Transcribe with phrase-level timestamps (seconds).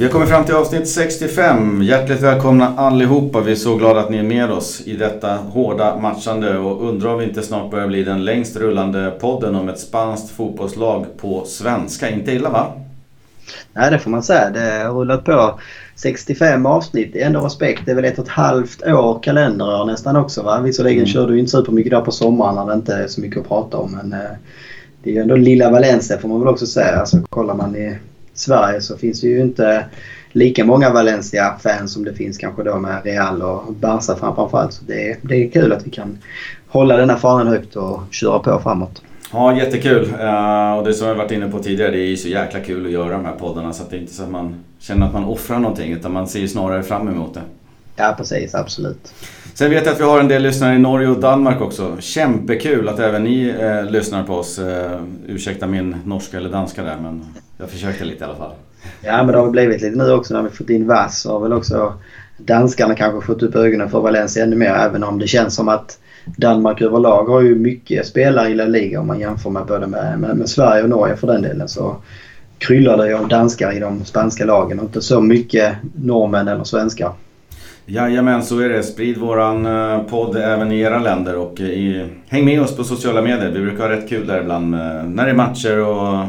[0.00, 1.82] Vi har kommit fram till avsnitt 65.
[1.82, 3.40] Hjärtligt välkomna allihopa.
[3.40, 7.12] Vi är så glada att ni är med oss i detta hårda matchande och undrar
[7.12, 11.44] om vi inte snart börjar bli den längst rullande podden om ett spanskt fotbollslag på
[11.44, 12.10] svenska.
[12.10, 12.72] Inte illa va?
[13.72, 14.50] Nej, det får man säga.
[14.50, 15.60] Det har rullat på
[15.96, 17.16] 65 avsnitt.
[17.16, 17.82] Ändå respekt.
[17.84, 20.60] Det är väl ett och ett halvt år kalenderår nästan också va?
[20.60, 21.06] Visserligen mm.
[21.06, 23.76] kör du inte supermycket där på sommaren när det inte är så mycket att prata
[23.76, 23.92] om.
[23.92, 24.30] Men eh,
[25.02, 26.96] det är ju ändå lilla Valencia får man väl också säga.
[26.96, 27.98] Alltså, kollar man i
[28.40, 29.84] Sverige så finns det ju inte
[30.32, 34.72] lika många Valencia-fans som det finns kanske då med Real och Barca framförallt.
[34.72, 36.18] Så det, det är kul att vi kan
[36.68, 39.02] hålla denna fanan högt och köra på framåt.
[39.32, 40.04] Ja, jättekul.
[40.20, 42.86] Uh, och det som jag varit inne på tidigare, det är ju så jäkla kul
[42.86, 43.72] att göra de här poddarna.
[43.72, 46.28] Så att det är inte så att man känner att man offrar någonting, utan man
[46.28, 47.42] ser ju snarare fram emot det.
[47.96, 48.54] Ja, precis.
[48.54, 49.14] Absolut.
[49.54, 51.96] Sen vet jag att vi har en del lyssnare i Norge och Danmark också.
[52.00, 54.58] Kämpekul att även ni eh, lyssnar på oss.
[54.58, 57.24] Eh, ursäkta min norska eller danska där, men
[57.60, 58.52] jag försökte lite i alla fall.
[59.02, 61.26] Ja, men det har blivit lite nu också när vi fått in Vass.
[61.26, 61.94] Har väl också
[62.36, 64.74] danskarna kanske fått upp ögonen för Valencia ännu mer.
[64.74, 69.00] Även om det känns som att Danmark överlag har ju mycket spelare i La Liga
[69.00, 71.68] om man jämför med både med, med, med Sverige och Norge för den delen.
[71.68, 71.96] Så
[72.58, 76.64] kryllar det ju av danskar i de spanska lagen och inte så mycket norrmän eller
[76.64, 77.12] svenskar.
[77.86, 78.82] Jajamän, så är det.
[78.82, 83.22] Sprid våran eh, podd även i era länder och i, häng med oss på sociala
[83.22, 83.50] medier.
[83.50, 86.26] Vi brukar ha rätt kul där ibland när det är matcher och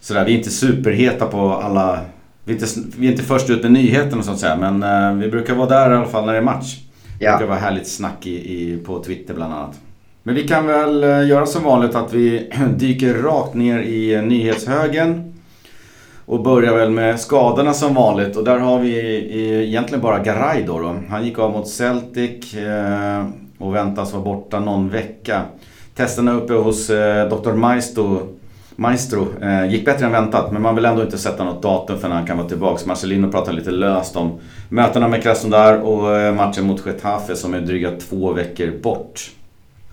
[0.00, 0.24] sådär.
[0.24, 2.00] Vi är inte superheta på alla...
[2.44, 2.66] Vi är inte,
[2.98, 5.68] vi är inte först ut med nyheterna så att säga men uh, vi brukar vara
[5.68, 6.76] där i alla fall när det är match.
[7.18, 9.80] Det brukar vara härligt snack i, i, på Twitter bland annat.
[10.22, 15.34] Men vi kan väl uh, göra som vanligt att vi dyker rakt ner i nyhetshögen.
[16.28, 20.78] Och börjar väl med skadorna som vanligt och där har vi egentligen bara Garay då,
[20.78, 20.96] då.
[21.10, 23.26] Han gick av mot Celtic eh,
[23.58, 25.42] och väntas vara borta någon vecka.
[25.94, 27.52] Testerna uppe hos eh, Dr.
[27.52, 28.20] Maisto
[28.80, 32.08] Maestro eh, gick bättre än väntat men man vill ändå inte sätta något datum för
[32.08, 32.86] när han kan vara tillbaka.
[32.86, 37.60] Marcelino pratar lite löst om mötena med Krasnodar och eh, matchen mot Getafe som är
[37.60, 39.30] dryga två veckor bort.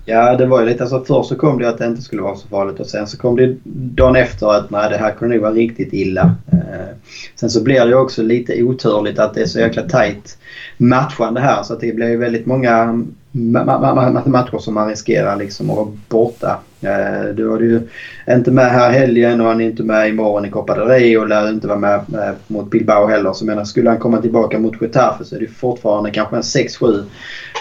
[0.04, 2.36] Ja, det var ju lite alltså först så kom det att det inte skulle vara
[2.36, 5.42] så farligt och sen så kom det dagen efter att nej det här kunde nog
[5.42, 6.34] vara riktigt illa.
[6.52, 6.96] Eh,
[7.34, 10.38] sen så blir det ju också lite oturligt att det är så jäkla tajt
[10.76, 13.04] matchande här så att det blir ju väldigt många
[13.36, 16.58] matcher som man riskerar liksom att vara borta.
[16.80, 17.80] Eh, du var ju
[18.28, 21.28] inte med här helgen och han är inte med imorgon i Copa del Rey och
[21.28, 23.32] lär inte vara med eh, mot Bilbao heller.
[23.32, 27.04] Så menar, skulle han komma tillbaka mot Getafe så är det fortfarande kanske en 6-7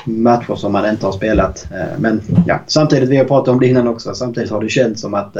[0.05, 1.67] matcher som han inte har spelat.
[1.71, 5.01] Eh, men ja, samtidigt, vi har pratat om det innan också, samtidigt har det känts
[5.01, 5.33] som att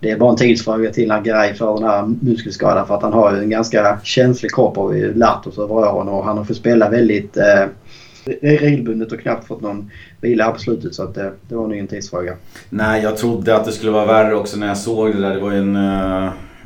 [0.00, 3.12] det är bara en tidsfråga till när grej får den här muskelskadan för att han
[3.12, 6.44] har ju en ganska känslig kropp har vi lärt oss över åren och han har
[6.44, 7.36] fått spela väldigt
[8.26, 11.68] eh, regelbundet och knappt fått någon vila här på slutet så att det, det var
[11.68, 12.36] nog en tidsfråga.
[12.68, 15.34] Nej, jag trodde att det skulle vara värre också när jag såg det där.
[15.34, 15.74] Det var ju en,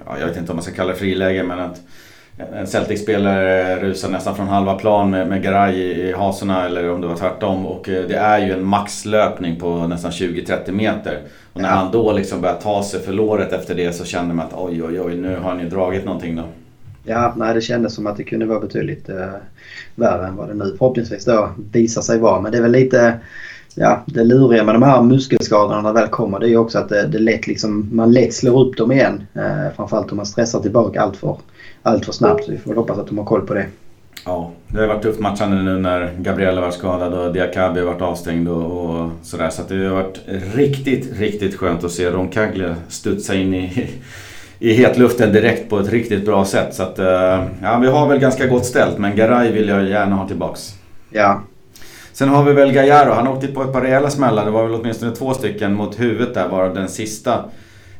[0.06, 1.80] ja, jag vet inte om man ska kalla det friläge men att
[2.36, 7.00] en Celtic-spelare rusar nästan från halva plan med, med Garay i, i hasorna eller om
[7.00, 7.66] det var tvärtom.
[7.66, 11.18] Och uh, det är ju en maxlöpning på nästan 20-30 meter.
[11.52, 11.74] Och när ja.
[11.74, 14.82] han då liksom börjar ta sig för låret efter det så kände man att oj
[14.82, 16.42] oj oj nu har han ju dragit någonting då.
[17.04, 19.16] Ja, nej det kändes som att det kunde vara betydligt uh,
[19.94, 22.40] värre än vad det nu förhoppningsvis då visar sig vara.
[22.40, 23.20] Men det är väl lite
[23.74, 26.78] ja, det luriga med de här muskelskadorna när det väl kommer det är ju också
[26.78, 29.26] att det, det lätt liksom, man lätt slår upp dem igen.
[29.34, 31.36] Eh, framförallt om man stressar tillbaka allt för,
[31.82, 32.44] allt för snabbt.
[32.44, 33.66] Så vi får hoppas att de har koll på det.
[34.24, 38.02] Ja, det har varit tufft matchande nu när Gabriella var skadad och Diakabi har varit
[38.02, 39.50] avstängd och, och sådär.
[39.50, 40.20] Så det har varit
[40.54, 43.90] riktigt, riktigt skönt att se Roncaglia studsa in i
[44.58, 46.74] i hetluften direkt på ett riktigt bra sätt.
[46.74, 50.16] Så att, eh, ja, vi har väl ganska gott ställt men Garay vill jag gärna
[50.16, 50.74] ha tillbaks.
[51.10, 51.42] Ja.
[52.12, 53.12] Sen har vi väl Gallardo.
[53.12, 54.44] Han åkte på ett par rejäla smällar.
[54.44, 57.44] Det var väl åtminstone två stycken mot huvudet där varav den sista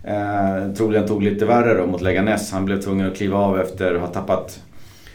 [0.04, 2.52] eh, troligen tog lite värre då mot Leganes.
[2.52, 4.60] Han blev tvungen att kliva av efter att ha tappat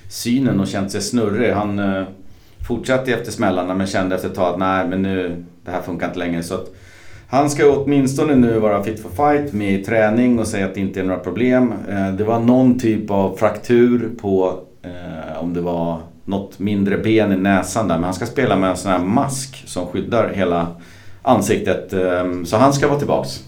[0.09, 1.53] synen och känt sig snurrig.
[1.53, 2.03] Han eh,
[2.68, 6.07] fortsatte efter smällarna men kände efter ett tag att nej men nu, det här funkar
[6.07, 6.44] inte längre.
[6.44, 6.75] Så att,
[7.31, 10.80] han ska åtminstone nu vara fit for fight med i träning och säga att det
[10.80, 11.74] inte är några problem.
[11.90, 17.31] Eh, det var någon typ av fraktur på, eh, om det var något mindre ben
[17.31, 17.96] i näsan där.
[17.96, 20.68] Men han ska spela med en sån här mask som skyddar hela
[21.22, 21.94] ansiktet.
[21.94, 23.44] Eh, så han ska vara tillbaks.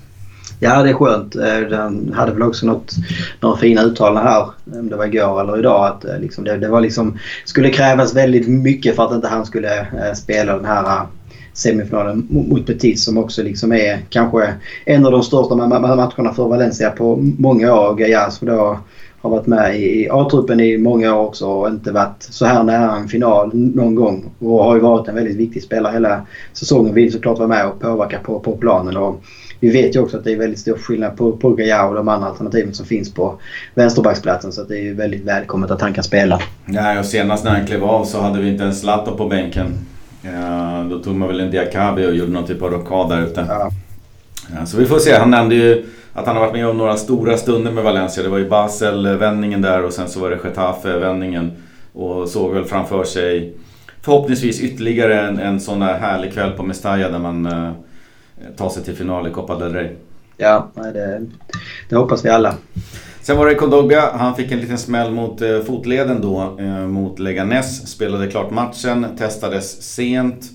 [0.60, 1.31] Ja, det är skönt.
[1.69, 2.92] Den hade väl också något,
[3.39, 4.45] några fina uttalanden här,
[4.80, 8.48] om det var igår eller idag, att liksom det, det var liksom, skulle krävas väldigt
[8.48, 11.06] mycket för att inte han skulle spela den här
[11.53, 14.53] semifinalen mot Betis som också liksom är kanske
[14.86, 17.95] en av de största matcherna för Valencia på många år.
[17.95, 18.80] Gallas som då
[19.21, 22.95] har varit med i A-truppen i många år också och inte varit så här nära
[22.95, 24.31] en final någon gång.
[24.39, 26.94] Och har ju varit en väldigt viktig spelare hela säsongen.
[26.94, 28.97] Vill såklart vara med och påverka på, på planen.
[28.97, 29.24] Och
[29.59, 32.07] vi vet ju också att det är väldigt stor skillnad på, på Gaia och de
[32.07, 33.39] andra alternativen som finns på
[33.75, 34.51] vänsterbacksplatsen.
[34.51, 36.42] Så det är ju väldigt välkommet att han kan spela.
[36.65, 39.74] Nej, och senast när han klev av så hade vi inte ens Zlatan på bänken.
[40.21, 43.45] Ja, då tog man väl en Diakabi och gjorde någon typ av rockad där ute.
[43.50, 43.71] Ja.
[44.56, 45.18] Ja, så vi får se.
[45.18, 48.23] Han nämnde ju att han har varit med om några stora stunder med Valencia.
[48.23, 51.51] Det var ju Basel-vändningen där och sen så var det Getafe-vändningen.
[51.94, 53.53] Och såg väl framför sig
[54.01, 57.71] förhoppningsvis ytterligare en, en sån där härlig kväll på Mestalla där man eh,
[58.57, 59.89] tar sig till final i Copa del Rey.
[60.38, 61.25] Ja, det,
[61.89, 62.56] det hoppas vi alla.
[63.23, 64.12] Sen var det Kondogbia.
[64.13, 67.88] Han fick en liten smäll mot eh, fotleden då eh, mot Leganes.
[67.91, 70.51] Spelade klart matchen, testades sent.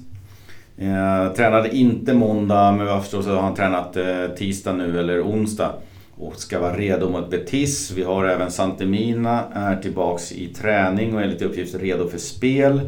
[0.78, 5.00] Eh, tränade inte måndag men vad jag förstår så har han tränat eh, tisdag nu
[5.00, 5.72] eller onsdag.
[6.18, 7.90] Och ska vara redo mot Betis.
[7.90, 12.80] Vi har även Santemina är tillbaks i träning och enligt uppgift redo för spel.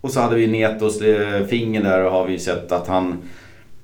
[0.00, 3.22] Och så hade vi Netos eh, finger där och har vi sett att han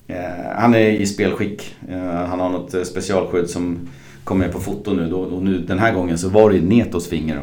[0.06, 0.16] eh,
[0.56, 1.75] han är i spelskick.
[1.90, 3.88] Eh, han har något eh, specialskydd som
[4.30, 5.14] kommer på foto nu.
[5.14, 7.42] Och nu den här gången så var det Netos finger.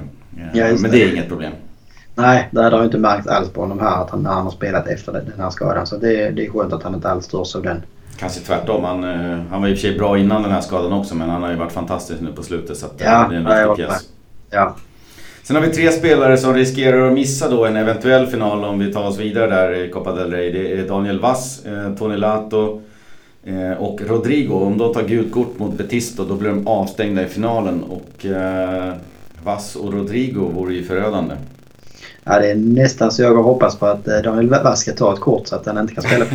[0.53, 1.51] Ja, men det är inget problem.
[2.15, 5.13] Nej, det har inte märkts alls på honom här att han, han har spelat efter
[5.13, 5.87] den här skadan.
[5.87, 7.81] Så det, det är skönt att han inte alls störs av den.
[8.19, 8.83] Kanske tvärtom.
[8.83, 11.29] Han, eh, han var i och för sig bra innan den här skadan också men
[11.29, 12.77] han har ju varit fantastisk nu på slutet.
[12.77, 14.09] Så att, ja, det är en viktig pjäs.
[14.49, 14.75] Ja.
[15.43, 18.93] Sen har vi tre spelare som riskerar att missa då en eventuell final om vi
[18.93, 20.51] tar oss vidare där i Copa del Rey.
[20.51, 22.81] Det är Daniel Vass, eh, Tony Lato eh,
[23.77, 24.53] och Rodrigo.
[24.53, 27.83] Om de tar gult kort mot Betis då, blir de avstängda i finalen.
[27.83, 28.25] Och
[29.43, 31.35] Vass och Rodrigo vore ju förödande.
[32.23, 35.13] Ja, det är nästan så jag har hoppats på att eh, Daniel Vass ska ta
[35.13, 36.25] ett kort så att han inte kan spela.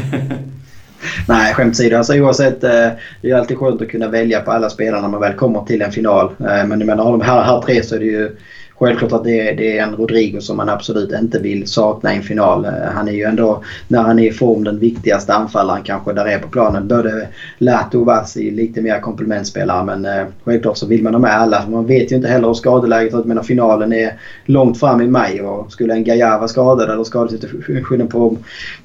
[1.28, 1.96] Nej, skämt åsido.
[1.96, 2.88] Alltså, oavsett, eh,
[3.22, 5.82] det är alltid skönt att kunna välja på alla spelare när man väl kommer till
[5.82, 6.26] en final.
[6.40, 8.36] Eh, men jag menar, av de här, här tre så är det ju
[8.82, 12.16] självklart att det är, det är en Rodrigo som man absolut inte vill sakna i
[12.16, 12.64] en final.
[12.64, 16.26] Eh, han är ju ändå, när han är i form, den viktigaste anfallaren kanske där
[16.26, 16.88] är på planen.
[16.88, 21.34] Både Lato och Vassi lite mer komplementspelare men eh, självklart så vill man ha med
[21.34, 21.64] alla.
[21.68, 23.24] Man vet ju inte heller hur skadeläget är.
[23.24, 28.08] Men finalen är långt fram i maj och skulle en Gaia vara skadad eller skadesituationen
[28.08, 28.36] på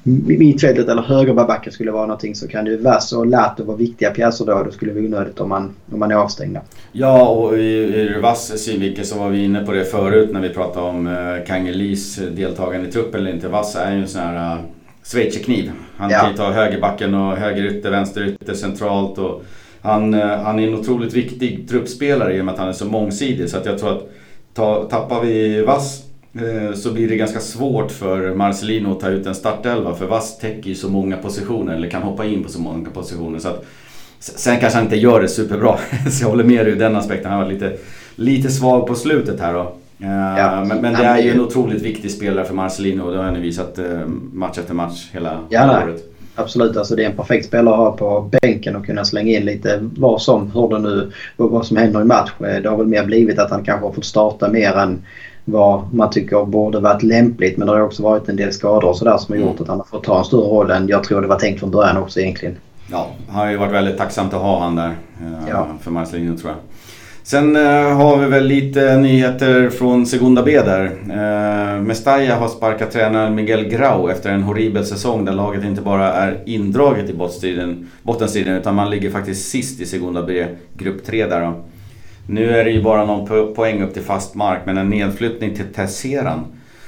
[0.02, 4.44] mittfältet eller högerbacken skulle vara någonting så kan ju Vass och Lato vara viktiga pjäser
[4.44, 4.62] då.
[4.64, 6.60] Då skulle det vara onödigt om man, om man är avstängda.
[6.92, 10.86] Ja och ur Vass synvinkel så var vi inne på det förut när vi pratade
[10.86, 13.48] om eh, Kangelis deltagande i truppen eller inte.
[13.48, 14.62] Vassa är ju en sån här uh,
[15.04, 15.70] schweizerkniv.
[15.96, 16.18] Han ja.
[16.18, 19.18] kan ju ta högerbacken och högerytter, vänsterytter centralt.
[19.18, 19.44] Och
[19.82, 23.48] han, han är en otroligt viktig truppspelare i och med att han är så mångsidig.
[23.48, 24.10] Så att jag tror att
[24.54, 26.08] ta, tappar vi Vass
[26.74, 29.94] så blir det ganska svårt för Marcelino att ta ut en startelva.
[29.94, 33.38] För Vass täcker ju så många positioner, eller kan hoppa in på så många positioner.
[33.38, 33.64] Så att,
[34.18, 35.78] sen kanske han inte gör det superbra.
[36.10, 37.30] så jag håller med dig ur den aspekten.
[37.30, 37.76] Han var lite
[38.18, 39.60] lite svag på slutet här då.
[40.00, 43.18] Eh, ja, men, men, det är ju en otroligt viktig spelare för Marcelino och det
[43.18, 46.04] har han visat eh, match efter match hela, ja, året.
[46.34, 49.44] Absolut, alltså det är en perfekt spelare att ha på bänken och kunna slänga in
[49.44, 52.30] lite vad som, hur det nu, vad som händer i match.
[52.40, 55.02] Eh, det har väl mer blivit att han kanske har fått starta mer än
[55.44, 57.56] vad man tycker borde varit lämpligt.
[57.56, 59.62] Men det har också varit en del skador och sådär som har gjort mm.
[59.62, 61.70] att han har fått ta en större roll än jag tror det var tänkt från
[61.70, 62.56] början också egentligen.
[62.90, 64.96] Ja, han har ju varit väldigt tacksamt att ha han där
[65.48, 65.66] ja.
[65.82, 66.58] för Marcelino tror jag.
[67.28, 70.84] Sen eh, har vi väl lite nyheter från Segunda B där.
[71.10, 76.12] Eh, Mestalla har sparkat tränaren Miguel Grau efter en horribel säsong där laget inte bara
[76.12, 81.26] är indraget i bottenstriden, bottenstriden utan man ligger faktiskt sist i Segunda B, grupp 3
[81.26, 81.64] där då.
[82.26, 85.72] Nu är det ju bara någon poäng upp till fast mark men en nedflyttning till
[85.74, 86.44] Terceran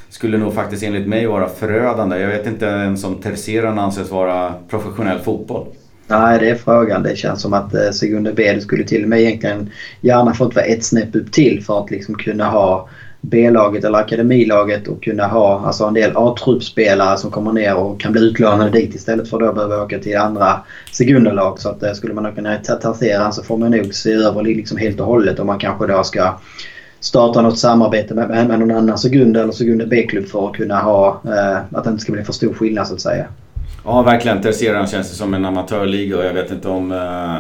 [0.09, 2.19] skulle nog faktiskt enligt mig vara förödande.
[2.19, 5.67] Jag vet inte ens om Terceran anses vara professionell fotboll.
[6.11, 7.03] Nej, det är frågan.
[7.03, 10.55] Det känns som att eh, Segunde B det skulle till och med egentligen gärna fått
[10.55, 12.89] vara ett snäpp upp till för att liksom kunna ha
[13.21, 18.13] B-laget eller akademilaget och kunna ha alltså en del A-truppspelare som kommer ner och kan
[18.13, 20.61] bli utlånade dit istället för att då behöva åka till andra
[20.93, 21.61] sekunderlag.
[21.61, 25.01] Så att eh, skulle man kunna tassera så får man nog se över liksom helt
[25.01, 26.39] och hållet om man kanske då ska
[27.01, 31.21] starta något samarbete med, med, någon annan sekund eller Segunda B-klubb för att kunna ha
[31.25, 33.27] eh, att det inte ska bli för stor skillnad så att säga.
[33.85, 34.43] Ja, verkligen.
[34.43, 37.37] Terceran känns det som en amatörliga och jag vet inte om uh,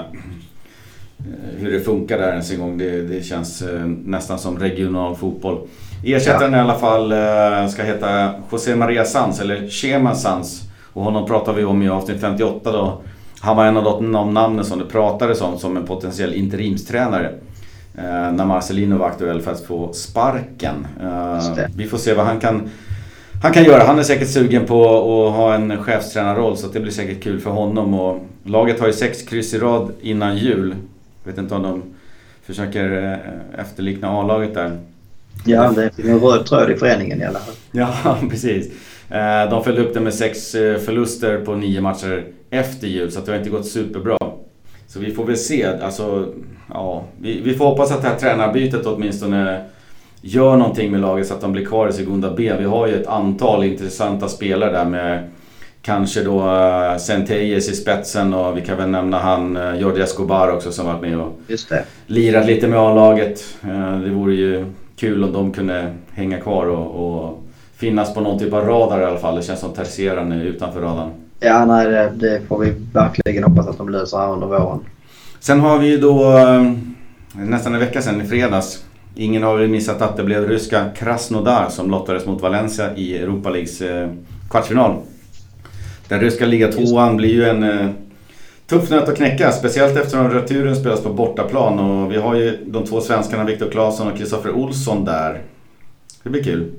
[1.59, 2.79] hur det funkar där ens en gång.
[2.79, 5.61] Det, det känns uh, nästan som regional fotboll.
[6.05, 6.59] Ersättaren ja.
[6.59, 10.63] i alla fall uh, ska heta José Maria Sanz, eller Chema Sanz.
[10.93, 13.03] Och honom pratar vi om i avsnitt 58 då.
[13.41, 17.33] Han var en av de namnen som det pratades om som en potentiell interimstränare.
[18.33, 20.87] när Marcelino var aktuell för att få sparken.
[21.77, 22.71] vi får se vad han kan
[23.43, 23.85] han kan göra.
[23.85, 27.51] Han är säkert sugen på att ha en chefstränarroll så det blir säkert kul för
[27.51, 27.95] honom.
[27.95, 30.75] Och laget har ju sex kryss i rad innan jul.
[31.25, 31.83] Jag vet inte om de
[32.43, 33.19] försöker
[33.59, 34.79] efterlikna A-laget där.
[35.45, 37.55] Ja, det är en röd tråd i föreningen i alla fall.
[37.73, 38.73] Ja, precis.
[39.51, 40.51] De följde upp det med sex
[40.85, 44.17] förluster på nio matcher efter jul, så det har inte gått superbra.
[44.87, 45.67] Så vi får väl se.
[45.83, 46.33] Alltså,
[46.69, 49.65] ja, vi, vi får hoppas att det här tränarbytet åtminstone
[50.21, 52.53] gör någonting med laget så att de blir kvar i Segunda B.
[52.59, 55.29] Vi har ju ett antal intressanta spelare där med
[55.83, 60.53] kanske då uh, Centeyes i spetsen och vi kan väl nämna han uh, Jordi Escobar
[60.53, 61.41] också som varit med och
[62.07, 63.45] lirat lite med A-laget.
[63.65, 64.65] Uh, det vore ju
[64.97, 67.43] kul om de kunde hänga kvar och, och,
[67.77, 69.37] finnas på någon typ av radar i alla fall.
[69.37, 71.11] Det känns som tertiären utanför radarn.
[71.41, 74.81] Ja, nej, det, det, får vi verkligen hoppas att de löser här under våren.
[75.39, 76.73] Sen har vi ju då eh,
[77.33, 78.85] nästan en vecka sedan i fredags.
[79.15, 83.51] Ingen har väl missat att det blev ryska Krasnodar som lottades mot Valencia i Europa
[83.51, 84.11] Leagues eh,
[84.51, 84.97] kvartsfinal.
[86.09, 87.91] Den ryska ligatvåan blir ju en eh,
[88.67, 89.53] tuff nöt att knäcka.
[89.53, 94.13] Speciellt eftersom returen spelas på bortaplan och vi har ju de två svenskarna Viktor Claesson
[94.13, 95.43] och Kristoffer Olsson där.
[96.23, 96.71] Det blir kul.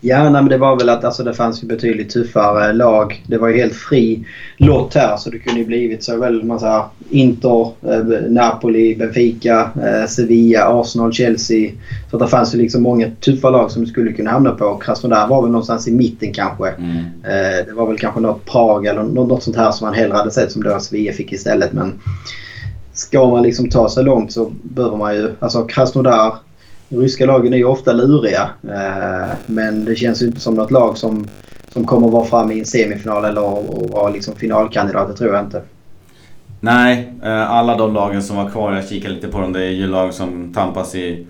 [0.00, 3.24] Ja, nej, men det var väl att alltså, det fanns ju betydligt tuffare lag.
[3.26, 4.24] Det var ju helt fri
[4.56, 10.80] lott här så det kunde ju blivit såväl massa Inter, eh, Napoli, Benfica, eh, Sevilla,
[10.80, 11.70] Arsenal, Chelsea.
[12.10, 14.76] Så det fanns ju liksom många tuffa lag som du skulle kunna hamna på.
[14.76, 16.68] Krasnodar var väl någonstans i mitten kanske.
[16.68, 16.96] Mm.
[17.24, 20.30] Eh, det var väl kanske något Prag eller något sånt här som man hellre hade
[20.30, 21.72] sett som då Sevilla fick istället.
[21.72, 21.92] Men
[22.92, 25.30] ska man liksom ta sig långt så behöver man ju...
[25.40, 26.34] Alltså Krasnodar
[26.88, 28.50] ryska lagen är ju ofta luriga.
[28.62, 31.28] Eh, men det känns inte som något lag som,
[31.68, 33.40] som kommer vara framme i en semifinal eller
[33.92, 35.08] vara liksom finalkandidat.
[35.08, 35.62] Det tror jag inte.
[36.60, 39.70] Nej, eh, alla de lagen som var kvar, jag kikar lite på dem, det är
[39.70, 41.26] ju lag som tampas i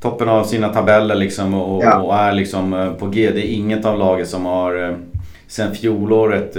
[0.00, 2.02] toppen av sina tabeller liksom och, ja.
[2.02, 3.30] och är liksom eh, på G.
[3.30, 4.98] Det är inget av lagen som har
[5.48, 6.56] sen fjolåret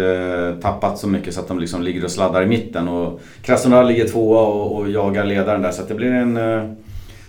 [0.62, 2.88] tappat så mycket så att de liksom ligger och sladdar i mitten.
[2.88, 6.38] Och Krasnodar ligger tvåa och, och jagar ledaren där så att det blir en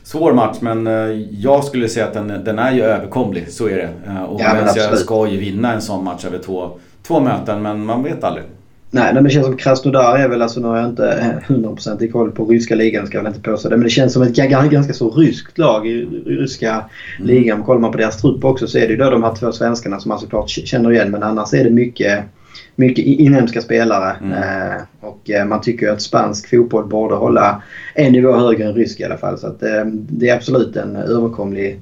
[0.08, 0.92] svår match men eh,
[1.30, 3.52] jag skulle säga att den, den är ju överkomlig.
[3.52, 3.88] Så är det.
[4.06, 6.70] Eh, och ja, Valencia ska ju vinna en sån match över två,
[7.02, 8.44] två möten men man vet aldrig.
[8.90, 12.08] Nej, men det känns som Krasnodar är väl, alltså nu har jag inte 100% i
[12.08, 13.76] koll på ryska ligan ska jag väl inte påstå det.
[13.76, 16.86] Men det känns som ett ganska så ryskt lag i ryska mm.
[17.18, 17.62] ligan.
[17.62, 20.00] Kollar man på deras trupp också så är det ju då de här två svenskarna
[20.00, 21.10] som man såklart känner igen.
[21.10, 22.24] Men annars är det mycket
[22.78, 24.16] mycket inhemska spelare.
[24.20, 24.32] Mm.
[24.32, 27.62] Eh, och eh, man tycker att spansk fotboll borde hålla
[27.94, 29.38] en nivå högre än rysk i alla fall.
[29.38, 31.80] Så att, eh, det är absolut en överkomlig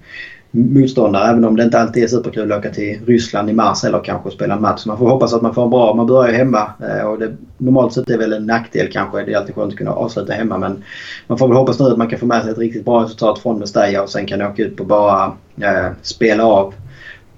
[0.51, 4.05] motståndare även om det inte alltid är superkul att åka till Ryssland i mars eller
[4.05, 4.87] kanske spela en match.
[4.87, 5.95] Man får hoppas att man får en bra...
[5.95, 6.71] Man börjar hemma
[7.05, 9.25] och det, normalt sett är det väl en nackdel kanske.
[9.25, 10.83] Det är alltid skönt att kunna avsluta hemma men
[11.27, 13.39] man får väl hoppas nu att man kan få med sig ett riktigt bra resultat
[13.39, 16.75] från Mestalla och sen kan åka ut och bara eh, spela av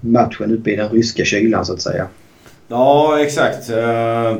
[0.00, 2.06] matchen uppe i den ryska kylan så att säga.
[2.68, 3.70] Ja, exakt.
[3.70, 4.34] Uh,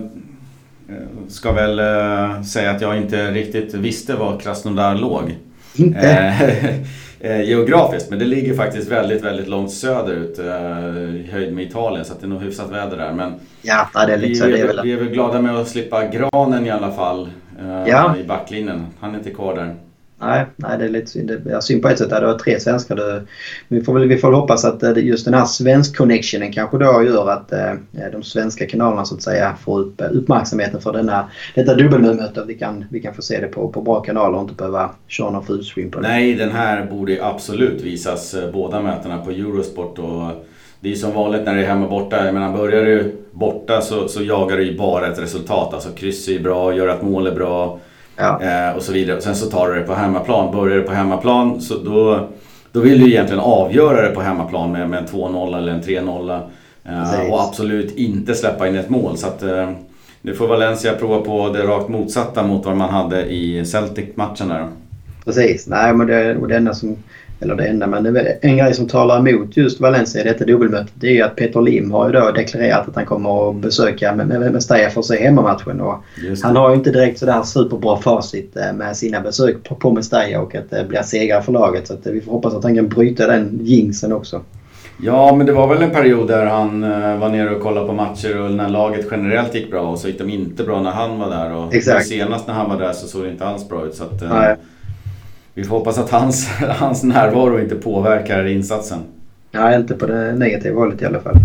[1.29, 5.35] ska väl uh, säga att jag inte riktigt visste var Krasnodar låg.
[7.21, 12.27] Geografiskt, men det ligger faktiskt väldigt, väldigt långt söderut i höjd med Italien så det
[12.27, 13.13] är nog hyfsat väder där.
[13.13, 14.81] Men ja, det är lite vi, är, väl...
[14.83, 17.29] vi är väl glada med att slippa granen i alla fall
[17.87, 18.17] ja.
[18.17, 18.87] i backlinjen.
[19.01, 19.75] Han är inte kvar där.
[20.21, 21.43] Nej, nej, det är lite synd.
[21.47, 22.11] Jag synd på ett sätt.
[22.11, 22.97] Det var tre svenskar.
[22.97, 23.23] Det,
[23.69, 27.31] vi, får väl, vi får hoppas att eh, just den här svensk-connectionen kanske då gör
[27.31, 31.31] att eh, eh, de svenska kanalerna så att säga får upp eh, uppmärksamheten för denna,
[31.55, 32.45] detta dubbelmöte.
[32.47, 35.31] Vi kan, vi kan få se det på, på bra kanaler och inte behöva köra
[35.31, 36.09] någon fullstream på det.
[36.09, 39.99] Nej, den här borde absolut visas båda mötena på Eurosport.
[39.99, 40.47] Och
[40.81, 42.25] det är som vanligt när det är hemma och borta.
[42.25, 45.75] Jag menar, börjar du borta så, så jagar du ju bara ett resultat.
[45.75, 47.79] Alltså kryss är bra, gör att mål är bra.
[48.19, 48.43] Ja.
[48.43, 49.17] Eh, och så vidare.
[49.17, 50.53] Och sen så tar du det på hemmaplan.
[50.53, 52.29] Börjar du på hemmaplan så då,
[52.73, 56.41] då vill du egentligen avgöra det på hemmaplan med, med en 2-0 eller en 3-0.
[56.85, 59.17] Eh, och absolut inte släppa in ett mål.
[59.17, 59.71] Så att, eh,
[60.23, 64.67] nu får Valencia prova på det rakt motsatta mot vad man hade i Celtic-matchen där.
[65.25, 65.67] Precis.
[65.67, 66.97] Nej, men det, och det enda som
[67.41, 70.93] eller det enda, men det en grej som talar emot just Valencia i detta dubbelmöte
[70.95, 74.15] det är ju att Peter Lim har ju då deklarerat att han kommer att besöka
[74.15, 75.81] Mestalla för att se hemmamatchen.
[75.81, 76.05] Och
[76.43, 80.41] han har ju inte direkt sådär superbra facit eh, med sina besök på, på Mestalla
[80.41, 81.87] och att det blir segrar för laget.
[81.87, 84.41] Så eh, vi får hoppas att han kan bryta den jinxen också.
[85.03, 87.93] Ja, men det var väl en period där han eh, var nere och kollade på
[87.93, 91.19] matcher och när laget generellt gick bra och så gick de inte bra när han
[91.19, 91.57] var där.
[91.57, 92.07] Och Exakt.
[92.07, 93.95] senast när han var där så såg det inte alls bra ut.
[93.95, 94.57] Så att, Nej.
[95.59, 98.99] Vi får hoppas att hans, hans närvaro inte påverkar insatsen.
[99.51, 101.37] Nej, inte på det negativa hållet i alla fall.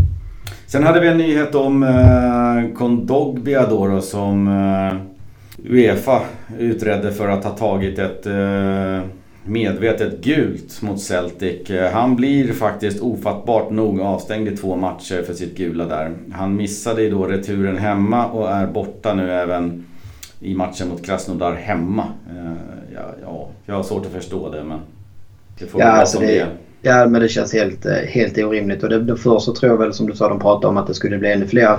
[0.68, 4.96] Sen hade vi en nyhet om eh, Kondogbia då, då som eh,
[5.72, 6.22] Uefa
[6.60, 9.00] utredde för att ha tagit ett eh,
[9.46, 11.70] medvetet gult mot Celtic.
[11.70, 16.12] Eh, han blir faktiskt ofattbart nog avstängd i två matcher för sitt gula där.
[16.32, 19.86] Han missade ju då returen hemma och är borta nu även
[20.40, 22.04] i matchen mot Krasnodar hemma.
[22.96, 24.80] Ja, ja, jag har svårt att förstå det men
[25.60, 26.48] det får Ja, alltså det- det.
[26.86, 28.84] Ja, men det känns helt, eh, helt orimligt.
[28.84, 30.88] Och det, det först så tror jag väl som du sa, de pratade om att
[30.88, 31.78] det skulle bli ännu fler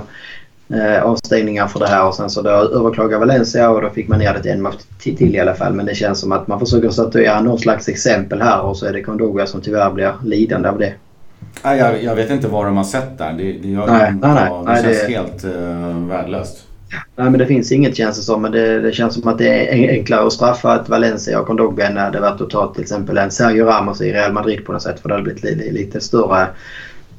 [0.73, 2.07] eh, avstängningar för det här.
[2.07, 4.75] Och sen så då överklagade Valencia och då fick man ner det till en match
[4.99, 5.73] till, i alla fall.
[5.73, 8.93] Men det känns som att man försöker statuera något slags exempel här och så är
[8.93, 10.93] det Kondoga som tyvärr blir lidande av det.
[11.63, 13.33] Nej, jag, jag vet inte vad de har sett där.
[13.33, 14.83] Det, det, jag, Nej, nej, nej.
[14.83, 16.67] det känns helt uh, värdelöst.
[17.15, 18.41] Nej, men det finns inget känns det som.
[18.41, 21.47] Men det, det känns som att det är en- enklare att straffa ett Valencia och
[21.47, 24.71] Kondoga än det varit att ta till exempel en Sergio Ramos i Real Madrid på
[24.73, 24.99] något sätt.
[24.99, 26.47] För det hade blivit lite, lite större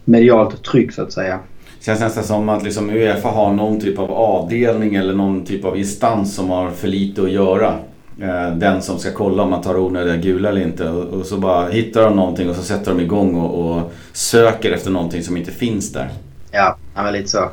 [0.04, 1.38] medialt tryck så att säga.
[1.80, 5.78] Känns nästan som att liksom Uefa har någon typ av avdelning eller någon typ av
[5.78, 7.74] instans som har för lite att göra.
[8.22, 10.88] Eh, Den som ska kolla om man tar onödiga gula eller inte.
[10.88, 14.90] Och så bara hittar de någonting och så sätter de igång och, och söker efter
[14.90, 16.08] någonting som inte finns där.
[16.52, 17.48] Ja, ja men lite så.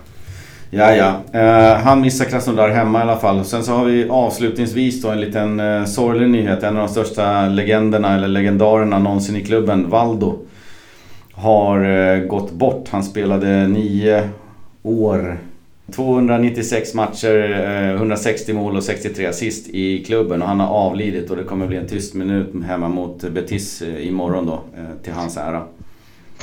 [0.76, 1.40] Ja, ja.
[1.40, 3.46] Eh, han missar Krasnodar hemma i alla fall.
[3.46, 6.64] Sen så har vi avslutningsvis då en liten uh, sorglig nyhet.
[6.64, 10.40] En av de största legenderna eller legendarerna någonsin i klubben, Valdo,
[11.32, 12.90] har eh, gått bort.
[12.90, 14.30] Han spelade nio
[14.84, 15.38] år.
[15.96, 21.38] 296 matcher, eh, 160 mål och 63 assist i klubben och han har avlidit och
[21.38, 24.62] det kommer bli en tyst minut hemma mot Betis eh, imorgon då
[25.04, 25.64] till hans ära.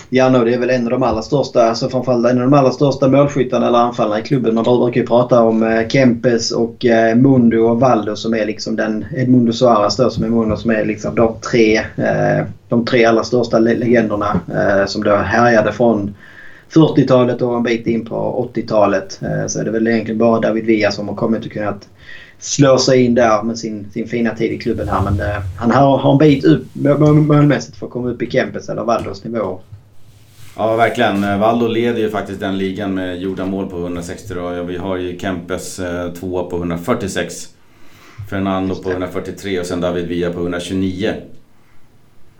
[0.09, 2.71] Ja, det är väl en av de allra största, alltså framförallt en av de allra
[2.71, 4.55] största målskyttarna eller anfallarna i klubben.
[4.55, 8.77] Man brukar ju prata om eh, Kempes och eh, Mundo och Valdo som är liksom
[8.77, 13.05] den, Edmundo Suarez då som är Mundo som är liksom de tre, eh, de tre
[13.05, 14.41] allra största legenderna
[14.87, 16.15] som då härjade från
[16.73, 19.21] 40-talet och en bit in på 80-talet.
[19.47, 21.89] Så är det väl egentligen bara David Villa som har kommit och kunnat
[22.39, 25.03] slå sig in där med sin, sin fina tid i klubben här.
[25.03, 25.21] Men
[25.57, 29.25] han har, har en bit upp målmässigt för att komma upp i Kempes eller Valdos
[29.25, 29.61] nivå.
[30.57, 31.41] Ja, verkligen.
[31.41, 35.19] Valdo leder ju faktiskt den ligan med gjorda mål på 160 och Vi har ju
[35.19, 37.49] Kempes eh, tvåa på 146.
[38.31, 41.15] Fernando på 143 och sen David Villa på 129.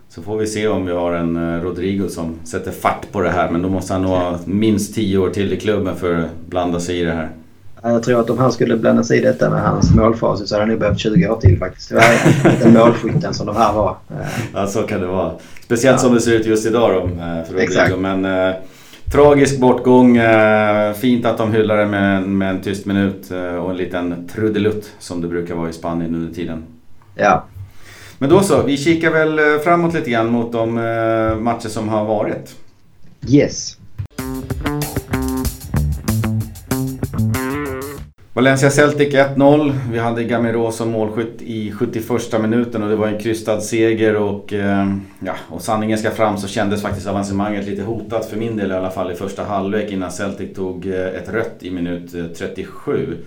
[0.09, 3.29] Så får vi se om vi har en eh, Rodrigo som sätter fart på det
[3.29, 3.51] här.
[3.51, 6.79] Men då måste han nog ha minst 10 år till i klubben för att blanda
[6.79, 7.29] sig i det här.
[7.83, 10.55] Ja, Jag tror att om han skulle blanda sig i detta med hans målfacit så
[10.55, 11.89] hade han nog behövt 20 år till faktiskt.
[11.89, 13.95] Det var den målskytten som de här var.
[14.53, 15.31] Ja, så kan det vara.
[15.63, 16.01] Speciellt Ja.
[16.03, 17.55] som det ser ut just idag då, eh, för.
[17.57, 17.97] Exakt.
[17.99, 18.55] Men eh,
[19.11, 20.17] tragisk bortgång.
[20.17, 24.27] Eh, fint att de hyllar det med, med en tyst minut eh, och en liten
[24.35, 26.63] trudelutt som det brukar vara i Spanien under tiden.
[27.15, 27.43] Ja,
[28.17, 30.73] Men då så, vi kikar väl framåt lite grann mot de
[31.41, 32.55] matcher som har varit.
[33.29, 33.77] yes.
[38.41, 39.73] Valencia Celtic 1-0.
[39.91, 44.53] Vi hade Gamero som målskytt i 71 minuten och det var en krystad seger och
[44.53, 48.71] eh, ja, och sanningen ska fram så kändes faktiskt avancemanget lite hotat för min del
[48.71, 52.25] i alla fall i första halvlek innan Celtic tog eh, ett rött i minut eh,
[52.25, 53.17] 37.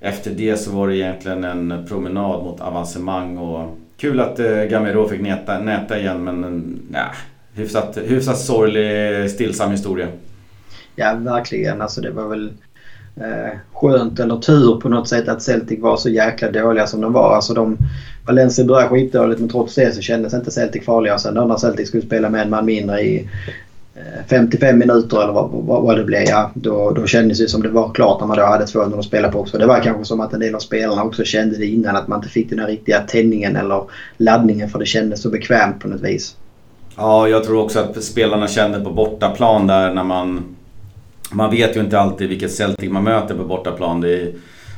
[0.00, 4.38] Efter det så var det egentligen en promenad mot avancemang och kul att
[4.70, 7.06] Gamero fick näta, näta igen men nja, ja,
[7.54, 10.08] hyfsat, hyfsat sorglig stillsam historia.
[10.94, 11.82] Ja, verkligen.
[11.82, 12.52] Alltså det var väl
[13.20, 17.12] eh, skönt eller tur på något sätt att Celtic var så jäkla dåliga som de
[17.12, 17.34] var.
[17.34, 17.76] Alltså de,
[18.26, 21.14] Valencia började skitdåligt men trots det så kändes inte Celtic farliga.
[21.14, 23.28] Och sen då när Celtic skulle spela med en man mindre i
[23.94, 26.24] eh, 55 minuter eller vad, vad, vad det blev.
[26.28, 29.04] Ja, då, då kändes det som det var klart när man då hade 200 att
[29.04, 29.58] spela på också.
[29.58, 32.18] Det var kanske som att en del av spelarna också kände det innan att man
[32.18, 33.82] inte fick den här riktiga tändningen eller
[34.16, 36.36] laddningen för det kändes så bekvämt på något vis.
[36.96, 40.55] Ja, jag tror också att spelarna kände på bortaplan där när man...
[41.32, 44.00] Man vet ju inte alltid vilket Celtic man möter på bortaplan.
[44.00, 44.34] Det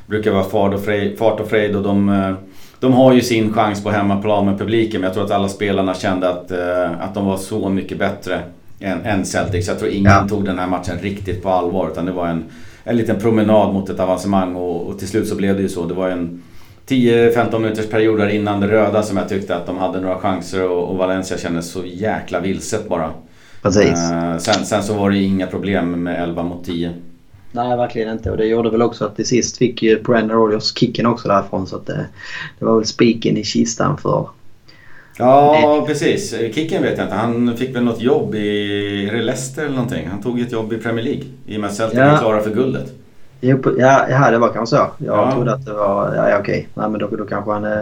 [0.07, 0.81] brukar vara fart och
[1.19, 2.33] fart och, frejd och de, eh,
[2.81, 5.01] de har ju sin chans på hemmaplan med publiken.
[5.01, 8.41] Men jag tror att alla spelarna kände att, eh, att de var så mycket bättre
[8.81, 9.67] än, än Celtic.
[9.67, 10.29] Så jag tror ingen Ja.
[10.29, 11.89] tog den här matchen riktigt på allvar.
[11.93, 12.45] Utan det var en,
[12.85, 15.85] en liten promenad mot ett avancemang och, och till slut så blev det ju så.
[15.87, 16.43] Det var en
[16.89, 20.71] 10-15 minuters period där innan det röda som jag tyckte att de hade några chanser
[20.71, 23.11] och, och Valencia kändes så jäkla vilset bara.
[23.63, 24.11] Precis.
[24.11, 26.93] Eh, sen, sen så var det inga problem med 11 mot 10.
[27.53, 28.31] Nej, verkligen inte.
[28.31, 31.67] Och det gjorde väl också att till sist fick ju Brandon Rogers kicken också därifrån.
[31.67, 32.07] Så att det,
[32.59, 34.29] det var väl spiken i kistan för...
[35.19, 36.31] Ja, precis.
[36.55, 37.17] Kicken vet jag inte.
[37.17, 40.09] Han fick väl något jobb i Leicester eller någonting.
[40.09, 41.23] Han tog ett jobb i Premier League.
[41.47, 42.05] I och med att Celtic Ja.
[42.05, 42.93] är klara för guldet.
[43.41, 44.83] Jo, Ja, ja, det var kanske så.
[44.99, 45.33] Jag Ja.
[45.33, 46.15] trodde att det var...
[46.15, 46.69] Ja, ja okej.
[46.75, 47.65] Nej, men då, då kanske han...
[47.65, 47.79] eh,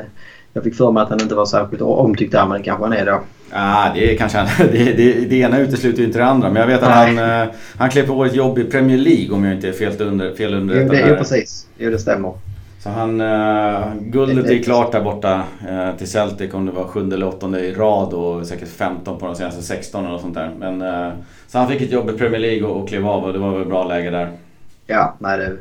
[0.52, 2.92] Jag fick för mig att han inte var särskilt omtyckt där, men det kanske han
[2.92, 3.20] är då.
[3.52, 4.38] Ah, det är kanske
[4.72, 6.50] det, det, det ena utesluter ju inte det andra.
[6.50, 7.16] Men jag vet att Nej.
[7.16, 9.92] han, eh, han klev på ett jobb i Premier League om jag inte är fel,
[10.02, 10.90] under, fel Jo, underrättad.
[10.90, 11.08] det, här.
[11.10, 11.66] jo, precis.
[11.78, 12.32] Jo, det stämmer.
[12.82, 16.72] Så han, uh, guldet Det- är det- klart där borta eh, till Celtic om det
[16.72, 20.20] var sjunde eller åttonde i rad och säkert 15 på de senaste 16 eller något
[20.22, 20.50] sånt där.
[20.58, 21.08] Men, eh,
[21.48, 23.58] så han fick ett jobb i Premier League och, och klev av och det var
[23.58, 24.28] väl bra läge där.
[24.86, 25.52] Ja, nej det,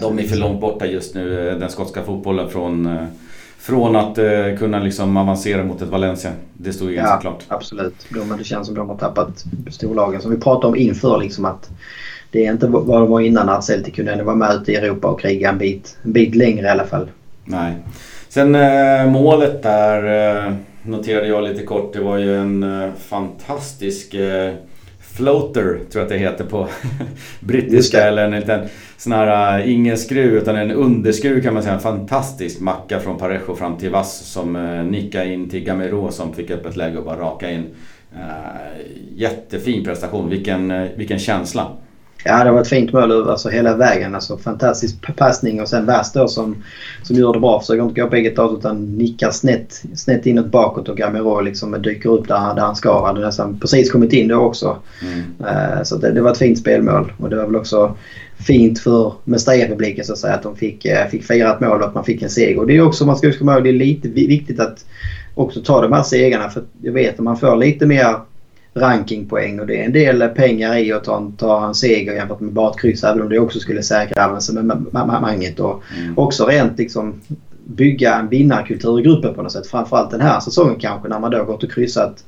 [0.00, 2.86] De är för långt borta just nu, den skotska fotbollen från
[3.64, 6.32] från att eh, kunna liksom avancera mot ett Valencia.
[6.54, 7.44] Det står ju ganska ja, klart.
[7.48, 7.94] Absolut.
[8.08, 10.20] De, det känns som de har tappat storlagen.
[10.20, 11.70] Som vi pratade om inför liksom att
[12.30, 15.08] det är inte vad de var innan att Celtic kunde vara med ute i Europa
[15.08, 17.08] och kriga en bit, en bit längre i alla fall.
[17.44, 17.74] Nej.
[18.28, 21.92] Sen eh, målet där eh, noterade jag lite kort.
[21.92, 24.52] Det var ju en eh, fantastisk eh,
[25.16, 26.68] floater, tror jag att det heter på
[27.40, 28.02] brittiska.
[28.02, 31.74] Eller en liten sån här, uh, ingen skruv utan en underskruv kan man säga.
[31.74, 36.34] En fantastisk macka från Parejo fram till Vass som uh, nickade in till Gamero som
[36.34, 37.66] fick upp ett läge och bara raka in.
[38.14, 38.20] Uh,
[39.14, 41.76] jättefin prestation, vilken, vilken känsla.
[42.26, 44.14] Ja, det var ett fint mål alltså hela vägen.
[44.14, 46.56] Alltså, fantastisk passning och sen Bass då som,
[47.02, 47.60] som gör det bra.
[47.60, 51.82] Försöker inte gå på eget håll utan nickar snett, snett inåt bakåt och Gamero liksom
[51.82, 52.94] dyker upp där, där han ska.
[52.94, 54.76] Han hade nästan precis kommit in då också.
[55.02, 55.18] Mm.
[55.40, 57.96] Uh, så det, det, var ett fint spelmål och det var väl också
[58.46, 61.88] fint för Mestalla-publiken så att säga att de fick, uh, fick fira ett mål och
[61.88, 62.58] att man fick en seger.
[62.58, 64.84] Och det är också, man ska komma ihåg, det är lite viktigt att
[65.34, 68.16] också ta de här segrarna för jag vet att man får lite mer
[68.74, 72.52] rankingpoäng och det är en del pengar i att ta, ta en seger jämfört med
[72.52, 76.18] bara ett kryss även om det också skulle säkra avancemanget och mm.
[76.18, 77.20] också rent liksom
[77.66, 79.66] bygga en vinnarkultur i gruppen på något sätt.
[79.66, 82.24] Framförallt den här säsongen kanske när man då gått och kryssat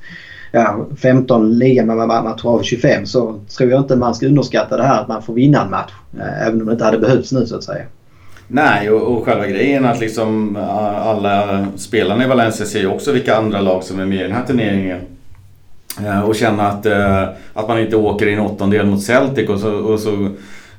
[0.51, 5.07] ja, 15 ligamatcher av 25 så tror jag inte man ska underskatta det här att
[5.07, 5.91] man får vinna en match.
[6.19, 7.85] Eh, även om det inte hade behövts nu så att säga.
[8.47, 10.55] Nej, och, och själva grejen att liksom
[11.03, 14.31] alla spelarna i Valencia ser ju också vilka andra lag som är med i den
[14.31, 14.99] här turneringen.
[16.05, 19.59] Eh, och känna att, eh, att man inte åker i en åttondel mot Celtic och
[19.59, 20.29] så, och så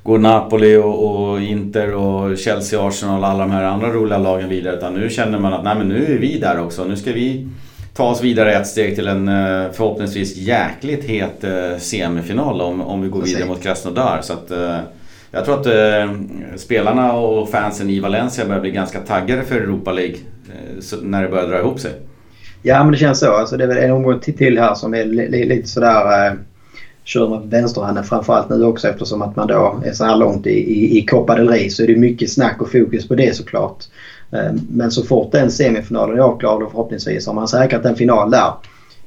[0.02, 4.48] går Napoli och, och, Inter och Chelsea, Arsenal och alla de här andra roliga lagen
[4.48, 4.76] vidare.
[4.76, 6.84] Utan nu känner man att nej, men nu är vi där också.
[6.84, 7.48] Nu ska vi
[7.94, 11.44] ta oss vidare ett steg till en eh, förhoppningsvis jäkligt het
[11.78, 14.20] semifinal om, om vi går vidare mot Krasnodar.
[14.22, 14.52] Så att,
[15.30, 20.16] jag tror att spelarna och fansen i Valencia börjar bli ganska taggade för Europa League
[21.02, 21.92] när det börjar dra ihop sig.
[22.62, 23.32] Ja men det känns så.
[23.32, 25.04] Alltså, det är väl en omgång till här som är
[25.46, 26.32] lite sådär eh,
[27.04, 30.50] kör med vänsterhanden framförallt nu också eftersom att man då är så här långt i,
[30.50, 33.84] i, i Copa del Rey så är det mycket snack och fokus på det såklart.
[34.32, 38.30] Eh, men så fort den semifinalen är avklarad och förhoppningsvis har man säkrat en final
[38.30, 38.52] där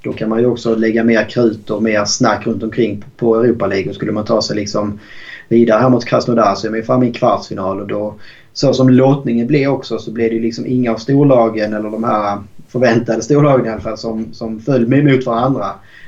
[0.03, 3.67] då kan man ju också lägga mer krut och mer snack runt omkring på Europa
[3.67, 3.89] League.
[3.89, 4.99] Och skulle man ta sig liksom
[5.47, 8.15] vidare här mot Krasnodar så är man ju framme i kvartsfinal och då
[8.53, 12.37] så som lottningen blev också så blev det liksom inga av storlagen eller de här
[12.71, 15.65] förväntade storlagen i alla fall som, som föll mot varandra.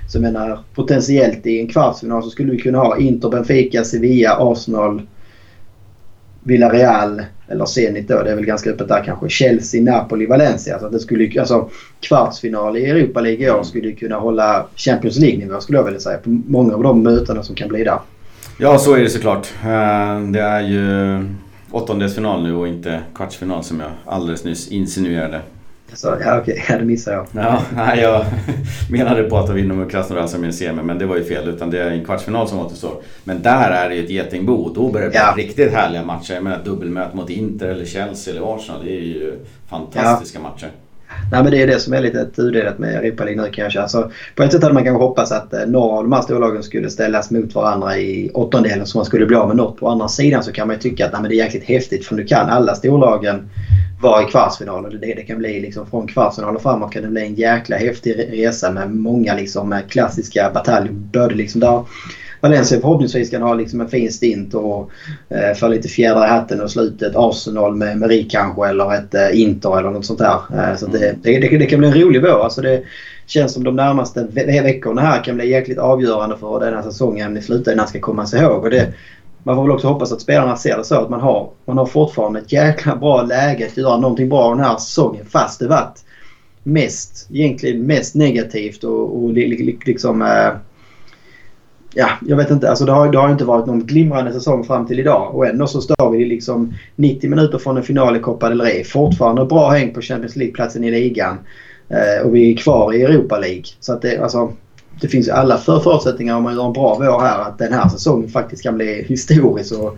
[0.07, 4.37] Så jag menar potentiellt i en kvartsfinal så skulle vi kunna ha Inter, Benfica, Sevilla,
[4.39, 5.01] Arsenal,
[6.43, 8.23] Villarreal eller Zenit då.
[8.23, 9.29] Det är väl ganska öppet där kanske.
[9.29, 10.79] Chelsea, Napoli, Valencia.
[10.79, 15.59] Så det skulle, alltså, kvartsfinal i Europa League i år skulle kunna hålla Champions League-nivå
[15.59, 16.17] skulle jag vilja säga.
[16.17, 17.99] På många av de mötena som kan bli där.
[18.57, 19.47] Ja, så är det såklart.
[19.63, 21.19] Eh, det är ju
[21.71, 25.41] åttondelsfinal nu och inte kvartsfinal som jag alldeles nyss insinuerade.
[25.95, 27.27] Så, ja okej, ja, det missade jag.
[27.31, 28.25] Ja, nej, jag
[28.89, 31.49] menade på att de vinner mot Krasnodar som en semi, men det var ju fel.
[31.49, 33.01] Utan det är en kvartsfinal som återstår.
[33.23, 35.33] Men där är det ju ett getingbo då börjar det bli ja.
[35.37, 36.33] riktigt härliga matcher.
[36.33, 38.85] Jag menar dubbelmöte mot Inter eller Chelsea eller Arsenal.
[38.85, 40.49] Det är ju fantastiska ja.
[40.49, 40.71] matcher.
[41.31, 43.81] Nej men det är det som är lite tudelat med Europa League nu kanske.
[43.81, 46.63] Alltså, på ett sätt hade man kanske hoppats att eh, några av de här storlagen
[46.63, 49.77] skulle ställas mot varandra i åttondelen så man skulle bli av med något.
[49.77, 52.05] På andra sidan så kan man ju tycka att nej, men det är jäkligt häftigt
[52.05, 53.49] för nu kan alla storlagen
[54.01, 54.85] vara i kvartsfinal.
[54.85, 57.77] Och det, det kan bli liksom från kvartsfinal och framåt kan det bli en jäkla
[57.77, 60.91] häftig resa med många liksom eh, klassiska bataljer.
[60.91, 61.81] Både liksom där
[62.43, 64.91] Valencia förhoppningsvis kan ha liksom en fin stint och
[65.29, 67.15] eh, få lite fjädrar i hatten och slutet.
[67.15, 70.39] Arsenal med Marie kanske eller ett eh, Inter eller något sånt där.
[70.53, 72.43] Eh, så det, det, det, det, kan bli en rolig vår.
[72.43, 72.83] Alltså det
[73.25, 77.37] känns som de närmaste ve veckorna här kan bli jäkligt avgörande för den här säsongen
[77.37, 78.63] i slutändan ska komma sig ihåg.
[78.63, 78.93] Och det,
[79.43, 81.85] man får väl också hoppas att spelarna ser det så att man har, man har
[81.85, 86.03] fortfarande ett jäkla bra läge att göra någonting bra den här säsongen fast det varit
[86.63, 89.33] mest, egentligen mest negativt och, och
[89.85, 90.53] liksom eh,
[91.93, 92.69] ja, jag vet inte.
[92.69, 95.35] Alltså det har, det har inte varit någon glimrande säsong fram till idag.
[95.35, 98.83] Och ändå så står vi liksom 90 minuter från en final i Copa del Rey.
[98.83, 101.37] Fortfarande bra häng på Champions League-platsen i ligan.
[101.89, 103.63] Eh, och vi är kvar i Europa League.
[103.79, 104.53] Så att det, alltså,
[105.01, 107.73] det finns ju alla för förutsättningar om man gör en bra vår här att den
[107.73, 109.97] här säsongen faktiskt kan bli historisk och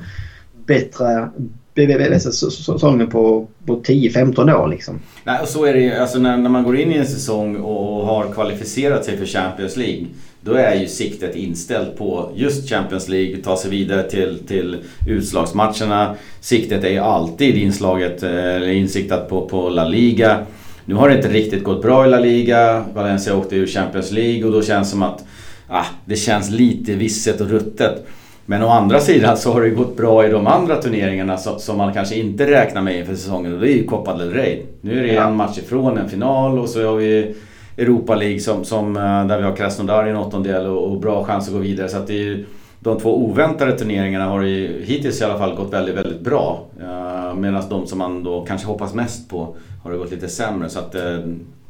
[0.66, 1.30] bättre
[1.76, 5.00] säsongen på, på 10-15 år liksom.
[5.24, 5.94] Nej, och så är det ju.
[5.94, 9.78] Alltså när, när man går in i en säsong och har kvalificerat sig för Champions
[9.78, 10.06] League
[10.46, 14.78] då är ju siktet inställt på just Champions League, ta sig vidare till, till
[15.08, 16.16] utslagsmatcherna.
[16.40, 20.40] Siktet är ju alltid inslaget, eller insiktat på, på La Liga.
[20.86, 22.86] Nu har det inte riktigt gått bra i La Liga.
[22.94, 25.26] Valencia åkte ur Champions League och då känns det som att
[25.68, 28.06] ah, det känns lite visset och ruttet.
[28.46, 31.94] Men å andra sidan så har det gått bra i de andra turneringarna som man
[31.94, 33.54] kanske inte räknar med inför säsongen.
[33.54, 34.62] Och det är ju Copa del Rey.
[34.82, 37.36] Nu är det en match ifrån en final och så har vi
[37.78, 41.26] Europa League som, som, eh, där vi har Krasnodar i en åttondel och, och bra
[41.26, 41.90] chans att gå vidare.
[41.90, 42.46] Så att det är ju,
[42.80, 46.66] de två oväntade turneringarna har ju hittills i alla fall gått väldigt, väldigt bra.
[46.82, 46.86] Eh,
[47.28, 50.70] uh, Medan de som man då kanske hoppas mest på har det gått lite sämre.
[50.70, 51.20] Så att uh,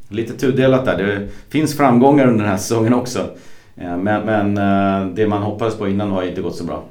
[0.10, 0.98] lite tudelat där.
[0.98, 3.20] Det finns framgångar under den här säsongen också.
[3.82, 6.84] Uh, men, men det man hoppades på innan har inte gått så bra.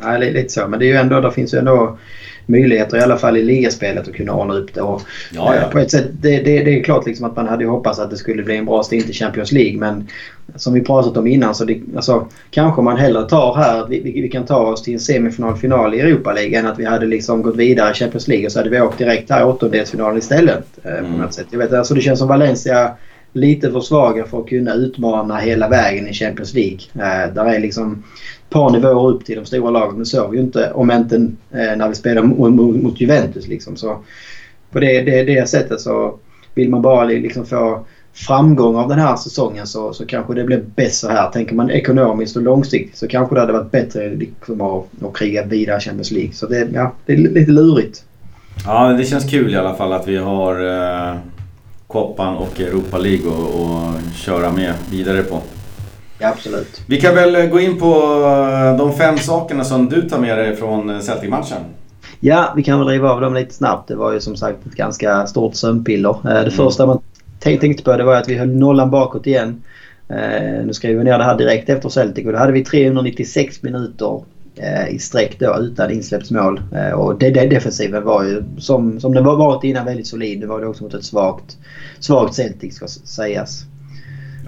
[0.00, 0.68] Nej, lite så.
[0.68, 1.98] Men det är ju ändå, det finns ju ändå
[2.48, 4.80] möjligheter i alla fall i ligaspelet att kunna ordna upp det.
[4.80, 5.62] Och, ja, ja.
[5.62, 8.10] Eh, på ett sätt, det, det, det, är klart liksom att man hade hoppats att
[8.10, 9.78] det skulle bli en bra stint i Champions League.
[9.78, 10.08] Men
[10.56, 14.00] som vi pratat om innan så det, alltså, kanske man hellre tar här att vi,
[14.00, 16.84] vi, vi, kan ta oss till en semifinal final i Europa League än att vi
[16.84, 19.44] hade liksom gått vidare i Champions League och så hade vi åkt direkt här i
[19.44, 20.66] åttondelsfinalen istället.
[20.84, 21.12] Eh, mm.
[21.12, 21.46] på något sätt.
[21.50, 22.90] Jag vet, alltså, det känns som Valencia
[23.32, 26.78] lite för svaga för att kunna utmana hela vägen i Champions League.
[26.94, 28.02] Eh, där är liksom
[28.50, 29.98] par nivåer upp till de stora lagen.
[29.98, 31.16] Det såg vi ju inte om inte
[31.50, 33.48] eh, när vi spelade mot, mot Juventus.
[33.48, 33.76] Liksom.
[33.76, 33.98] Så
[34.70, 36.18] på det, det, det sättet så
[36.54, 40.64] vill man bara liksom få framgång av den här säsongen så, så kanske det blir
[40.74, 41.30] bäst så här.
[41.30, 45.44] Tänker man ekonomiskt och långsiktigt så kanske det hade varit bättre liksom, att, att kriga
[45.44, 46.32] vidare Champions League.
[46.32, 48.04] Så det, ja, det är lite lurigt.
[48.64, 50.66] Ja, det känns kul i alla fall att vi har
[51.10, 51.16] eh,
[51.86, 55.42] Koppan och Europa League att köra med vidare på.
[56.18, 56.80] Ja, absolut.
[56.86, 60.56] Vi kan väl gå in på eh, de fem sakerna som du tar med dig
[60.56, 61.62] från eh, Celtic-matchen.
[62.20, 63.88] Ja, vi kan väl riva av dem lite snabbt.
[63.88, 66.10] Det var ju som sagt ett ganska stort sömnpiller.
[66.10, 66.50] Eh, det mm.
[66.50, 67.00] första man
[67.38, 69.62] tänkte på det var att vi höll nollan bakåt igen.
[70.64, 74.22] Nu skriver vi ner det här direkt efter Celtic och då hade vi 396 minuter
[74.90, 76.62] i sträck då utan insläppsmål.
[76.94, 80.40] Och det, det defensiven var ju som, som det var varit innan väldigt solid.
[80.40, 81.56] Det var det också mot ett svagt,
[81.98, 83.64] svagt Celtic ska sägas.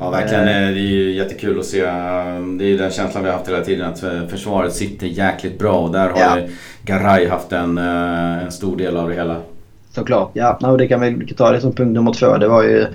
[0.00, 0.48] Ja verkligen.
[0.48, 0.54] Eh.
[0.54, 1.80] Det är ju jättekul att se.
[1.80, 5.72] Det är ju den känslan vi har haft hela tiden att försvaret sitter jäkligt bra
[5.72, 6.46] och där har ja.
[6.82, 9.36] Garay haft en, eh, en stor del av det hela.
[9.92, 10.30] Såklart.
[10.32, 12.36] Ja, no, det kan vi ta det som punkt nummer två.
[12.36, 12.86] Det var ju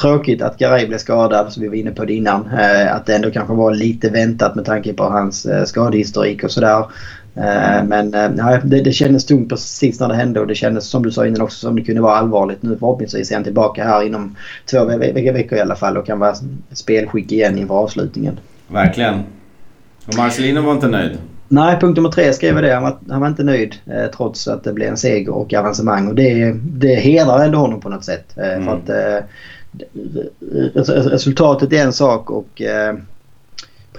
[0.00, 2.50] tråkigt att Garay blev skadad, som vi var inne på det innan.
[2.58, 6.84] Eh, att det ändå kanske var lite väntat med tanke på hans skadehistorik och sådär.
[7.34, 11.02] Eh, men eh, det, det kändes tungt precis när det hände och det kändes som
[11.02, 12.62] du sa innan också som det kunde vara allvarligt.
[12.62, 14.36] Nu förhoppningsvis är han tillbaka här inom
[14.70, 16.34] två ve veckor i alla fall och kan vara
[16.72, 18.38] spelskick igen inför avslutningen.
[18.68, 19.22] Verkligen.
[20.06, 21.18] Och Marcelino var inte nöjd?
[21.48, 22.74] Nej, punkt nummer tre skrev jag det.
[22.74, 26.08] Han var, han var inte nöjd eh, trots att det blev en seger och avancemang.
[26.08, 28.38] Och det, det hedrar ändå honom på något sätt.
[28.38, 28.64] Eh, mm.
[28.64, 29.24] För att eh,
[31.10, 32.94] resultatet är en sak och eh,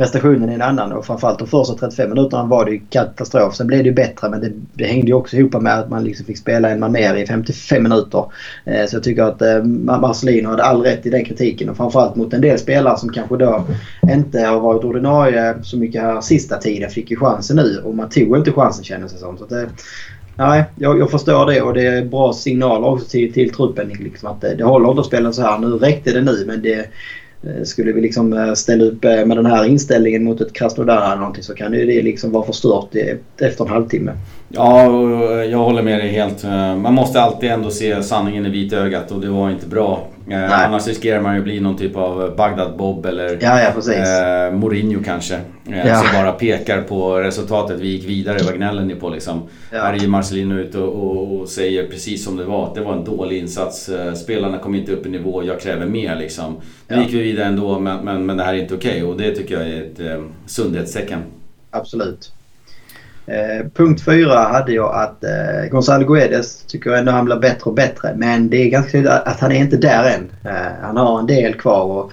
[0.02, 3.56] prestationen är en annan och framförallt de första 35 minuterna var det ju katastrof.
[3.56, 6.04] Sen blev det ju bättre men det, det hängde ju också ihop med att man
[6.04, 8.26] liksom fick spela en man mer i 55 minuter.
[8.66, 12.16] Eh, så jag tycker att eh, Marcelino hade all rätt i den kritiken och framförallt
[12.16, 13.66] mot en del spelare som kanske då
[14.12, 18.10] inte har varit ordinarie så mycket här sista tiden fick ju chansen nu och man
[18.10, 19.38] tog inte chansen kändes det som.
[19.38, 19.70] Så det, eh,
[20.36, 23.88] Nej, jag, jag, förstår det och det är bra signaler också till, till truppen.
[23.88, 25.58] Liksom att det, det håller inte att spela så här.
[25.58, 26.88] Nu räckte det nu men det,
[27.44, 31.06] Eh, skulle vi liksom eh, ställa upp eh, med den här inställningen mot ett Krasnodar
[31.06, 32.96] eller någonting så kan ju det liksom vara förstört
[33.42, 34.12] efter en halvtimme.
[34.50, 34.84] Ja,
[35.44, 36.44] jag håller med dig helt.
[36.84, 40.08] Man måste alltid ändå se sanningen i vitögat och det var inte bra.
[40.26, 40.50] Nej.
[40.52, 45.04] Annars riskerar man ju att bli någon typ av Bagdad-Bob eller ja, ja, eh, Mourinho
[45.04, 45.36] kanske.
[45.70, 45.96] Eh, ja.
[45.96, 47.80] Som bara pekar på resultatet.
[47.80, 49.42] Vi gick vidare, vad gnäller ni på liksom?
[49.72, 52.76] Här är ju Marcelino ute och, och, och, säger precis som det var.
[52.76, 53.90] Det var en dålig insats.
[54.24, 56.56] Spelarna kom inte upp i nivå, jag kräver mer liksom.
[56.88, 59.18] Nu gick vi vidare ändå men, men, men det här är inte okej okay, och
[59.18, 61.20] det tycker jag är ett eh, sundhetstecken.
[61.72, 62.32] Absolut.
[63.32, 67.64] Eh, punkt fyra hade jag att eh, Gonzalo Guedes tycker jag ändå han blir bättre
[67.64, 68.14] och bättre.
[68.16, 70.52] Men det är ganska tydligt att han är inte där än.
[70.52, 71.84] Eh, han har en del kvar.
[71.84, 72.12] Och,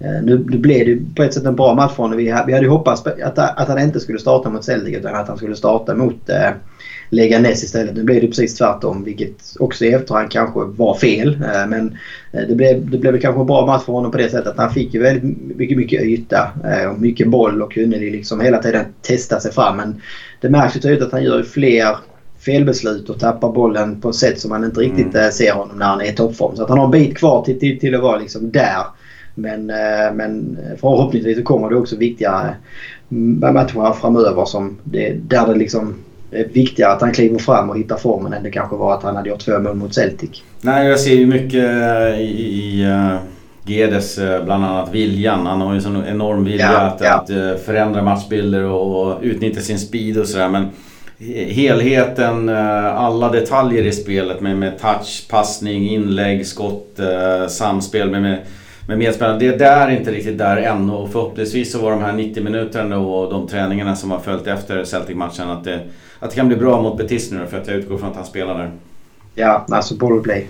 [0.00, 2.18] eh, nu, nu blev det på ett sätt en bra match för honom.
[2.18, 5.36] Vi, vi hade hoppats att, att han inte skulle starta mot Celtic utan att han
[5.36, 6.50] skulle starta mot eh,
[7.10, 7.96] eh, Leganes istället.
[7.96, 11.28] Nu blev det precis tvärtom vilket också i efterhand kanske var fel.
[11.28, 11.96] Eh, men
[12.32, 14.58] eh, det blev, det blev kanske en bra match för honom på det sättet att
[14.58, 18.62] han fick ju väldigt mycket, mycket yta eh, och mycket boll och kunde liksom hela
[18.62, 19.76] tiden testa sig fram.
[19.76, 20.00] Men
[20.40, 21.96] det märks ju tydligt att han gör fler
[22.38, 25.32] felbeslut och tappar bollen på ett sätt som man inte riktigt mm.
[25.32, 26.56] ser honom när han är i toppform.
[26.56, 28.82] Så att han har en bit kvar till, till, till att vara liksom där.
[29.34, 29.66] Men,
[30.16, 32.54] men förhoppningsvis så kommer det också viktiga
[33.52, 35.94] matcher framöver som det, där det liksom
[36.30, 39.28] viktigare att han kliver fram och hittar formen än det kanske var att han hade
[39.28, 40.42] gjort två mål mot Celtic.
[40.60, 43.16] Nej, jag ser ju mycket eh, i, i uh,
[43.64, 45.46] Gedes uh, bland annat viljan.
[45.46, 47.14] Han har ju en sån enorm vilja ja, att, ja.
[47.14, 50.48] att uh, förändra matchbilder och, och utnyttja sin speed och sådär.
[50.48, 50.68] Men
[51.48, 57.00] helheten, alla detaljer i spelet med, med touch, passning, inlägg, skott,
[57.48, 58.38] samspel med, med
[58.90, 59.38] med medspelarna.
[59.38, 62.98] Det, det är inte riktigt där än och förhoppningsvis så var de här 90 minuterna
[62.98, 65.80] och de träningarna som har följt efter Celtic-matchen att det,
[66.20, 68.24] att det kan bli bra mot Betis nu för att jag utgår från att han
[68.24, 68.70] spelar där.
[69.34, 70.48] Ja, alltså bollplay.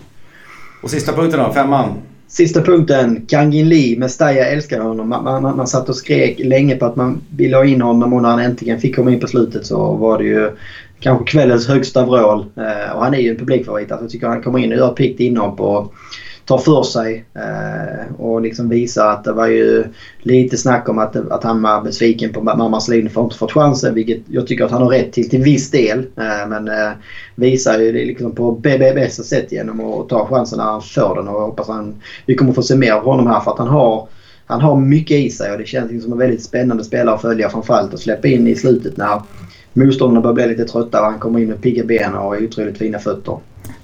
[0.82, 1.88] Och sista punkten då, femman.
[2.28, 3.98] Sista punkten, Kangin Lee.
[3.98, 5.08] Mestalla älskar honom.
[5.08, 8.22] Man, man, man satt och skrek länge på att man ville ha in honom och
[8.22, 10.50] när han äntligen fick komma in på slutet så var det ju
[11.00, 12.44] kanske kvällens högsta vrål.
[12.56, 13.92] Eh, och han är ju en publikfavorit.
[13.92, 15.94] Alltså, jag tycker han kommer in och gör ett piggt inhopp och
[16.50, 19.84] tar för sig eh, och liksom visar att det var ju
[20.18, 23.52] lite snack om att, att han var besviken på mammas linje för att inte fått
[23.52, 23.94] chansen.
[23.94, 25.98] Vilket jag tycker att han har rätt till till viss del.
[25.98, 26.90] Eh, men eh,
[27.34, 31.28] visar ju det liksom på bästa sätt genom att ta chansen när han får den
[31.28, 31.94] och jag hoppas han
[32.26, 34.06] vi kommer få se mer av honom här för att han har
[34.46, 37.20] han har mycket i sig och det känns liksom som en väldigt spännande spelare att
[37.20, 39.20] följa framförallt och släppa in i slutet när
[39.72, 42.98] motståndarna börjar bli lite trötta och han kommer in med pigga ben och otroligt fina
[42.98, 43.36] fötter.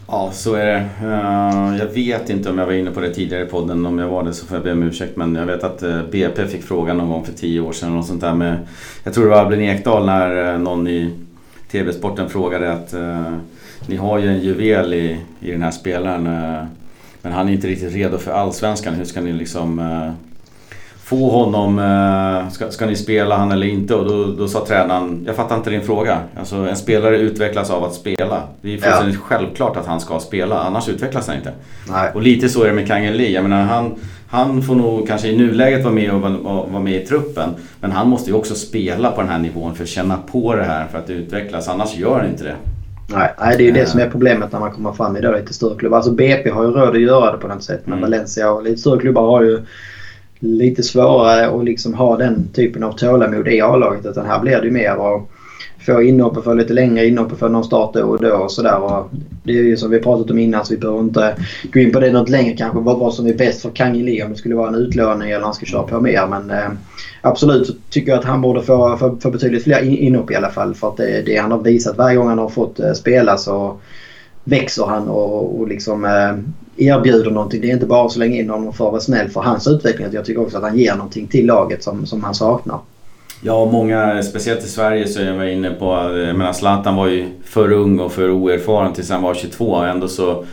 [0.09, 0.89] Ja, så är det.
[1.03, 3.87] Eh, jag vet inte om jag var inne på det tidigare i podden.
[3.87, 5.17] Om jag var det så får jag be om ursäkt.
[5.17, 7.99] Men jag vet att eh, BP fick frågan någon gång för tio år sedan.
[7.99, 8.59] Och sånt där med,
[9.05, 11.11] jag tror det var Albin Ekdal när eh, någon i
[11.71, 12.95] TV-sporten frågade att
[13.87, 16.23] ni har ju en juvel i, i den här spelaren.
[17.23, 18.95] men han är inte riktigt redo för Allsvenskan.
[18.95, 19.81] Hur ska ni liksom
[21.07, 23.95] få honom, eh, ska, ska ni spela han eller inte?
[23.95, 26.19] Och då, då sa tränaren, jag fattar inte din fråga.
[26.39, 28.43] Alltså en spelare utvecklas av att spela.
[28.63, 29.21] Det är fullständigt ja.
[29.25, 31.53] självklart att han ska spela, annars utvecklas han inte.
[31.89, 32.11] Nej.
[32.15, 33.31] Och lite så är det med Kangin Lee.
[33.31, 33.95] Jag menar, han,
[34.29, 37.51] han får nog kanske i nuläget vara med och vara, med i truppen.
[37.81, 40.65] Men han måste ju också spela på den här nivån för att känna på det
[40.65, 41.69] här för att utvecklas.
[41.69, 42.57] Annars gör han inte det.
[43.15, 43.87] Nej, nej, det är ju det eh.
[43.87, 45.97] som är problemet när man kommer fram i då lite större klubbar.
[45.97, 47.81] Alltså BP har ju råd att göra det på något sätt.
[47.85, 48.11] Men mm.
[48.11, 49.63] Valencia och lite större klubbar har ju
[50.39, 54.07] lite svårare att liksom ha den typen av tålamod i A-laget.
[54.07, 55.29] Utan här blir det mer att
[55.87, 58.53] få inhopp och få lite längre inhopp och få någon start då och då och
[58.53, 59.05] sådär.
[59.43, 61.37] Det är ju som vi pratat om innan så vi behöver inte
[61.73, 62.79] gå in på det något längre kanske.
[62.79, 65.45] Vad, vad som är bäst för Kang Lee om det skulle vara en utlåning eller
[65.45, 66.27] han ska köra på mer.
[66.27, 66.71] Men eh,
[67.21, 70.51] absolut så tycker jag att han borde få, få, få betydligt fler inhopp i alla
[70.51, 70.75] fall.
[70.75, 73.81] För att det, det han har visat varje gång han har fått eh, spela så
[74.45, 76.37] växer han och, och liksom eh,
[76.77, 77.61] erbjuder någonting.
[77.61, 80.09] Det är inte bara att slänga in honom för att vara snäll för hans utveckling.
[80.13, 82.79] Jag tycker också att han ger någonting till laget som, som han saknar.
[83.41, 85.87] Ja, många, speciellt i Sverige så är jag inne på,
[86.27, 89.77] jag menar Zlatan var ju för ung och för oerfaren tills han var 22.
[89.77, 90.45] Ändå så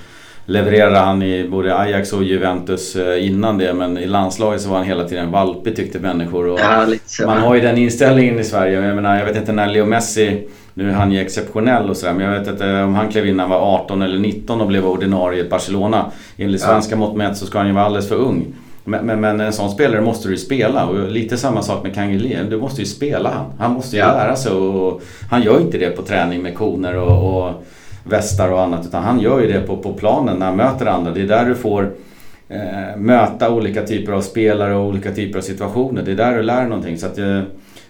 [0.45, 4.77] levererade han i både Ajax och Juventus eh, innan det men i landslaget så var
[4.77, 6.47] han hela tiden valpig tyckte människor.
[6.47, 6.87] Och ja,
[7.25, 8.81] man har ju den inställningen i Sverige.
[8.81, 12.13] Jag menar, jag vet inte när Leo Messi nu är han ju exceptionell och sådär
[12.13, 14.67] men jag vet inte om han klev in när han var 18 eller 19 och
[14.67, 16.11] blev ordinarie i Barcelona.
[16.37, 16.99] Enligt svenska ja.
[16.99, 18.45] mått mätt så ska han ju vara alldeles för ung.
[18.85, 21.95] Men, men, men, en sån spelare måste du ju spela och lite samma sak med
[21.95, 22.37] Kangeli.
[22.49, 23.45] Du måste ju spela han.
[23.59, 24.07] Han måste ju ja.
[24.07, 27.63] lära sig och, han gör inte det på träning med koner och, och
[28.03, 31.11] västar och annat utan han gör ju det på, på planen när han möter andra.
[31.11, 31.91] Det är där du får
[32.49, 36.01] eh, möta olika typer av spelare och olika typer av situationer.
[36.01, 36.97] Det är där du lär dig någonting.
[36.97, 37.41] Så att, eh,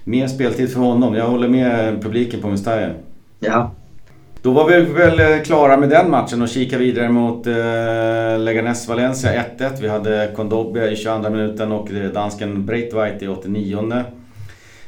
[0.04, 1.16] mer speltid för honom.
[1.16, 2.89] Jag håller med publiken på Mustaya.
[3.39, 3.72] Ja.
[4.42, 8.88] Då var vi väl eh, klara med den matchen och kika vidare mot eh, Leganes
[8.88, 9.82] Valencia 1-1.
[9.82, 14.04] Vi hade Kondobia i 22 minuten och dansken Breitveit i 89.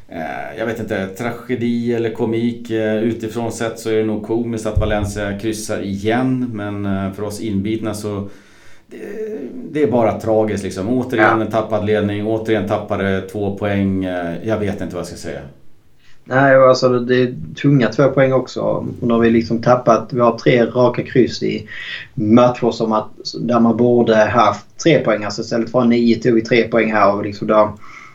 [0.10, 2.72] Eh, jag vet inte, tragedi eller komik.
[2.72, 6.52] Eh, utifrån sett så är det nog komiskt att Valencia kryssar igen.
[6.54, 8.30] Men eh, för oss inbitna så
[9.72, 10.90] det är bara tragiskt liksom.
[10.90, 14.04] Återigen en tappad ledning, återigen tappade två poäng.
[14.44, 15.40] Jag vet inte vad jag ska säga.
[16.28, 18.62] Nej, alltså det är tunga två poäng också.
[18.62, 21.68] Och nu har vi liksom tappat, vi har tre raka kryss i
[22.14, 25.24] matcher som att, där man borde haft tre poäng.
[25.24, 27.70] Alltså istället för nio tog vi tre poäng här och liksom där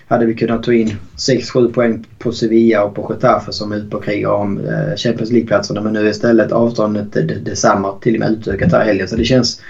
[0.08, 3.90] hade vi kunnat ta in 6-7 poäng på Sevilla och på Getafe som är ute
[3.90, 5.80] på krig om eh, Champions League-platserna.
[5.80, 7.12] Men nu är istället avståndet
[7.44, 9.08] detsamma, till och med utökat här helgen.
[9.08, 9.60] Så det känns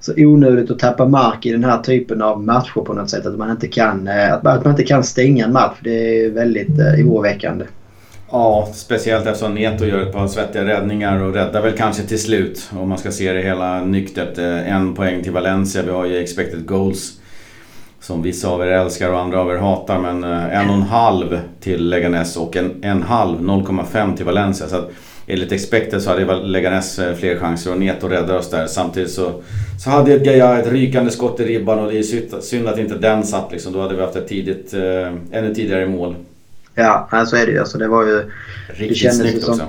[0.00, 3.26] så onödigt att tappa mark i den här typen av matcher på något sätt.
[3.26, 5.76] Att man inte kan, eh, att man inte kan stänga en match.
[5.80, 7.64] Det är väldigt eh, oroväckande.
[8.32, 12.70] Ja, speciellt eftersom Neto gör ett par svettiga räddningar och räddar väl kanske till slut.
[12.80, 14.38] Om man ska se det hela nyktert.
[14.38, 15.82] Eh, en poäng till Valencia.
[15.82, 17.12] Vi har ju expected goals
[18.00, 19.98] som vissa av er älskar och andra av er hatar.
[19.98, 24.66] Men eh, en och en halv till Leganes och en, en halv, 0,5 till Valencia.
[24.68, 24.90] Så att
[25.26, 28.66] enligt expected så hade Leganes eh, fler chanser och Neto räddade oss där.
[28.66, 29.32] Samtidigt så,
[29.84, 33.24] så hade Gaia ett rykande skott i ribban och det är synd att inte den
[33.24, 33.72] satt liksom.
[33.72, 36.14] Då hade vi haft ett tidigt, eh, ännu tidigare mål.
[36.74, 37.58] Ja, så är det ju.
[37.58, 38.30] Alltså, det var ju...
[38.68, 39.66] Riktigt det snyggt som, också.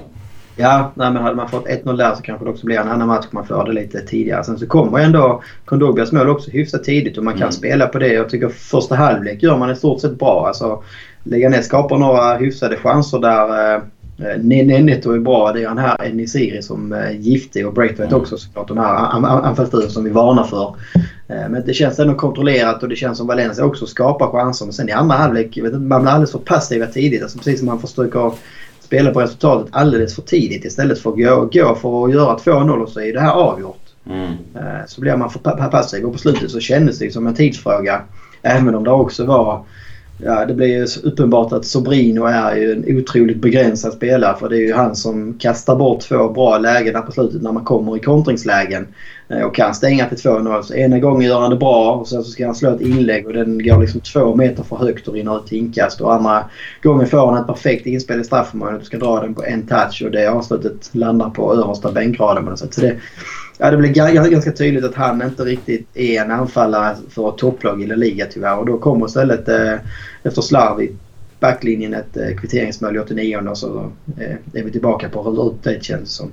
[0.56, 3.08] Ja, nej, men hade man fått 1-0 där så kanske det också blir en annan
[3.08, 4.44] match om man får det lite tidigare.
[4.44, 7.52] Sen så kommer ändå Kondobias mål också hyfsat tidigt och man kan mm.
[7.52, 8.14] spela på det.
[8.14, 10.48] Jag tycker första halvlek gör man i stort sett bra.
[10.48, 10.84] Alltså,
[11.24, 13.76] Leganes skapar några hyfsade chanser där.
[13.76, 13.82] Eh,
[14.38, 15.52] Nenneto är bra.
[15.52, 18.22] Det är han här Enisiri som är giftig och Braithwaite mm.
[18.22, 18.68] också såklart.
[18.68, 18.96] De här
[19.46, 20.76] anfallsduon som vi varnar för.
[21.28, 24.66] Eh, men det känns ändå kontrollerat och det känns som Valencia också skapar chanser.
[24.66, 27.22] Men sen i andra halvlek, vet inte, man blir alldeles för passiva tidigt.
[27.22, 28.32] Alltså precis som man försöker
[28.80, 32.82] spela på resultatet alldeles för tidigt istället för att gå, gå för att göra 2-0
[32.82, 33.78] och så är det här avgjort.
[34.06, 34.34] Mm.
[34.88, 38.02] Så blir man för passiv och på slutet så kändes det som en tidsfråga.
[38.42, 39.66] Även om det också var
[40.24, 44.56] Ja, det blir ju uppenbart att Sobrino är ju en otroligt begränsad spelare för det
[44.56, 47.98] är ju han som kastar bort två bra lägen där på slutet när man kommer
[47.98, 48.88] i kontringslägen
[49.30, 50.62] eh, och kan stänga till 2-0.
[50.62, 53.28] Så ena gången gör han det bra och sen så ska han slå ett inlägg
[53.28, 56.02] och den går liksom två meter för högt och rinner ut till inkast.
[56.02, 56.44] Och andra
[56.84, 60.02] gången får han ett perfekt inspel i straffområdet och ska dra den på en touch
[60.06, 62.74] och det avslutet landar på översta bänkraden på något sätt.
[62.74, 62.96] Så det,
[63.62, 67.82] ja, det blir ganska tydligt att han inte riktigt är en anfallare för ett topplag
[67.82, 68.58] i La Liga tyvärr.
[68.58, 69.74] Och då kommer istället eh,
[70.24, 70.92] efter slarv i
[71.40, 75.84] backlinjen ett eh, kvitteringsmål i 89 och så eh, är vi tillbaka på hur det
[75.84, 76.32] känns som.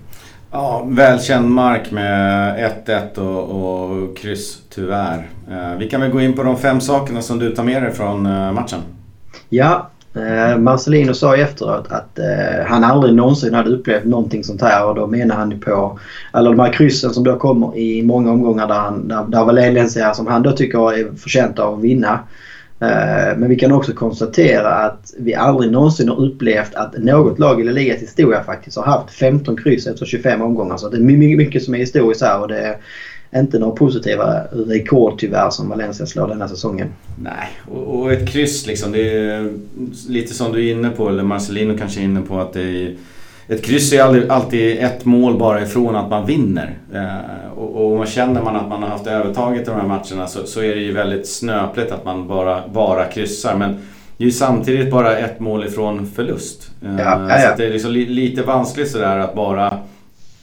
[0.51, 5.29] Ja, välkänd mark med 1-1 och, och kryss tyvärr.
[5.51, 7.93] Eh, vi kan väl gå in på de fem sakerna som du tar med dig
[7.93, 8.81] från eh, matchen.
[9.49, 14.63] Ja, Eh, Marcelino sa ju efteråt att eh, han aldrig någonsin hade upplevt någonting sånt
[14.63, 15.99] här och då menar han på
[16.31, 20.15] alla de här kryssen som då kommer i många omgångar där, han, där, där Valencia
[20.15, 22.21] som han då tycker är förtjänt av att vinna.
[22.81, 27.61] Eh, men vi kan också konstatera att vi aldrig någonsin har upplevt att något lag
[27.61, 30.77] i La Ligas historia faktiskt har haft 15 kryss efter 25 omgångar.
[30.77, 32.77] Så det är mycket som är historiskt här och det är
[33.37, 36.89] inte några positiva rekord tyvärr som Valencia slår denna säsongen.
[37.23, 38.93] Nej, och, och ett kryss liksom.
[38.93, 39.53] Det är
[40.09, 42.97] lite som du är inne på, eller Marcelino kanske är inne på att det är
[43.49, 46.79] ett kryss är aldrig, alltid ett mål bara ifrån att man vinner.
[46.95, 50.27] Eh, och, och man känner man att man har haft övertaget i de här matcherna
[50.27, 53.57] så, så är det ju väldigt snöpligt att man bara, bara kryssar.
[53.57, 53.73] Men
[54.17, 56.71] det är ju samtidigt bara ett mål ifrån förlust.
[56.83, 57.51] Eh, ja, ja, ja.
[57.51, 59.79] Så det är liksom li, lite vanskligt sådär att bara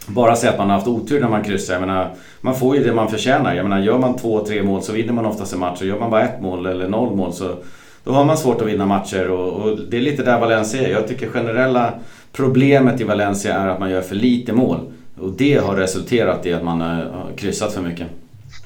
[0.08, 1.74] bara säga att man har haft otur när man kryssar.
[1.74, 3.56] Jag menar, man får ju det man förtjänar.
[3.56, 5.82] Jag menar, gör man två, tre mål så vinner man oftast en match.
[5.82, 7.56] Och gör man bara ett mål eller noll mål så
[8.04, 9.30] då har man svårt att vinna matcher.
[9.30, 10.92] Och, och det är lite där Valencia är.
[10.92, 11.94] Jag tycker generella
[12.32, 14.80] problemet i Valencia är att man gör för lite mål.
[15.20, 18.08] Och det har resulterat i att man har kryssat för mycket.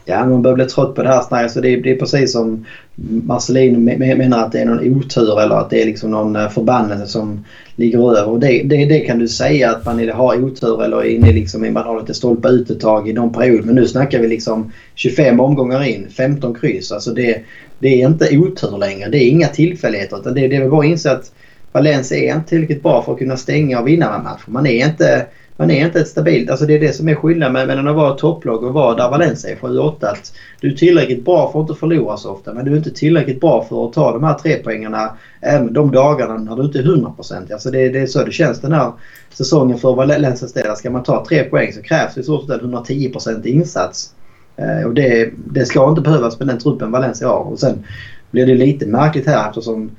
[0.10, 1.52] Ja, man börjar bli trött på det här snacket.
[1.52, 5.56] Så det, är, det är precis som Marcelin menar att det är någon otur eller
[5.56, 7.46] att det är liksom någon eh, förbannelse som
[7.76, 8.30] ligger över.
[8.30, 11.84] Och det, det, det kan du säga att man har otur eller inne liksom, man
[11.84, 13.66] har lite stolpa ut ett tag i någon period.
[13.66, 16.92] Men nu snackar vi liksom 25 omgångar in, 15 kryss.
[16.92, 17.42] Alltså det,
[17.80, 19.10] det är inte otur längre.
[19.10, 20.20] Det är inga tillfälligheter.
[20.20, 21.32] Utan det, det är bara att inse att
[21.72, 24.42] Valencia är inte tillräckligt bra för att kunna stänga och vinna en match.
[24.46, 25.26] Man är inte
[25.60, 26.50] man är inte ett stabilt...
[26.50, 29.52] Alltså det är det som är skillnaden mellan att vara topplag och vara där Valencia
[29.52, 30.06] är 7-8.
[30.06, 32.92] Att du är tillräckligt bra för att inte förlora så ofta men du är inte
[32.92, 36.80] tillräckligt bra för att ta de här tre poängarna även de dagarna när du inte
[36.80, 37.54] är 100%.
[37.54, 38.92] Alltså det, det är så det känns den här
[39.30, 40.76] säsongen för Valencias del.
[40.76, 44.14] Ska man ta tre poäng så krävs det i stort sett en 110% insats.
[44.58, 47.40] Eh, och det, det ska inte behövas med den truppen Valencia har.
[47.40, 47.86] Och sen
[48.32, 49.92] blir det lite märkligt här eftersom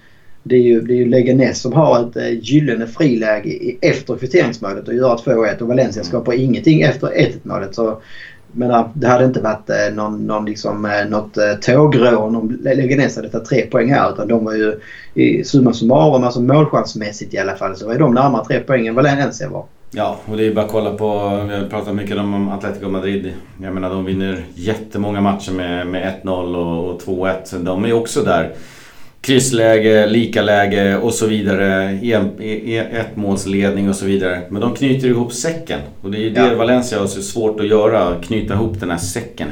[0.42, 4.88] det är ju, det är ju Leganes som har ett eh, gyllene friläge efter kvitteringsmålet
[4.88, 7.74] och göra 2-1 och Valencia skapar ingenting efter 1-1 målet.
[7.74, 8.00] Så
[8.52, 13.16] menar, det hade inte varit eh, någon, någon liksom, eh, något eh, tågrån om Leganes
[13.16, 14.80] hade tagit tre poäng här utan de var ju
[15.14, 18.94] i summa summarum, alltså målchansmässigt i alla fall, så var de närmare tre poäng än
[18.94, 19.64] Valencia var.
[19.92, 21.06] Ja, och det är bara att kolla på,
[21.48, 23.32] vi har pratat mycket om Atletico Madrid.
[23.62, 27.58] Jag menar de vinner jättemånga matcher med, med 1-0 och, och 2-1.
[27.64, 28.52] De är också där
[29.20, 31.98] kryssläge, likaläge och så vidare.
[32.02, 32.30] En,
[32.92, 34.40] ettmålsledning och så vidare.
[34.48, 35.80] Men de knyter ihop säcken.
[36.02, 36.54] Och det är ju det ja.
[36.54, 38.14] Valencia har så svårt att göra.
[38.22, 39.48] Knyta ihop den här säcken.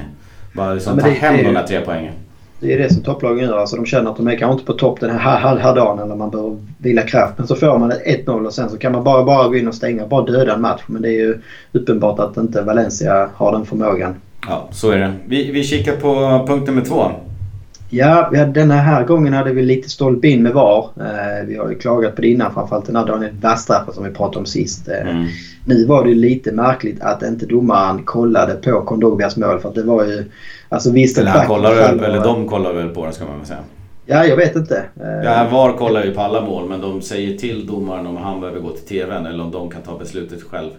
[0.52, 2.12] Bara liksom ja, ta hem de här tre poängen.
[2.60, 3.58] Det är det som topplagen gör.
[3.58, 6.08] Alltså de känner att de är kanske inte på topp den här, här, här dagen
[6.08, 7.34] när man behöver vila kraft.
[7.38, 9.68] Men så får man ett 1-0 och sen så kan man bara, bara gå in
[9.68, 10.06] och stänga.
[10.06, 10.82] Bara döda en match.
[10.86, 11.38] Men det är ju
[11.72, 14.14] uppenbart att inte Valencia har den förmågan.
[14.48, 15.12] Ja, så är det.
[15.26, 17.10] Vi, vi kikar på punkt nummer två.
[17.90, 20.90] Ja, denna här gången hade vi lite stolpe in med VAR.
[20.96, 24.10] Eh, vi har ju klagat på det innan, framförallt den här Daniel Wastraffen som vi
[24.10, 24.88] pratade om sist.
[24.88, 25.26] Eh, mm.
[25.64, 29.74] Nu var det ju lite märkligt att inte domaren kollade på Kondobias mål för att
[29.74, 30.24] det var ju...
[30.68, 31.18] Alltså visst...
[31.18, 33.60] Eller, han kollar väl, eller de kollar väl på det ska man väl säga.
[34.06, 34.76] Ja, jag vet inte.
[34.76, 38.40] Eh, ja, VAR kollar ju på alla mål men de säger till domaren om han
[38.40, 40.70] behöver gå till TVn eller om de kan ta beslutet själv.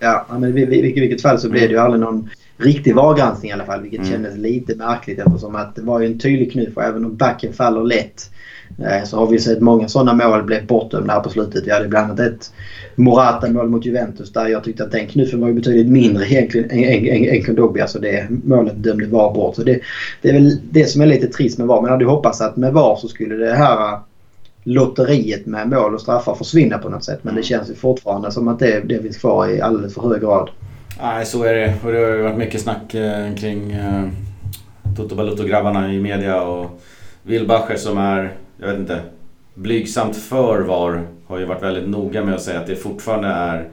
[0.00, 0.64] Ja, men i
[1.00, 3.82] vilket fall så blev det ju aldrig någon riktig VAR-granskning i alla fall.
[3.82, 4.12] Vilket mm.
[4.12, 7.52] kändes lite märkligt eftersom att det var ju en tydlig knuff och även om backen
[7.52, 8.30] faller lätt
[8.78, 11.66] eh, så har vi sett många sådana mål bli bortdömda här på slutet.
[11.66, 12.52] Vi hade bland annat ett
[12.94, 16.70] Morata-mål mot Juventus där jag tyckte att den knuffen var ju betydligt mindre egentligen
[17.34, 17.86] än Kondogbia.
[17.86, 19.56] Så det målet dömde VAR bort.
[19.56, 19.80] Så det,
[20.22, 21.80] det är väl det som är lite trist med VAR.
[21.80, 23.98] Men jag hade hoppats att med VAR så skulle det här
[24.64, 27.18] lotteriet med mål och straffar försvinna på något sätt.
[27.22, 27.44] Men det mm.
[27.44, 30.50] känns ju fortfarande som att det, det finns kvar i alldeles för hög grad.
[31.02, 31.74] Nej, så är det.
[31.84, 34.08] Och det har ju varit mycket snack eh, kring eh,
[34.96, 36.80] Toto Balutto-grabbarna i media och
[37.22, 39.00] Wilbacher som är, jag vet inte,
[39.54, 43.68] blygsamt för VAR har ju varit väldigt noga med att säga att det fortfarande är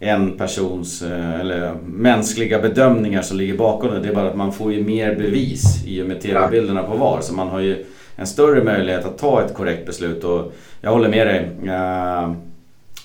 [0.00, 4.00] en persons eh, eller mänskliga bedömningar som ligger bakom det.
[4.00, 7.20] Det är bara att man får ju mer bevis i och med TV-bilderna på VAR.
[7.20, 7.84] Så man har ju
[8.16, 10.24] en större möjlighet att ta ett korrekt beslut.
[10.24, 11.50] Och jag håller med dig.
[11.64, 12.32] Uh,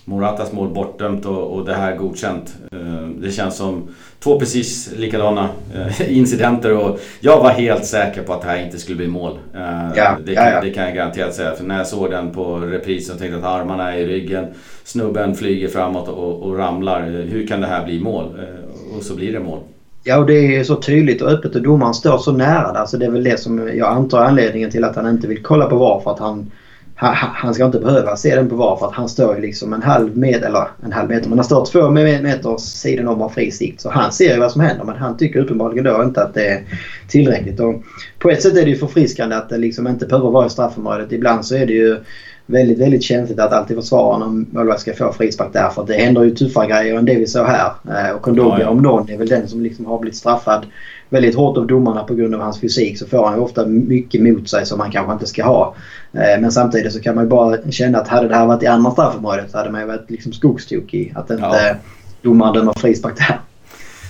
[0.05, 2.55] Moratas mål bortdömt och, och det här godkänt.
[2.73, 3.87] Uh, det känns som
[4.19, 8.79] två precis likadana uh, incidenter och jag var helt säker på att det här inte
[8.79, 9.39] skulle bli mål.
[9.53, 10.61] Ja, det, kan, ja, ja.
[10.61, 11.55] det kan jag garanterat säga.
[11.55, 14.47] För när jag såg den på reprisen och tänkte att armarna är i ryggen.
[14.83, 17.01] Snubben flyger framåt och, och ramlar.
[17.01, 18.39] Hur kan det här bli mål?
[18.97, 19.59] och så blir det mål.
[20.07, 22.85] Ja, och det är så tydligt och öppet och domaren står så nära där.
[22.85, 25.65] Så det är väl det som jag antar anledningen till att han inte vill kolla
[25.65, 25.99] på VAR.
[26.03, 26.51] För att han,
[26.95, 29.73] han, han ska inte behöva se den på VAR för att han står ju liksom
[29.73, 33.29] en halv meter, eller en halv meter, men han står två meter sidan om av
[33.29, 33.81] fri sikt.
[33.81, 36.47] Så han ser ju vad som händer men han tycker uppenbarligen då inte att det
[36.47, 36.61] är
[37.07, 37.59] tillräckligt.
[37.59, 37.83] Och
[38.19, 41.11] på ett sätt är det ju förfriskande att det liksom inte behöver vara i straffområdet.
[41.11, 41.97] Ibland så är det ju
[42.47, 45.69] väldigt, väldigt känsligt att alltid försvara när målvakt ska få frispark där.
[45.69, 47.71] För det händer ju tuffare grejer än det vi såg här.
[47.89, 48.69] Eh, och Kondogbia ja, ja.
[48.69, 50.65] om någon är väl den som liksom har blivit straffad
[51.09, 52.99] väldigt hårt av domarna på grund av hans fysik.
[52.99, 55.75] Så får han ju ofta mycket mot sig som han kanske inte ska ha.
[56.13, 58.67] Eh, men samtidigt så kan man ju bara känna att hade det här varit i
[58.67, 61.13] andra straffområdet så hade man ju varit liksom skogstokig.
[61.15, 61.75] Att inte ja.
[62.21, 63.39] domaren dömer frispark där.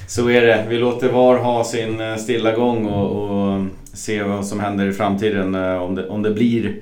[0.08, 0.66] Så är det.
[0.70, 4.94] Vi låter VAR ha sin eh, stilla gång och, och se vad som händer i
[4.94, 5.56] framtiden.
[5.56, 6.76] Om det, om det blir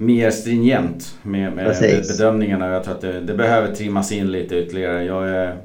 [0.00, 1.76] mer stringent med, med
[2.08, 2.68] bedömningarna.
[2.68, 5.04] Jag tror att det, det, behöver trimmas in lite ytterligare.
[5.04, 5.56] Jag är,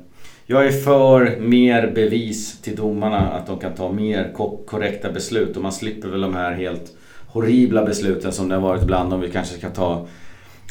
[0.45, 4.31] jag är för mer bevis till domarna att de kan ta mer
[4.65, 6.91] korrekta beslut och man slipper väl de här helt
[7.27, 10.07] horribla besluten som det har varit ibland om vi kanske ska ta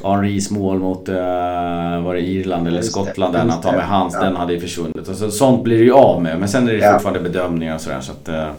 [0.03, 1.15] Henris mål mot uh,
[2.05, 4.25] var det Irland eller Skottland där han tar med hands, ja.
[4.25, 5.09] den hade ju försvunnit.
[5.09, 6.93] Alltså, sånt blir det ju av med men sen är det ja.
[6.93, 8.01] fortfarande bedömningar och sådär.
[8.01, 8.51] Så att, uh,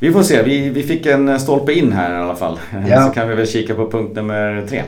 [0.00, 0.42] vi får se.
[0.42, 2.58] Vi, vi fick en stolpe in här i alla fall.
[2.88, 3.06] Ja.
[3.06, 4.82] Så kan vi väl kika på punkt nummer tre.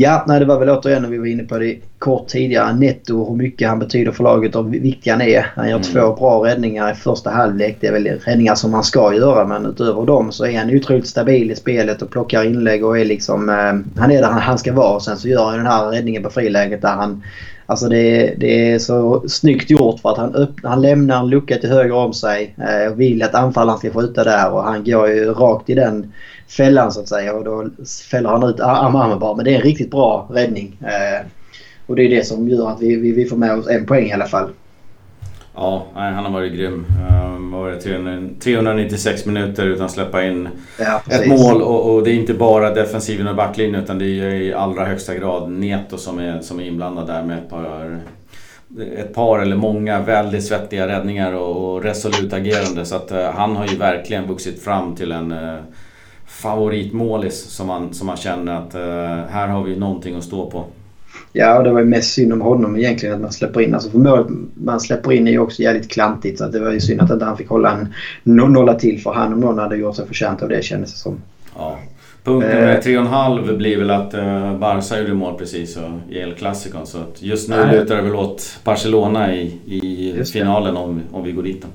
[0.00, 2.72] Ja, nej, det var väl återigen när vi var inne på det kort tidigare.
[2.72, 5.46] Netto, hur mycket han betyder för laget och hur viktig han är.
[5.56, 5.82] Han gör mm.
[5.82, 7.76] två bra räddningar i första halvlek.
[7.80, 11.06] Det är väl räddningar som man ska göra men utöver dem så är han otroligt
[11.06, 13.48] stabil i spelet och plockar inlägg och är liksom...
[13.48, 16.22] Eh, han är där han ska vara och sen så gör han den här räddningen
[16.22, 17.22] på friläget där han
[17.70, 21.56] Alltså det, det är så snyggt gjort för att han, öppnar, han lämnar en lucka
[21.56, 25.08] till höger om sig eh, och vill att anfallaren ska skjuta där och han går
[25.08, 26.12] ju rakt i den
[26.48, 27.68] fällan så att säga och då
[28.10, 29.36] fäller han ut armarna bara.
[29.36, 30.78] Men det är en riktigt bra räddning.
[30.82, 31.26] Eh,
[31.86, 34.06] och det är det som gör att vi, vi, vi får med oss en poäng
[34.06, 34.50] i alla fall.
[35.60, 36.86] Ja, han har varit grym.
[37.10, 37.80] Um, var det
[38.40, 40.48] 396 minuter utan att släppa in
[40.78, 41.62] ja, ett mål.
[41.62, 45.14] Och, och, det är inte bara defensiven och backlinjen utan det är i allra högsta
[45.14, 48.00] grad Neto som är, som är inblandad där med ett par,
[48.98, 52.84] ett par eller många väldigt svettiga räddningar och, och resolut agerande.
[52.84, 55.58] Så att uh, han har ju verkligen vuxit fram till en uh,
[56.26, 60.64] favoritmålis som man, som man känner att uh, här har vi någonting att stå på.
[61.38, 63.74] Ja, och det var ju mest synd om honom egentligen att man släpper in.
[63.74, 66.38] Alltså för målet man släpper in är ju också jävligt klantigt.
[66.38, 67.88] Så det var ju synd att inte han fick hålla en
[68.22, 71.20] nolla till för han om någon hade gjort sig förtjänt av det kändes det som.
[71.56, 71.78] Ja.
[72.24, 75.76] Punkt nummer eh, tre och en halv blir väl att uh, Barca gjorde mål precis
[75.76, 76.78] och, i El Clasico.
[76.84, 77.78] Så att just nu nej.
[77.78, 81.62] lutar det väl åt Barcelona i, i finalen om, om vi går dit.
[81.62, 81.68] Då.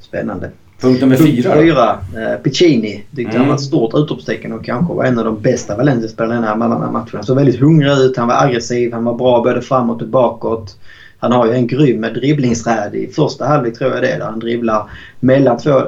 [0.00, 0.50] Spännande.
[0.82, 1.54] Punkt nummer fyra.
[1.54, 3.04] fyra eh, Piccini.
[3.16, 3.40] Tyckte mm.
[3.40, 6.82] han var ett stort utropstecken och kanske var en av de bästa Valencia-spelarna i den
[6.82, 7.10] här matchen.
[7.12, 10.76] Han såg väldigt hungrig ut, han var aggressiv, han var bra både framåt och bakåt.
[11.22, 14.18] Han har ju en grym dribblingsräd i första halvlek tror jag det är.
[14.18, 15.82] Där han dribblar mellan två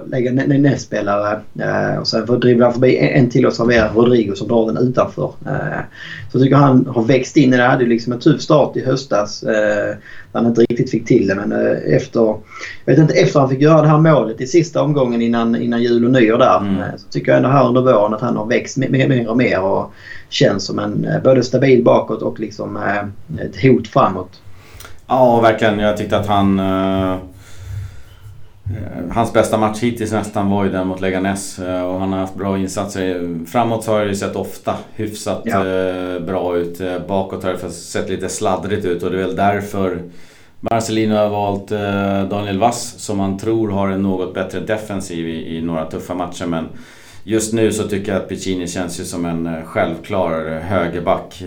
[0.46, 1.40] nästspelare.
[1.60, 5.32] Eh, och sen får dribbla förbi en till och servera Rodrigo som drar den utanför.
[5.46, 5.80] Eh,
[6.32, 7.62] så tycker han har växt in i det.
[7.62, 9.42] Han hade liksom en tuff start i höstas.
[9.42, 9.96] Eh,
[10.32, 13.60] han inte riktigt fick till det men eh, efter, jag vet inte, efter han fick
[13.60, 16.58] göra det här målet i sista omgången innan, innan jul och nyår där.
[16.58, 16.80] Mm.
[16.80, 19.36] Eh, så tycker jag ändå här under våren att han har växt mer, mer och
[19.36, 19.92] mer och
[20.28, 22.78] känns som en både stabil bakåt och liksom
[23.40, 24.40] ett hot framåt.
[25.06, 25.78] Ja, verkligen.
[25.78, 26.60] Jag tyckte att han...
[26.60, 27.16] Uh,
[29.10, 32.34] hans bästa match hittills nästan var ju den mot Leganes uh, och han har haft
[32.34, 33.38] bra insatser.
[33.46, 35.64] Framåt har det ju sett ofta hyfsat ja.
[35.64, 36.80] uh, bra ut.
[37.08, 40.02] bakåt har det sett lite sladdrigt ut och det är väl därför
[40.60, 41.68] Marcelino har valt
[42.30, 46.46] Daniel Vass som man tror har en något bättre defensiv i, i några tuffa matcher.
[46.46, 46.68] Men
[47.24, 51.42] just nu så tycker jag att Piccini känns ju som en självklar högerback.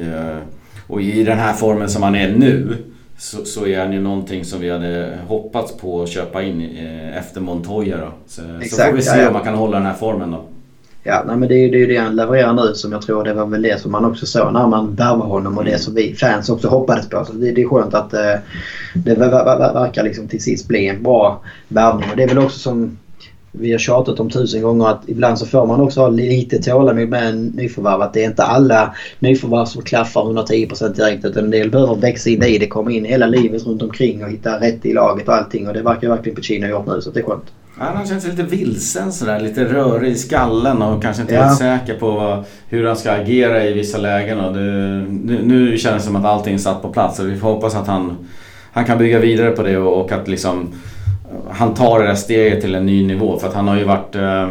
[0.88, 2.78] Och i den här formen som han är nu
[3.18, 7.18] så, så är han ju någonting som vi hade hoppats på att köpa in eh,
[7.18, 8.12] efter Montoya då.
[8.28, 9.28] Så, Exakt, så får vi se ja, ja.
[9.28, 10.46] om man kan hålla den här formen då.
[11.04, 13.46] Ja, nej, men det är ju det, han levererar nu som jag tror det var
[13.46, 16.50] väl det som man också såg när man värvade honom och det som vi fans
[16.50, 17.26] också hoppades på.
[17.26, 18.34] Så det, det är skönt att eh,
[18.94, 22.10] det verkar liksom till sist bli en bra värvning.
[22.12, 22.98] Och det är väl också som
[23.60, 27.10] vi har tjatat om tusen gånger att ibland så får man också ha lite tålamod
[27.10, 28.02] med en nyförvärv.
[28.02, 32.30] Att det är inte alla nyförvärv som klaffar 110% direkt utan en del behöver växa
[32.30, 35.36] in i det, komma in hela livet runt omkring och hitta rätt i laget och
[35.36, 35.68] allting.
[35.68, 37.52] Och det verkar verkligen Pacino ha gjort nu så det är skönt.
[37.80, 41.44] Ja, han känns lite vilsen sådär, lite rörig i skallen och kanske inte ja.
[41.44, 44.40] helt säker på hur han ska agera i vissa lägen.
[44.40, 47.36] Och det, nu, nu känns det som att allting är satt på plats och vi
[47.36, 48.28] får hoppas att han,
[48.72, 50.74] han kan bygga vidare på det och, och att liksom
[51.50, 53.40] han tar det där steget till en ny nivå.
[53.40, 54.50] För att han har ju varit eh,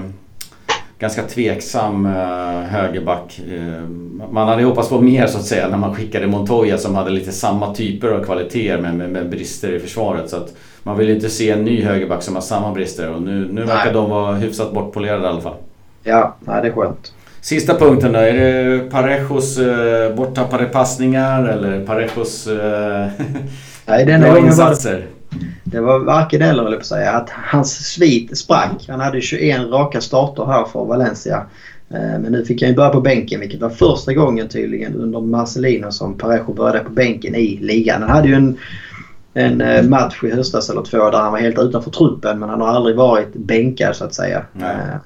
[0.98, 3.40] ganska tveksam eh, högerback.
[3.52, 3.88] Eh,
[4.30, 7.32] man hade hoppats på mer så att säga när man skickade Montoya som hade lite
[7.32, 10.30] samma typer av kvaliteter med, med, med brister i försvaret.
[10.30, 10.52] Så att
[10.82, 13.92] man vill inte se en ny högerback som har samma brister och nu, nu verkar
[13.92, 15.56] de vara hyfsat bortpolerade i alla fall.
[16.02, 17.12] Ja, nej, det är skönt.
[17.40, 23.06] Sista punkten då, är det Parejos eh, borttappade passningar eller Parejos eh,
[23.86, 25.06] nej, den bra insatser?
[25.64, 27.12] Det var varken eller höll på att säga.
[27.12, 28.84] Att hans svit sprack.
[28.88, 31.46] Han hade 21 raka starter här för Valencia.
[31.90, 35.20] Eh, men nu fick han ju börja på bänken vilket var första gången tydligen under
[35.20, 38.02] Marcelino som Parejo började på bänken i ligan.
[38.02, 38.58] Han hade ju en,
[39.34, 42.60] en eh, match i höstas eller två där han var helt utanför truppen men han
[42.60, 44.44] har aldrig varit bänkad så att säga.
[44.52, 44.70] Nej.
[44.70, 44.96] Eh,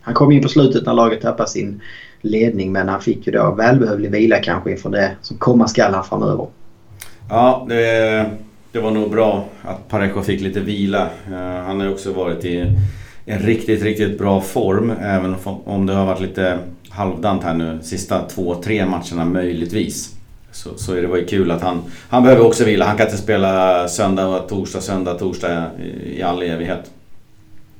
[0.00, 1.80] han kom in på slutet när laget tappade sin
[2.20, 6.02] ledning men han fick ju då välbehövlig vila kanske inför det som komma skall här
[6.02, 6.46] framöver.
[7.28, 8.30] Ja, det
[8.72, 11.02] det var nog bra att Parejo fick lite vila.
[11.26, 12.74] Eh, han har ju också varit i
[13.26, 14.92] en riktigt, riktigt bra form.
[15.02, 16.58] Även om det har varit lite
[16.90, 20.14] halvdant här nu sista två, tre matcherna möjligtvis.
[20.52, 21.82] Så, så är det var ju kul att han...
[22.08, 22.84] Han behöver också vila.
[22.84, 26.90] Han kan inte spela söndag, torsdag, söndag, torsdag i, i all evighet.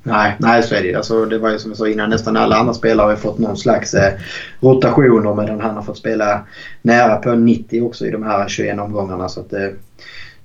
[0.03, 2.55] Nej, nej så är det alltså, Det var ju som jag sa innan, nästan alla
[2.55, 4.13] andra spelare har fått någon slags eh,
[4.59, 6.41] rotationer medan han har fått spela
[6.81, 9.29] nära på 90 också i de här 21 omgångarna.
[9.29, 9.67] Så att, eh,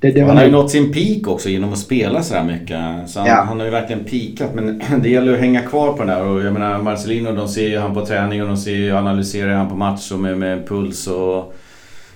[0.01, 3.11] det, det han har ju nått sin peak också genom att spela sådär mycket.
[3.11, 3.35] Så han, ja.
[3.35, 4.55] han har ju verkligen peakat.
[4.55, 6.25] Men det gäller att hänga kvar på det där.
[6.25, 9.55] Och jag menar Marcelino, de ser ju han på träning och de ser ju, analyserar
[9.55, 11.55] han på match och med, med puls och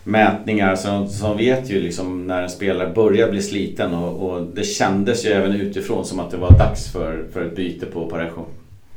[0.04, 0.76] mätningar.
[0.76, 3.94] Så, så de vet ju liksom när en spelare börjar bli sliten.
[3.94, 7.56] Och, och, det kändes ju även utifrån som att det var dags för, för ett
[7.56, 8.46] byte på Parejo.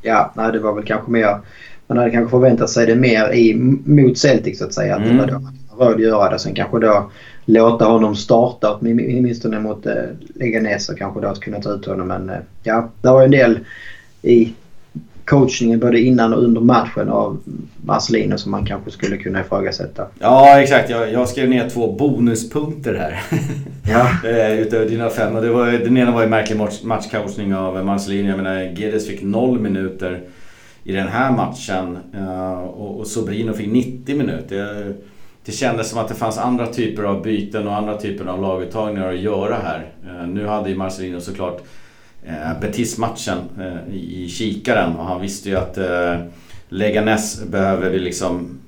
[0.02, 1.38] Ja, nej, det var väl kanske mer...
[1.88, 3.54] Man hade kanske förväntat sig det mer i,
[3.86, 4.96] mot Celtic så att säga.
[4.96, 5.18] Att mm.
[5.18, 6.40] det var då man göra det.
[6.40, 7.12] Sen kanske då
[7.46, 9.94] låta honom starta åtminstone mot eh,
[10.36, 12.08] Leganes och kanske då att kunna ta ut honom.
[12.08, 13.60] Men eh, ja, det var en del
[14.22, 14.54] i
[15.26, 17.38] coachningen både innan och under matchen av
[17.86, 20.08] Marcelino som man kanske skulle kunna ifrågasätta.
[20.20, 23.24] Ja exakt, jag, jag skrev ner två bonuspunkter här.
[23.88, 24.30] Ja.
[24.30, 25.36] Eh, utöver dina fem.
[25.36, 28.30] Och det var, den ena var ju märklig matchcoachning av Marcelino.
[28.30, 30.22] Jag menar Gedes fick noll minuter
[30.84, 31.98] i den här matchen
[32.68, 34.94] och, och Sobrino fick 90 minuter
[35.46, 39.14] det kändes som att det fanns andra typer av byten och andra typer av laguttagningar
[39.14, 39.92] att göra här.
[40.08, 41.62] Eh, nu hade ju Marcelino såklart
[42.26, 45.78] eh, Betis-matchen eh, i kikaren och han visste ju att
[46.70, 48.60] Leganes behöver vi liksom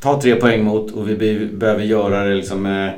[0.00, 2.92] ta tre poäng mot och vi behöver göra det liksom med,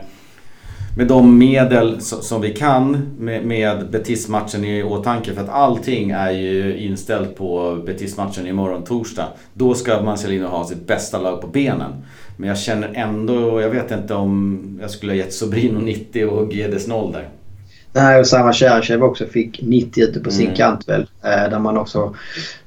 [0.97, 5.35] med de medel som vi kan med Betis-matchen i åtanke.
[5.35, 9.29] För att allting är ju inställt på Betis-matchen imorgon torsdag.
[9.55, 11.93] Då ska Marcelino ha sitt bästa lag på benen.
[12.37, 16.53] Men jag känner ändå, jag vet inte om jag skulle ha gett Sobrino 90 och
[16.53, 17.29] Gedes 0 där.
[17.97, 20.57] Nej, och samma Cherchev också fick 90 ute på sin mm.
[20.57, 21.07] kant väl.
[21.23, 22.15] Eh, där man också,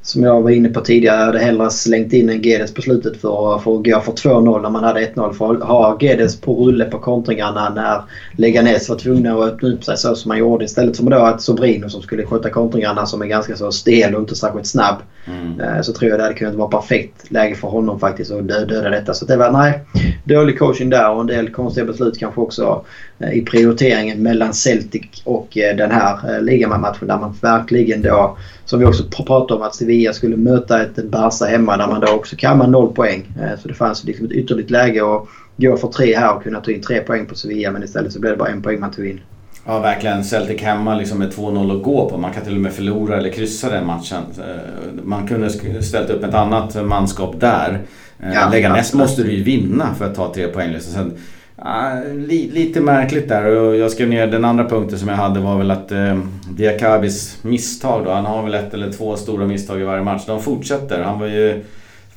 [0.02, 3.60] som jag var inne på tidigare, hade hellre slängt in en Gedes på slutet för,
[3.60, 5.34] för att gå för 2-0 när man hade 1-0.
[5.34, 8.02] För att ha Gedes på rulle på kontringarna när
[8.32, 10.66] Leganes var tvungna att öppna upp sig så som man gjorde.
[10.66, 14.22] Istället för då att Sobrino som skulle sköta kontringarna som är ganska så stel och
[14.22, 14.96] inte särskilt snabb.
[15.26, 15.60] Mm.
[15.60, 18.90] Eh, så tror jag det hade kunnat vara perfekt läge för honom faktiskt att döda
[18.90, 19.14] detta.
[19.14, 19.82] Så det var, nej,
[20.24, 22.86] dålig coaching där och en del konstiga beslut kanske också
[23.34, 28.86] i prioriteringen mellan Celtic och eh, den här ligamatchen där man verkligen då, som vi
[28.86, 32.72] också pratade om, att Sevilla skulle möta ett Barca hemma där man då också kammade
[32.72, 33.26] noll poäng.
[33.62, 36.72] Så det fanns liksom ett ytterligt läge att gå för tre här och kunna ta
[36.72, 39.08] in tre poäng på Sevilla men istället så blev det bara en poäng man tog
[39.08, 39.20] in.
[39.66, 40.24] Ja, verkligen.
[40.24, 42.18] Celtic hemma liksom med 2-0 att gå på.
[42.18, 44.24] Man kan till och med förlora eller kryssa den matchen.
[44.38, 45.50] Eh, man kunde
[45.84, 47.80] ställt upp ett annat manskap där.
[48.20, 48.98] Eh, ja, Leganes ja.
[48.98, 50.72] måste du ju vinna för att ta tre poäng.
[50.72, 50.94] Liksom.
[50.94, 51.18] Sen,
[51.66, 53.46] uh, li, lite märkligt där.
[53.46, 57.38] Och jag skrev ner den andra punkten som jag hade var väl att uh, Diakabis
[57.42, 58.12] misstag då.
[58.12, 60.24] Han har väl ett eller två stora misstag i varje match.
[60.28, 61.04] De fortsätter.
[61.04, 61.64] Han var ju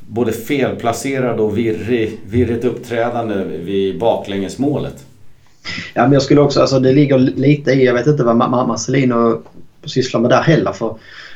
[0.00, 5.04] både felplacerad och virrig, virrigt uppträdande vid baklängesmålet.
[5.94, 9.42] Ja, men jag skulle också, alltså det ligger lite i, jag vet inte vad Marcelino
[9.84, 10.72] sysslar med där heller.
[10.72, 10.94] För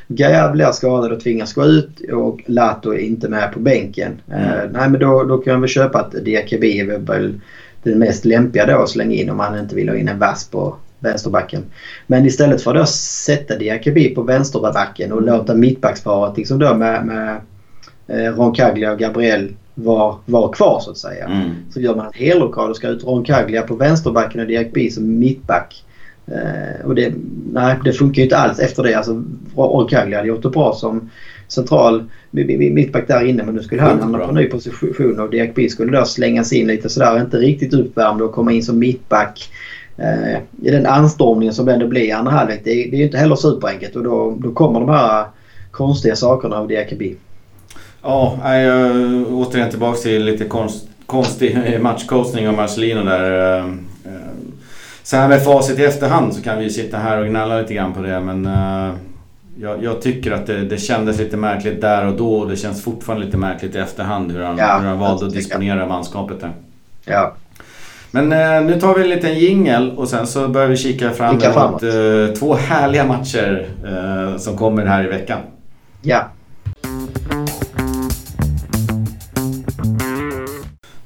[0.09, 4.21] Gaia blir skadad och tvingas gå ut och Lato är inte med på bänken.
[4.29, 4.45] Mm.
[4.45, 7.41] Uh, nej men då, då kan väl köpa att Diakabi är väl
[7.85, 10.49] den mest lämpliga då att slänga in om man inte vill ha in en vass
[10.51, 11.65] på vänsterbacken.
[12.07, 17.41] Men istället för att sätta Diakobi på vänsterbacken och låta mittbacksparet liksom då med, med
[18.07, 21.25] eh, Roncaglia och Gabriel var, var kvar så att säga.
[21.25, 21.51] Mm.
[21.71, 25.85] Så gör man en helrokad och ska ut Roncaglia på vänsterbacken och Diakobi som mittback.
[26.27, 27.15] Eh, och det,
[27.53, 28.95] nej, det funkar ju inte alls efter det.
[28.95, 29.25] Alltså,
[29.57, 31.11] Roncaglia hade gjort det bra som
[31.55, 35.99] central mittback där inne men nu skulle han hamna på ny position och Diakby skulle
[35.99, 39.49] då slängas in lite sådär inte riktigt uppvärmd och komma in som mittback.
[39.97, 42.61] Eh, I den anstormningen som ändå blir i andra halvlek.
[42.65, 45.25] Det, det är ju inte heller superenkelt och då, då kommer de här
[45.71, 47.17] konstiga sakerna av Diakby.
[48.03, 48.93] Ja, jag,
[49.33, 53.59] återigen tillbaka till lite konst, konstig matchcoachning av Marcelino där.
[53.59, 53.65] Eh,
[54.05, 54.31] eh,
[55.03, 57.93] så här med facit i efterhand så kan vi sitta här och gnälla lite grann
[57.93, 58.49] på det men
[59.61, 62.85] jag, jag, tycker att det, det kändes lite märkligt där och då och det känns
[62.85, 66.53] fortfarande lite märkligt i efterhand hur han, ja, hur han valde att disponera manskapet där.
[67.05, 67.35] Ja.
[68.11, 71.43] Men eh, nu tar vi en liten jingel och sen så börjar vi kika fram
[71.43, 75.39] emot eh, två härliga matcher eh, som kommer här i veckan.
[76.03, 76.29] Ja.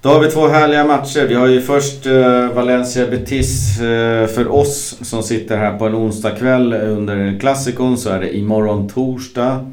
[0.03, 1.27] Då har vi två härliga matcher.
[1.27, 5.95] Vi har ju först eh, Valencia Betis eh, för oss som sitter här på en
[5.95, 9.73] onsdagkväll under klassikon så är det imorgon torsdag.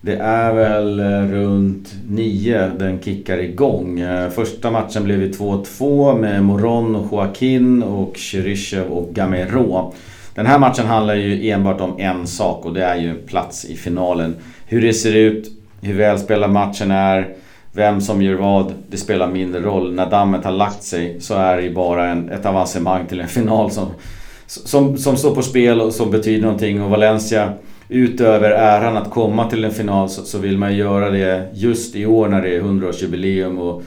[0.00, 4.00] Det är väl eh, runt nio den kickar igång.
[4.00, 9.94] Eh, första matchen blev ju 2-2 med Moron och Joaquin och Cheryshev och Gamero.
[10.34, 13.76] Den här matchen handlar ju enbart om en sak och det är ju plats i
[13.76, 14.36] finalen.
[14.66, 17.34] Hur det ser ut, hur välspelad matchen är
[17.72, 19.94] vem som gör vad, det spelar mindre roll.
[19.94, 23.70] När dammet har lagt sig så är det bara en, ett avancemang till en final
[23.70, 23.86] som,
[24.46, 26.82] som, som står på spel och som betyder någonting.
[26.82, 27.52] Och Valencia,
[27.88, 32.06] utöver äran att komma till en final så, så vill man göra det just i
[32.06, 33.58] år när det är 100-årsjubileum.
[33.58, 33.82] Och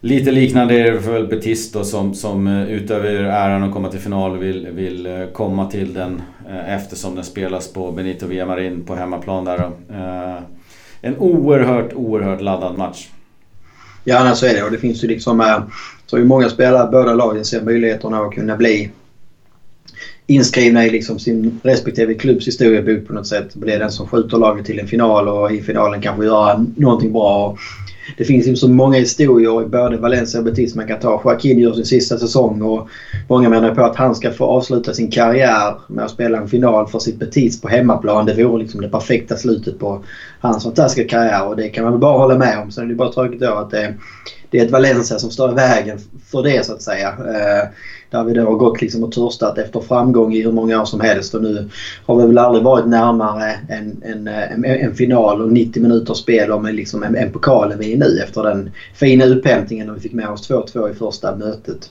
[0.00, 4.00] lite liknande är det för Betis då, som, som eh, utöver äran att komma till
[4.00, 8.94] final vill, vill eh, komma till den eh, eftersom den spelas på Benito Villamarin på
[8.94, 9.58] hemmaplan där.
[9.58, 9.72] Då
[11.02, 13.08] en oerhört, oerhört laddad match.
[14.04, 14.62] Ja, nej, så är det.
[14.62, 15.40] Och det finns ju liksom...
[15.40, 15.62] Eh,
[16.06, 18.90] så ju många spelare, båda lagen ser möjligheterna att kunna bli
[20.26, 23.54] inskrivna i liksom sin respektive klubbs historiebok på något sätt.
[23.54, 27.56] Bli den som skjuter laget till en final och i finalen kanske göra någonting bra
[28.16, 31.20] det finns ju så många historier i både Valencia och Betis man kan ta.
[31.24, 32.88] Joaquin gör sin sista säsong och
[33.28, 36.86] många menar på att han ska få avsluta sin karriär med att spela en final
[36.86, 38.26] för sitt Betis på hemmaplan.
[38.26, 40.04] Det vore liksom det perfekta slutet på
[40.40, 42.70] hans fantastiska karriär och det kan man väl bara hålla med om.
[42.70, 43.94] Sen är det bara tråkigt då att det,
[44.50, 45.98] det är ett Valencia som står i vägen
[46.30, 47.08] för det så att säga.
[47.08, 47.68] Eh,
[48.10, 51.00] där vi då har gått liksom och törstat efter framgång i hur många år som
[51.00, 51.68] helst och nu
[52.06, 56.52] har vi väl aldrig varit närmare en, en, en, en final och 90 minuters spel
[56.52, 60.00] om liksom en, en pokal än vi är nu efter den fina upphämtningen när vi
[60.00, 61.90] fick med oss 2-2 i första mötet.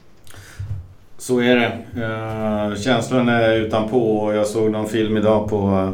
[1.18, 1.72] Så är det.
[1.96, 5.90] Uh, känslan är utanpå och jag såg någon film idag på uh,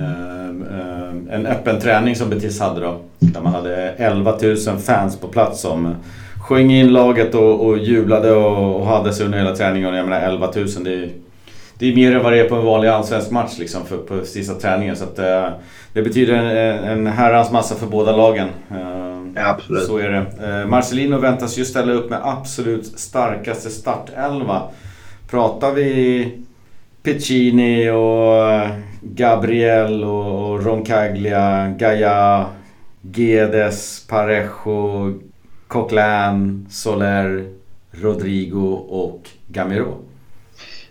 [0.00, 3.00] uh, en öppen träning som Betis hade då.
[3.18, 5.94] Där man hade 11 000 fans på plats som
[6.48, 9.94] sjöng in laget och, och jublade och, och, hade sig under hela träningen.
[9.94, 11.10] Jag menar 11 000 det är,
[11.78, 14.24] det är mer än vad det är på en vanlig allsvensk match liksom för, på
[14.24, 14.96] sista träningen.
[14.96, 15.48] Så att, uh,
[15.92, 18.48] det betyder en, en herrans massa för båda lagen.
[19.34, 19.84] Ja, absolut.
[19.84, 20.60] Så är det.
[20.62, 24.62] Uh, Marcelino väntas ju ställa upp med absolut starkaste startelva.
[25.30, 26.32] Pratar vi
[27.02, 28.68] Piccini och
[29.02, 32.46] Gabriel och, och Roncaglia, Gaia,
[33.02, 35.14] Gedes, Parejo,
[35.68, 37.48] Coquelin, Soler,
[37.90, 39.96] Rodrigo och Gamero.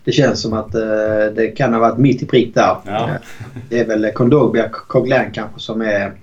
[0.03, 2.77] Det känns som att eh, det kan ha varit mitt i prick där.
[2.85, 3.09] Ja.
[3.69, 6.13] Det är väl Kondogbia Coquelin kanske som är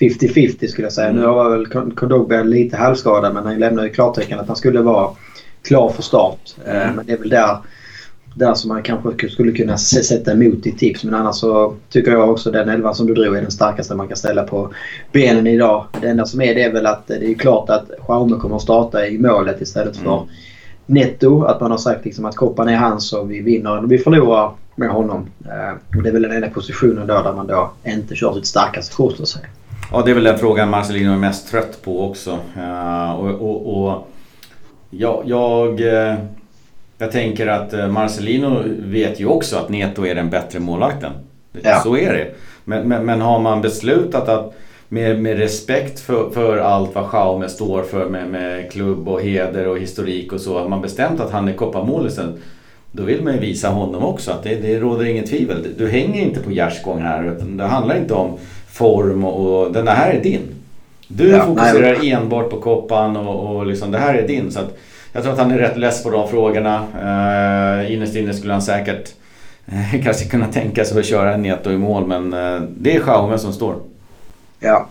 [0.00, 1.08] 50-50 skulle jag säga.
[1.08, 1.20] Mm.
[1.20, 5.10] Nu var väl Kondogbia lite halvskadad men han lämnade ju klartecken att han skulle vara
[5.62, 6.54] klar för start.
[6.66, 6.96] Eh, mm.
[6.96, 7.56] Men det är väl där
[8.34, 11.04] där som man kanske skulle kunna sätta emot i tips.
[11.04, 14.08] Men annars så tycker jag också den elvan som du drog är den starkaste man
[14.08, 14.72] kan ställa på
[15.12, 15.86] benen idag.
[16.00, 18.62] Det enda som är det är väl att det är klart att Jaume kommer att
[18.62, 20.28] starta i målet istället för mm.
[20.86, 21.44] Netto.
[21.44, 24.50] Att man har sagt liksom att koppan är hans och vi vinner eller vi förlorar
[24.74, 25.20] med honom.
[25.20, 28.94] Uh, det är väl den enda positionen då där man då inte kör sitt starkaste
[28.94, 29.46] kort så att säga.
[29.92, 32.30] Ja det är väl den frågan Marcelino är mest trött på också.
[32.56, 34.08] Uh, och, och, och
[34.90, 36.14] jag, jag uh
[37.02, 41.12] jag tänker att eh, Marcelino vet ju också att Neto är den bättre målvakten.
[41.62, 41.80] Ja.
[41.80, 42.34] Så är det.
[42.64, 44.54] Men, men, men, har man beslutat att
[44.88, 49.68] med, med respekt för, för allt vad Jaume står för med, med klubb och heder
[49.68, 50.58] och historik och så.
[50.58, 52.42] Har man bestämt att han är kopparmålisen.
[52.92, 55.66] Då vill man ju visa honom också att det, det råder inget tvivel.
[55.78, 57.32] Du hänger inte på gärdsgång här.
[57.36, 58.38] Utan det handlar inte om
[58.68, 60.42] form och, och den här är din.
[61.08, 62.10] Du ja, fokuserar nej.
[62.10, 64.52] enbart på koppan och, och liksom det här är din.
[64.52, 64.78] Så att,
[65.12, 66.76] jag tror att han är rätt less på de frågorna.
[66.76, 69.12] Eh, innerst inne skulle han säkert
[70.04, 72.30] kanske kunna tänka sig att köra en Neto i mål men
[72.68, 73.76] det är Jaume som står.
[74.60, 74.88] Ja.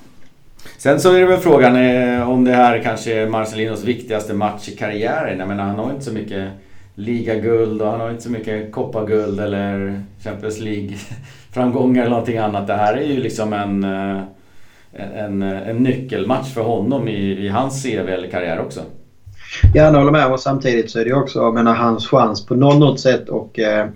[0.77, 1.75] Sen så är det väl frågan
[2.21, 5.39] om det här kanske är Marcelinos viktigaste match i karriären.
[5.39, 6.49] Jag menar han har inte så mycket
[6.95, 12.67] ligaguld och han har inte så mycket kopparguld eller Champions League-framgångar eller någonting annat.
[12.67, 14.21] Det här är ju liksom en, eh,
[14.93, 18.81] en, en nyckelmatch för honom i, i hans CV eller karriär också.
[19.73, 20.31] Jag håller med.
[20.31, 23.87] Och samtidigt så är det också jag menar, hans chans på något sätt och eh,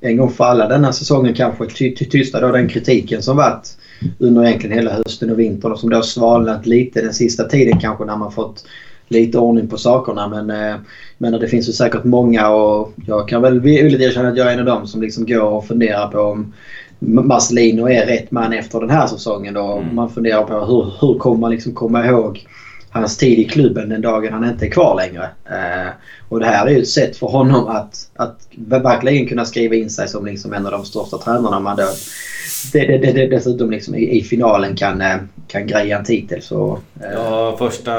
[0.00, 3.76] en gång för alla denna säsongen kanske ty ty tysta då den kritiken som varit
[4.18, 8.04] under egentligen hela hösten och vintern och som då svalnat lite den sista tiden kanske
[8.04, 8.64] när man fått
[9.08, 10.28] lite ordning på sakerna.
[10.28, 10.76] Men, eh,
[11.18, 14.52] men det finns ju säkert många och jag kan väl villigt erkänna att jag är
[14.52, 16.52] en av dem som liksom går och funderar på om
[16.98, 19.54] Marcelino är rätt man efter den här säsongen.
[19.54, 19.72] Då.
[19.72, 19.94] Mm.
[19.94, 22.46] Man funderar på hur, hur kommer man liksom komma ihåg
[22.94, 25.28] hans tid i klubben den dagen han inte är kvar längre.
[25.44, 25.92] Eh,
[26.28, 29.90] och det här är ju ett sätt för honom att, att verkligen kunna skriva in
[29.90, 31.60] sig som liksom en av de största tränarna.
[31.60, 31.86] Man då,
[32.72, 35.16] det, det, det, dessutom liksom i, i finalen kan, eh,
[35.48, 36.42] kan greja en titel.
[36.42, 37.12] Så, eh.
[37.14, 37.94] Ja, första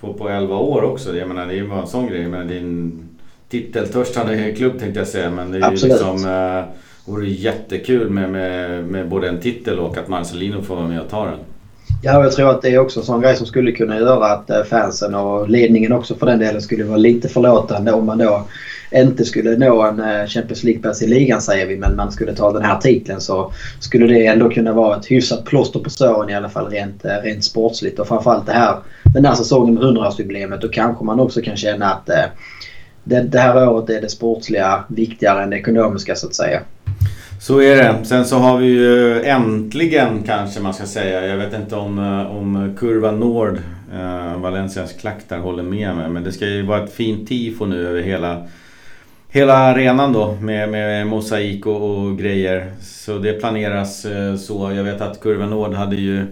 [0.00, 1.16] på, på 11 år också.
[1.16, 2.28] Jag menar det är ju bara en sån grej.
[2.28, 3.08] Men en
[3.48, 5.30] titeltörstande klubb tänkte jag säga.
[5.30, 6.00] Men det är Absolut.
[6.00, 6.30] ju liksom...
[6.30, 6.64] Eh,
[7.04, 11.10] vore jättekul med, med, med både en titel och att Marcelino får vara med och
[11.10, 11.38] ta den.
[12.00, 14.50] Ja, jag tror att det är också en sån grej som skulle kunna göra att
[14.50, 18.46] eh, fansen och ledningen också för den delen skulle vara lite förlåtande om man då
[18.94, 22.52] inte skulle nå en eh, Champions League-plats i ligan säger vi, men man skulle ta
[22.52, 26.34] den här titeln så skulle det ändå kunna vara ett hyfsat plåster på såren i
[26.34, 27.98] alla fall rent, eh, rent sportsligt.
[27.98, 28.76] Och framförallt det här,
[29.14, 32.06] den här säsongen med 100-årsjubileet då kanske man också kan känna att
[33.04, 36.60] det, det här året är det sportsliga viktigare än det ekonomiska så att säga.
[37.42, 38.04] Så är det.
[38.04, 41.26] Sen så har vi ju äntligen kanske man ska säga.
[41.26, 43.58] Jag vet inte om, eh, om Kurva Nord,
[43.94, 46.08] eh, Valencias klack där, håller med mig.
[46.08, 48.46] Men det ska ju vara ett fint tifo nu över hela,
[49.28, 52.72] hela arenan då med, med mosaik och, och grejer.
[52.80, 54.72] Så det planeras eh, så.
[54.72, 56.26] Jag vet att Kurva Nord hade ju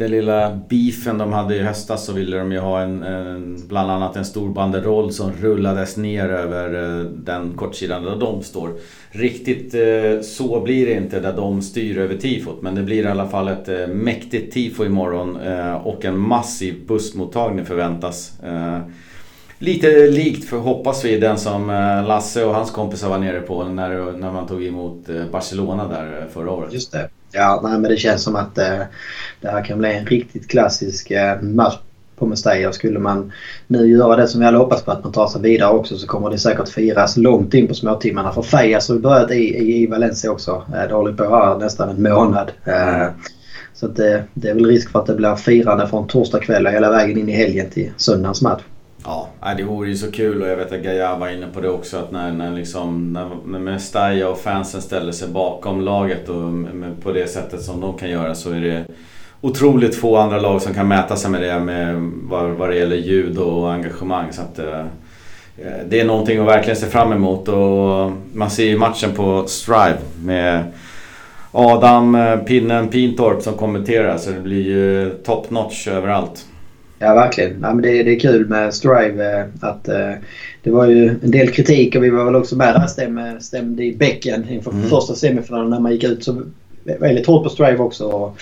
[0.00, 3.90] den lilla beefen de hade i höstas så ville de ju ha en, en, bland
[3.90, 8.70] annat en stor banderoll som rullades ner över eh, den kortsidan där de står.
[9.10, 13.06] Riktigt eh, så blir det inte där de styr över tifot men det blir i
[13.06, 15.36] alla fall ett eh, mäktigt tifo imorgon
[15.84, 18.32] och en massiv bussmottagning förväntas.
[19.58, 21.66] Lite likt, för, hoppas vi, den som
[22.08, 26.50] Lasse och hans kompisar var nere på när, när man tog emot Barcelona där förra
[26.50, 26.72] året.
[26.72, 27.08] Just det.
[27.32, 28.82] Ja, nej, men det känns som att eh,
[29.40, 31.78] det här kan bli en riktigt klassisk eh, match
[32.20, 32.72] på Mestalla.
[32.72, 33.32] Skulle man
[33.66, 36.06] nu göra det som vi alla hoppas på att man tar sig vidare också så
[36.06, 38.32] kommer det säkert firas långt in på småtimmarna.
[38.32, 40.62] För Fejas har börjat i, i, i Valencia också.
[40.74, 42.52] Eh, det håller på här nästan en månad.
[42.64, 43.08] Eh,
[43.74, 46.66] så det, eh, det är väl risk för att det blir firande från torsdag kväll
[46.66, 48.62] och hela vägen in i helgen till söndagens match.
[49.04, 51.70] Ja, det vore ju så kul och jag vet att Gaia var inne på det
[51.70, 56.36] också att när, när, liksom, när, när Mestalla och fansen ställer sig bakom laget och
[56.36, 58.84] med, på det sättet som de kan göra så är det
[59.40, 62.96] otroligt få andra lag som kan mäta sig med det med vad, vad det gäller
[62.96, 64.32] ljud och engagemang.
[64.32, 64.84] Så att, eh,
[65.88, 69.98] det är någonting att verkligen se fram emot och man ser ju matchen på Strive
[70.22, 70.64] med
[71.52, 76.46] Adam eh, Pinnen Pintorp som kommenterar så det blir ju top notch överallt.
[77.02, 77.60] Ja, verkligen.
[77.62, 79.40] Ja, men det, det är kul med Strive.
[79.40, 80.12] Eh, att, uh,
[80.62, 83.84] det var ju en del kritik och vi var väl också med där stämde, stämde
[83.84, 84.88] i bäcken inför mm.
[84.88, 86.24] första semifinalen när man gick ut.
[86.24, 86.42] Så
[86.84, 88.04] väldigt hårt på Strive också.
[88.04, 88.40] Och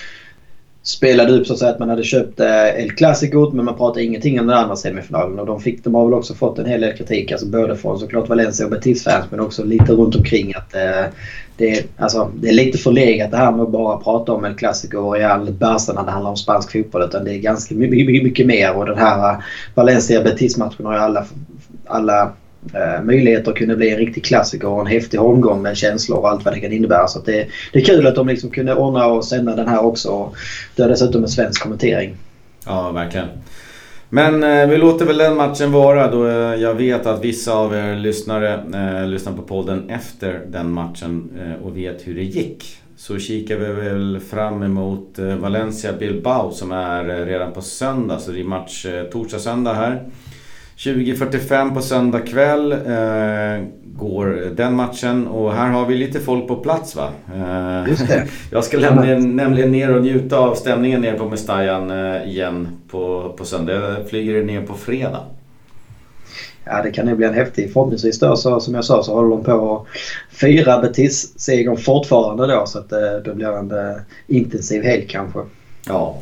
[0.88, 4.04] spelade upp så att säga att man hade köpt eh, El Clasico men man pratade
[4.04, 5.38] ingenting om den andra semifinalen.
[5.38, 7.32] Och de, fick, de har väl också fått en hel del kritik.
[7.32, 11.12] Alltså både från såklart Valencia och Betis-fans men också lite runt omkring att eh,
[11.56, 14.54] det, är, alltså, det är lite förlegat det här med att bara prata om El
[14.54, 17.02] Clasico och Real Barca när det handlar om spansk fotboll.
[17.02, 18.76] Utan det är ganska mycket, mycket mer.
[18.76, 21.24] Och den här Valencia-Betis-matchen har ju alla,
[21.86, 22.32] alla
[22.74, 26.28] Eh, möjligheter att kunna bli en riktig klassiker och en häftig omgång med känslor och
[26.28, 27.08] allt vad det kan innebära.
[27.08, 30.32] Så det, det är kul att de liksom kunde ordna och sända den här också.
[30.76, 32.16] Det är dessutom en svensk kommentering.
[32.66, 33.28] Ja, verkligen.
[34.10, 36.32] Men eh, vi låter väl den matchen vara då eh,
[36.62, 41.66] jag vet att vissa av er lyssnare eh, lyssnar på podden efter den matchen eh,
[41.66, 42.78] och vet hur det gick.
[42.96, 48.18] Så kikar vi väl fram emot eh, Valencia Bilbao som är eh, redan på söndag.
[48.18, 50.02] Så det är match eh, torsdag, söndag här.
[50.78, 56.56] 20.45 på söndag kväll eh, går den matchen och här har vi lite folk på
[56.56, 57.10] plats va?
[57.34, 58.26] Eh, Just det.
[58.50, 63.34] jag ska nämligen, nämligen ner och njuta av stämningen ner på Mestajan eh, igen på,
[63.38, 63.72] på söndag.
[63.72, 65.20] Jag flyger ner på fredag.
[66.64, 67.72] Ja det kan nog bli en häftig.
[67.72, 69.86] Förhoppningsvis då så, som jag sa så håller de på att
[70.36, 75.38] fira Betis-segern fortfarande då så att eh, det blir en eh, intensiv helg kanske.
[75.86, 76.18] Ja.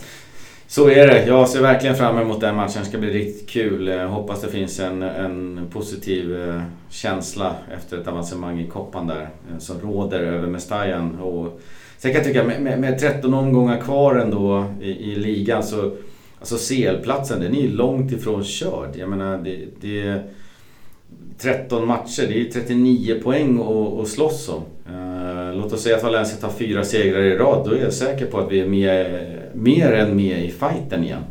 [0.68, 1.26] Så är det.
[1.26, 2.80] Jag ser verkligen fram emot den matchen.
[2.80, 3.86] Det ska bli riktigt kul.
[3.86, 9.22] Jag hoppas det finns en, en positiv eh, känsla efter ett avancemang i koppan där.
[9.22, 11.18] Eh, som råder över Mestajan.
[11.18, 11.60] Och
[11.98, 15.92] sen kan jag tycka med, med 13 omgångar kvar ändå i, i ligan så
[16.38, 18.96] Alltså CL-platsen den är ju långt ifrån körd.
[18.96, 20.22] Jag menar det, det är
[21.38, 24.62] 13 matcher, det är ju 39 poäng att, att slåss om.
[24.86, 25.05] Eh,
[25.36, 27.64] Uh, låt oss säga att Valencia tar fyra segrar i rad.
[27.64, 31.22] Då är jag säker på att vi är med, mer än med i fighten igen.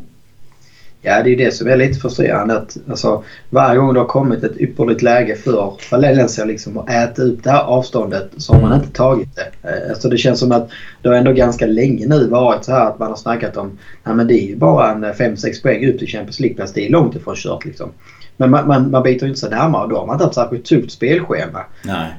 [1.08, 2.58] Ja, det är det som är lite frustrerande.
[2.58, 7.22] Att, alltså, varje gång det har kommit ett ypperligt läge för Valencia liksom, att äta
[7.22, 9.70] upp det här avståndet så har man inte tagit det.
[9.70, 10.70] Eh, alltså, det känns som att
[11.02, 14.28] det har ändå ganska länge nu varit så här att man har snackat om att
[14.28, 16.74] det är ju bara en 5-6 eh, poäng ut i Champions League-plats.
[16.74, 17.90] Det är långt ifrån kört liksom.
[18.38, 20.66] Men man, man, man biter inte sig närmare och då har man inte haft särskilt
[20.66, 21.60] tufft spelschema.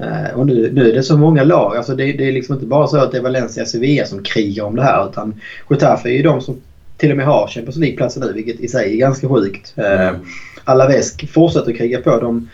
[0.00, 1.76] Uh, och nu, nu är det så många lag.
[1.76, 4.22] Alltså det, det är liksom inte bara så att det är Valencia och Sevilla som
[4.22, 5.40] krigar om det här utan
[5.70, 6.56] Getafe är ju de som
[6.96, 9.74] till och med har Champions League-platser nu vilket i sig är ganska sjukt.
[9.76, 10.14] Mm.
[10.14, 10.20] Uh,
[10.64, 12.20] Alaves fortsätter kriga på.
[12.20, 12.48] dem.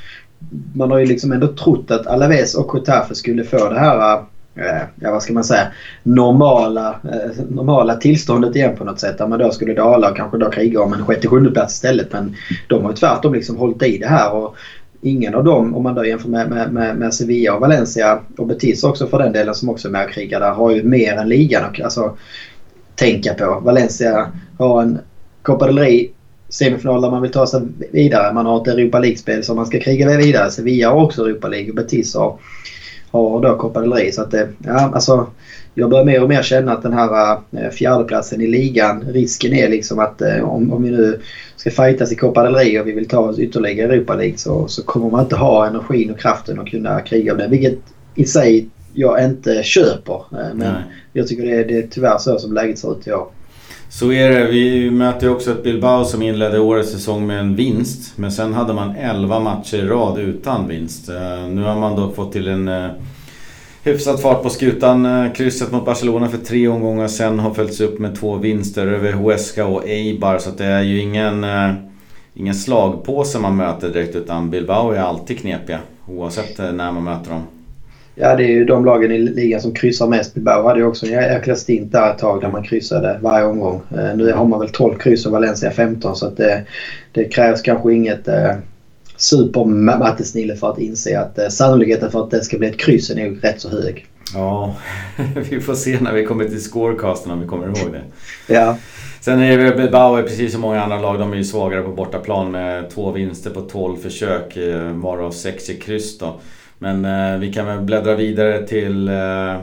[0.75, 4.23] man har ju liksom ändå trott att Alaves och Getafe skulle få det här Eh,
[4.55, 5.67] Eh, ja, vad ska man säga,
[6.03, 9.19] normala, eh, normala tillståndet igen på något sätt.
[9.19, 12.13] Där man då skulle dala och kanske då kriga om en sjätte sjunde plats istället.
[12.13, 12.37] Men
[12.69, 14.33] de har ju tvärtom liksom hållit i det här.
[14.33, 14.57] Och
[15.01, 18.47] ingen av dem, om man då jämför med, med, med, med Sevilla och Valencia och
[18.47, 21.15] Betis också för den delen som också är med och krigar där, har ju mer
[21.15, 22.17] än ligan att alltså,
[22.95, 23.61] tänka på.
[23.65, 24.99] Valencia har en
[25.43, 26.09] Copa del Rey
[26.49, 27.61] semifinal där man vill ta sig
[27.93, 28.33] vidare.
[28.33, 30.51] Man har ett Europa League-spel som man ska kriga vidare.
[30.51, 32.39] Sevilla har också Europa League och Betis har
[33.13, 34.13] har då Copa.
[34.13, 35.27] Så att det, ja, alltså,
[35.75, 39.69] jag börjar mer och mer känna att den här äh, fjärdeplatsen i ligan, risken är
[39.69, 41.21] liksom att äh, om, om vi nu
[41.57, 44.69] ska fightas i Copa del Rey och vi vill ta oss ytterligare Europa League så,
[44.69, 47.49] så kommer man inte ha energin och kraften att kunna kriga om det.
[47.49, 47.79] Vilket
[48.15, 50.25] i sig jag inte köper.
[50.31, 50.83] Men Nej.
[51.13, 53.29] jag tycker det är, det är tyvärr så som läget ser ut i år.
[53.95, 54.47] Så är det.
[54.47, 58.13] Vi möter ju också ett Bilbao som inledde årets säsong med en vinst.
[58.17, 61.09] Men sen hade man 11 matcher i rad utan vinst.
[61.09, 62.91] Eh, nu har man dock fått till en eh,
[63.83, 65.07] hyfsad fart på skutan.
[65.07, 69.13] Eh, krysset mot Barcelona för tre omgångar sen har följts upp med två vinster över
[69.13, 70.39] Huesca och Eibar.
[70.39, 71.47] Så det är ju ingen,
[72.35, 75.79] ingen slagpåse man möter direkt utan Bilbao är alltid knepiga.
[76.09, 77.43] Oavsett när man möter dem.
[78.15, 80.35] Ja, det är ju de lagen i ligan som kryssar mest.
[80.35, 83.81] Bilbao hade ju också en jäkla stint där ett tag där man kryssade varje omgång.
[83.91, 86.65] Eh, nu har man väl 12 kryss och Valencia 15 så att det,
[87.13, 88.53] det krävs kanske inget eh,
[89.17, 93.15] supermattesnille för att inse att eh, sannolikheten för att det ska bli ett kryss är
[93.15, 94.07] nog rätt så hög.
[94.35, 94.77] Ja,
[95.51, 98.03] vi får se när vi kommer till scorecasten om vi kommer ihåg det.
[98.55, 98.77] ja.
[99.21, 102.51] Sen är det Bilbao, precis som många andra lag, de är ju svagare på bortaplan
[102.51, 106.41] med två vinster på 12 försök, eh, varav 6 i kryss då.
[106.83, 109.57] Men eh, vi kan väl bläddra vidare till eh,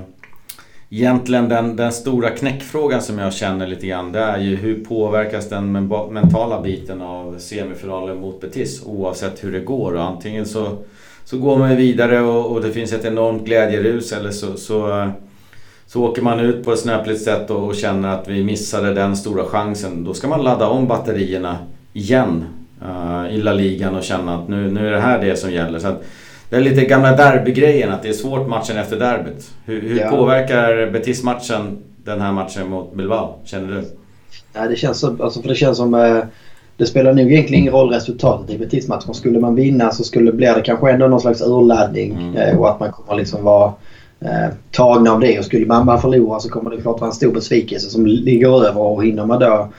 [0.92, 5.50] Egentligen den, den stora knäckfrågan som jag känner lite grann det är ju hur påverkas
[5.50, 5.72] den
[6.12, 9.94] mentala biten av semifinalen mot Betis oavsett hur det går.
[9.94, 10.78] Och antingen så,
[11.26, 15.10] så går man vidare och, och det finns ett enormt glädjerus eller så, så,
[15.88, 19.18] så åker man ut på ett snöpligt sätt och, och, känner att vi missade den
[19.18, 20.04] stora chansen.
[20.04, 21.58] Då ska man ladda om batterierna
[21.94, 22.46] igen
[22.82, 25.80] uh, i La Ligan och känna att nu, nu är det här det som gäller.
[25.80, 26.04] Så att,
[26.50, 29.52] det är lite gamla derbygrejen, att det är svårt matchen efter derbyt.
[29.66, 30.10] Hur, hur ja.
[30.10, 33.36] påverkar Betis-matchen den här matchen mot Bilbao?
[33.46, 33.84] Känner du?
[34.54, 36.18] Ja, det känns som, alltså för det känns som eh,
[36.78, 39.14] det spelar nog egentligen ingen roll resultatet i Betis-matchen.
[39.14, 42.36] Skulle man vinna så skulle blir det kanske ändå någon slags urladdning mm.
[42.36, 43.74] eh, och att man kommer liksom vara
[44.20, 45.40] eh, tagna av det.
[45.40, 48.68] Och skulle man bara förlora så kommer det klart vara en stor besvikelse som ligger
[48.68, 49.70] över och hinner man då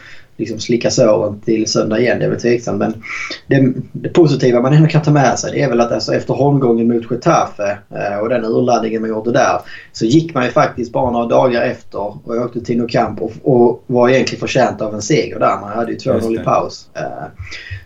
[0.41, 2.19] liksom slicka såren till söndag igen.
[2.19, 2.79] Det är väl tveksamt.
[2.79, 3.03] Men
[3.47, 6.35] det, det, positiva man ändå kan ta med sig det är väl att alltså efter
[6.35, 9.61] holmgången mot Getafe eh, och den urladdningen man gjorde där
[9.93, 13.85] så gick man ju faktiskt bara några dagar efter och åkte till Nokamp och, och
[13.87, 15.61] var egentligen förtjänt av en seger där.
[15.61, 16.89] Man hade ju 2-0 i paus.
[16.95, 17.03] Eh,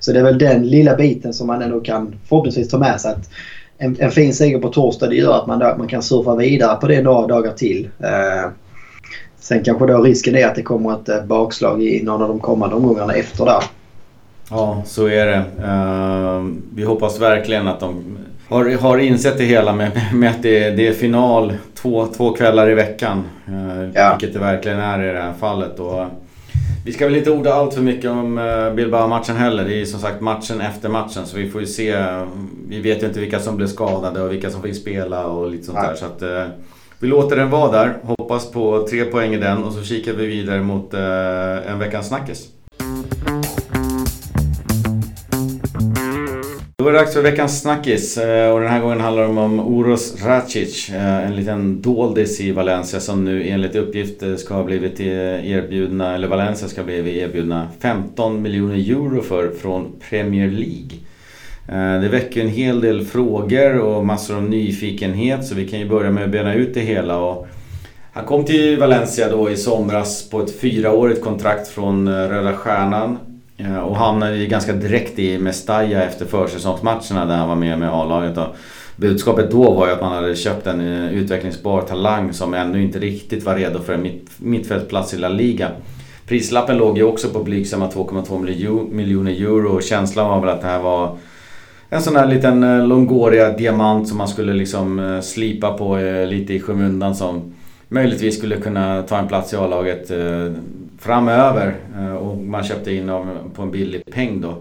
[0.00, 3.12] så det är väl den lilla biten som man ändå kan förhoppningsvis ta med sig.
[3.12, 3.30] Att
[3.78, 6.86] en, en fin seger på torsdag det gör att man, man kan surfa vidare på
[6.86, 7.88] det några dagar till.
[9.45, 12.28] Eh, Sen kanske då risken är att det kommer ett eh, bakslag i någon av
[12.28, 13.62] de kommande omgångarna efter där.
[14.51, 15.45] Ja, så är det.
[15.64, 18.18] Uh, vi hoppas verkligen att de
[18.49, 22.70] har, har insett det hela med, med att det, det är final två, två kvällar
[22.70, 23.24] i veckan.
[23.49, 24.16] Uh, ja.
[24.18, 25.80] Vilket det verkligen är i det här fallet.
[25.80, 26.07] Och,
[26.84, 28.40] vi ska väl inte orda allt för mycket om
[28.76, 29.64] Bilbao-matchen heller.
[29.64, 31.97] Det är som sagt matchen efter matchen så vi får ju se.
[32.68, 35.64] Vi vet ju inte vilka som blev skadade och vilka som fick spela och lite
[35.64, 35.88] sånt Nej.
[35.88, 35.95] där.
[35.95, 36.22] Så att,
[37.05, 40.26] vi låter den vara där, hoppas på tre poäng i den och så kikar vi
[40.26, 42.48] vidare mot eh, en veckans snackis.
[46.76, 49.61] Då är det dags för veckans snackis eh, och den här gången handlar det om
[49.61, 50.90] Uros Racic.
[50.90, 56.14] Eh, en liten doldis i Valencia som nu enligt uppgift eh, ska ha blivit erbjudna,
[56.14, 61.03] eller Valencia ska ha blivit erbjudna 15 miljoner euro för från Premier League.
[61.69, 65.89] Eh, det väcker en hel del frågor och massor av nyfikenhet så vi kan ju
[65.89, 67.19] börja med att bena ut det hela.
[67.19, 67.47] Och
[68.12, 73.19] han kom till Valencia då i somras på ett fyraårigt kontrakt från eh, Röda Stjärnan.
[73.57, 78.39] Eh, och hamnade ganska direkt i Mestalla efter försäsongsmatcherna där han var med med A-laget.
[78.97, 83.45] Budskapet då var ju att man hade köpt en utvecklingsbar talang som ännu inte riktigt
[83.45, 85.71] var redo för en mitt, mittfältplats i La Liga.
[86.27, 90.67] Prislappen låg ju också på blygsamma 2,2 miljoner euro och känslan var väl att det
[90.67, 91.17] här var
[91.95, 96.61] en sån här liten eh, Longoria-diamant som man skulle liksom eh, slipa på lite i
[96.61, 97.55] skymundan som
[97.88, 100.11] möjligtvis skulle kunna ta en plats i A-laget
[100.99, 101.74] framöver.
[102.20, 103.11] Och man köpte in
[103.55, 104.57] på en billig peng då.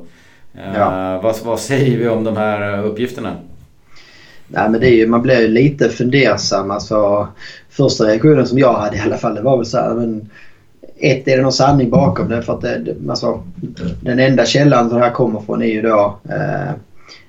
[0.76, 1.20] Ja.
[1.24, 3.36] Vad, vad säger vi om de här uppgifterna?
[4.48, 6.72] Nej, men det är ju, man blir ju lite fundersam.
[6.72, 7.28] Alltså,
[7.70, 10.30] första reaktionen som jag hade i alla fall det var väl så här, men
[10.98, 12.42] ett, är det någon sanning bakom det?
[12.42, 13.44] För att det, alltså,
[14.02, 16.72] den enda källan som det här kommer från är ju då eh,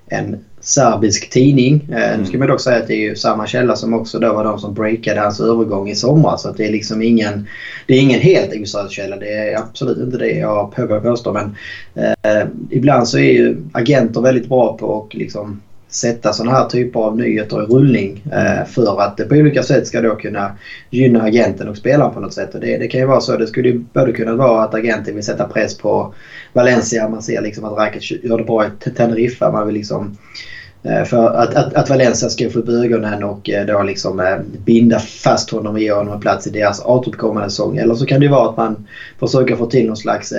[0.07, 1.88] en serbisk tidning.
[1.90, 2.20] Eh, mm.
[2.20, 4.44] Nu ska man dock säga att det är ju samma källa som också då var
[4.44, 6.42] de som breakade hans övergång i somras.
[6.42, 7.46] Så det är liksom ingen,
[7.86, 9.16] det är ingen helt oseriös källa.
[9.16, 11.32] Det är absolut inte det jag påstår.
[11.32, 11.57] Men
[11.94, 15.61] eh, ibland så är ju agenter väldigt bra på att liksom
[15.95, 19.86] sätta sådana här typer av nyheter i rullning eh, för att det på olika sätt
[19.86, 20.53] ska då kunna
[20.90, 22.55] gynna agenten och spelaren på något sätt.
[22.55, 23.36] Och det, det kan ju vara så.
[23.36, 26.14] Det skulle ju både kunna vara att agenten vill sätta press på
[26.53, 27.09] Valencia.
[27.09, 29.51] Man ser liksom att Rakic gör det bra i Teneriffa.
[29.51, 30.53] Man vill liksom Eh,
[30.85, 34.39] Eh, för att, att, att Valencia ska få upp ögonen och eh, då liksom eh,
[34.64, 37.76] binda fast honom och ge honom en plats i deras återuppkommande säsong.
[37.76, 38.87] Eller så kan det vara att man
[39.18, 40.32] försöker få till någon slags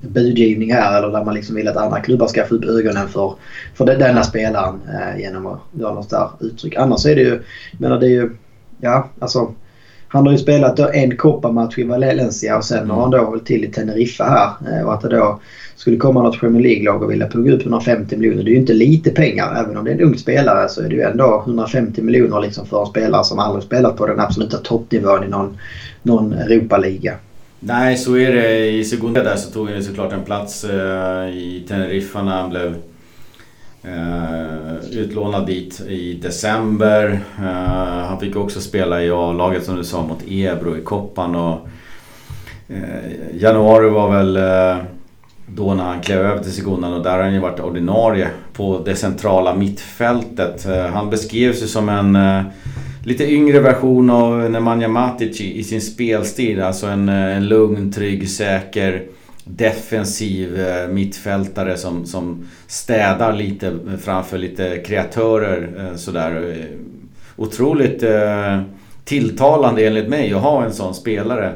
[0.00, 3.34] budgivning här eller där man liksom vill att andra klubbar ska få upp ögonen för,
[3.74, 4.80] för denna spelaren
[5.18, 6.76] genom att göra något där uttryck.
[6.76, 8.30] Annars är det ju, jag menar det är ju,
[8.80, 9.54] ja alltså
[10.08, 13.46] han har ju spelat då en kopparmatch i Valencia och sen har han då hållit
[13.46, 14.78] till i Teneriffa här.
[14.78, 15.40] Eh, och att det då
[15.76, 18.42] skulle komma något Premier League-lag och vilja plugga upp 150 miljoner.
[18.42, 19.64] Det är ju inte lite pengar.
[19.64, 22.66] Även om det är en ung spelare så är det ju ändå 150 miljoner liksom
[22.66, 25.58] för en spelare som aldrig spelat på den absoluta toppnivån i någon,
[26.02, 27.14] någon Europa-liga.
[27.60, 28.70] Nej, så är det.
[28.70, 32.74] I Segunda där så tog han såklart en plats eh, i Teneriffa när han blev
[33.82, 37.20] Eh, utlånad dit i december.
[37.40, 37.46] Uh,
[38.08, 41.36] han fick också spela i A-laget som du sa mot Ebro i Koppan.
[41.36, 41.68] Och,
[42.70, 44.38] uh, januari var väl
[45.46, 48.82] då när han klev över till Segundan och där har han ju varit ordinarie på
[48.84, 50.66] det centrala mittfältet.
[50.92, 52.18] Han beskrevs ju som en
[53.04, 56.62] lite yngre version av Nemanja Matic i sin spelstil.
[56.62, 59.02] Alltså en, en lugn, trygg, säker
[59.48, 66.50] defensiv eh, mittfältare som, som städar lite framför lite kreatörer eh, sådär.
[66.50, 66.78] Eh,
[67.36, 68.04] otroligt
[69.04, 71.54] tilltalande enligt mig att ha en sån spelare.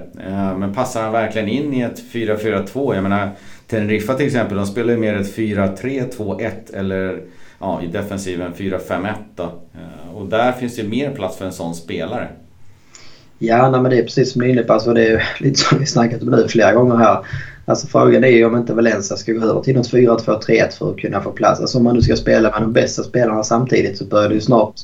[0.59, 2.95] Men passar han verkligen in i ett 4-4-2?
[2.95, 3.31] Jag menar
[3.67, 7.21] Teneriffa till exempel, de spelar ju mer ett 4-3-2-1 eller
[7.59, 9.63] ja, i defensiven 4-5-1 då.
[10.15, 12.29] Och där finns det mer plats för en sån spelare.
[13.45, 14.73] Ja, nej, men det är precis som du är inne på.
[14.73, 17.25] Alltså, det är lite som vi snackat om nu flera gånger här.
[17.73, 20.99] Alltså frågan är ju om inte Valencia ska gå över till något 4-2-3-1 för att
[20.99, 21.61] kunna få plats.
[21.61, 24.41] Alltså om man nu ska spela med de bästa spelarna samtidigt så börjar det ju
[24.41, 24.75] snart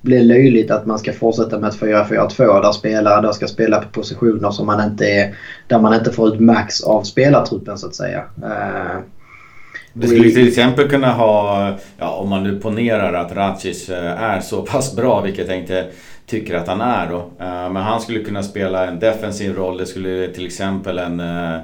[0.00, 3.88] bli löjligt att man ska fortsätta med ett 4-4-2 där spelare då ska spela på
[3.88, 5.34] positioner som man inte är,
[5.66, 8.24] där man inte får ut max av spelartruppen så att säga.
[8.42, 9.00] Uh,
[9.92, 14.40] du skulle till exempel kunna ha, ja, om man nu ponerar att Racic eh, är
[14.40, 15.86] så pass bra, vilket jag inte
[16.26, 17.18] tycker att han är då.
[17.18, 19.78] Eh, men han skulle kunna spela en defensiv roll.
[19.78, 21.58] Det skulle till exempel en uh,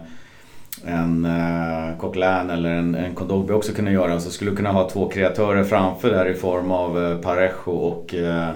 [0.87, 4.21] en uh, Coquelin eller en, en Kondogbi också kunna göra.
[4.21, 8.15] Så skulle du kunna ha två kreatörer framför där i form av uh, Parejo och
[8.15, 8.51] uh,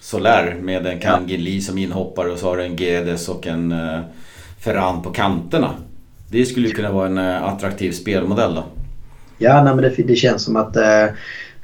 [0.00, 4.00] Soler med en Kangeli som inhoppare och så har du en Gedes och en uh,
[4.58, 5.70] Ferran på kanterna.
[6.30, 8.64] Det skulle ju kunna vara en uh, attraktiv spelmodell då.
[9.38, 11.14] Ja, nej, men det, det känns som att uh,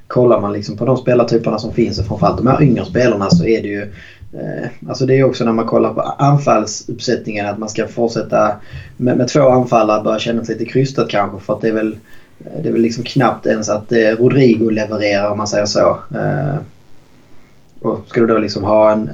[0.07, 3.45] kollar man liksom på de spelartyperna som finns och framförallt de här yngre spelarna så
[3.45, 7.59] är det ju Eh, Eh, alltså det är också när man kollar på anfallsuppsättningen att
[7.59, 8.55] man ska fortsätta
[8.97, 11.99] med, med två anfallare börjar kännas lite krystat kanske för att det är väl,
[12.63, 15.99] det är väl liksom knappt ens att eh, Rodrigo levererar om man säger så.
[16.15, 16.59] Eh,
[17.81, 19.11] och ska du då liksom ha en,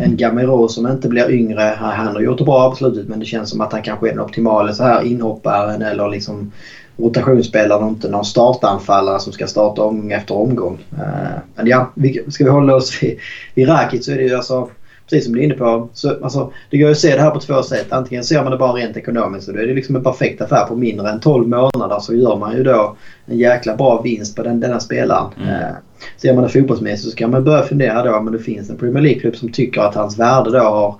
[0.00, 1.62] en Gamero som inte blir yngre.
[1.78, 4.10] Han har gjort det bra på slutet men det känns som att han kanske är
[4.10, 6.52] den optimala så här inhopparen eller liksom
[7.02, 10.78] rotationsspelare och inte någon startanfallare som ska starta omgång efter omgång.
[10.92, 11.92] Eh, men ja,
[12.28, 13.18] ska vi hålla oss vid,
[13.54, 14.68] vid Rakic så är det ju alltså
[15.10, 15.88] precis som du är inne på.
[15.92, 17.92] Så, alltså, det går ju att se det här på två sätt.
[17.92, 20.64] Antingen ser man det bara rent ekonomiskt och då är det liksom en perfekt affär
[20.64, 22.96] på mindre än 12 månader så gör man ju då
[23.26, 25.32] en jäkla bra vinst på den, denna spelaren.
[25.36, 25.48] Mm.
[25.48, 25.68] Eh,
[26.16, 29.02] ser man det fotbollsmässigt så kan man börja fundera då om det finns en Premier
[29.02, 30.94] League-klubb som tycker att hans värde då har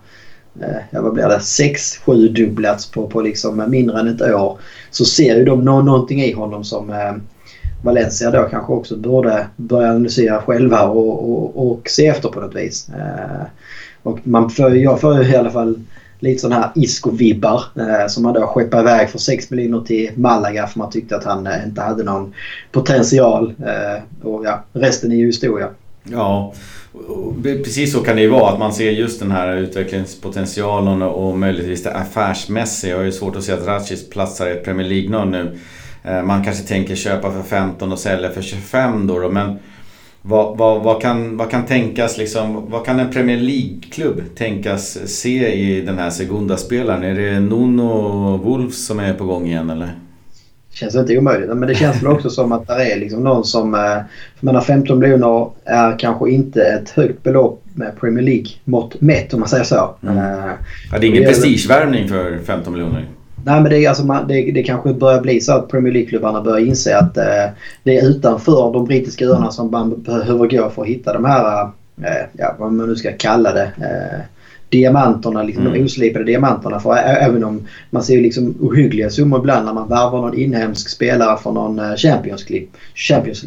[0.60, 4.58] Eh, ja, vad blir det, 6-7 dubblats på, på liksom mindre än ett år.
[4.90, 7.12] Så ser ju de nå någonting i honom som eh,
[7.82, 12.54] Valencia då kanske också borde börja analysera själva och, och, och se efter på något
[12.54, 12.88] vis.
[12.88, 13.46] Eh,
[14.02, 15.80] och man för, jag får ju i alla fall
[16.18, 20.66] lite sådana här Isco-vibbar eh, som man då skeppade iväg för 6 miljoner till Malaga
[20.66, 22.34] för man tyckte att han eh, inte hade någon
[22.72, 23.54] potential.
[23.58, 25.68] Eh, och ja, resten är ju historia.
[26.04, 26.52] Ja,
[27.42, 28.52] precis så kan det ju vara.
[28.52, 32.90] Att man ser just den här utvecklingspotentialen och möjligtvis det affärsmässiga.
[32.90, 35.58] Jag har ju svårt att se att Ratchis platsar i ett Premier League nu.
[36.04, 39.18] Eh, man kanske tänker köpa för 15 och sälja för 25 då.
[39.18, 39.58] då men
[40.22, 45.52] vad, vad, vad, kan, vad kan tänkas liksom, vad kan en Premier League-klubb tänkas se
[45.52, 47.02] i den här Segunda-spelaren?
[47.02, 49.94] Är det Nuno Wolves som är på gång igen eller?
[50.72, 51.48] Känns inte omöjligt.
[51.48, 53.74] Men det känns väl också som att det är liksom någon som...
[53.74, 53.80] Eh,
[54.38, 59.40] för menar 15 miljoner är kanske inte ett högt belopp med Premier League-mått mätt om
[59.40, 59.94] man säger så.
[60.02, 60.16] Mm.
[60.16, 60.50] Uh,
[60.92, 63.06] ja, det är ingen prestigevärvning för 15 miljoner.
[63.44, 66.42] Nej men det, är, alltså, man, det, det kanske börjar bli så att Premier League-klubbarna
[66.42, 67.46] börjar inse att eh,
[67.82, 71.62] det är utanför de brittiska öarna som man behöver gå för att hitta de här,
[72.02, 73.70] eh, ja, vad man nu ska kalla det,
[74.70, 75.78] diamanterna, liksom mm.
[75.78, 76.80] de oslipade diamanterna.
[76.80, 81.38] För även om man ser liksom ohyggliga summor ibland när man värvar någon inhemsk spelare
[81.38, 83.44] från någon eh, Champions Club, Champions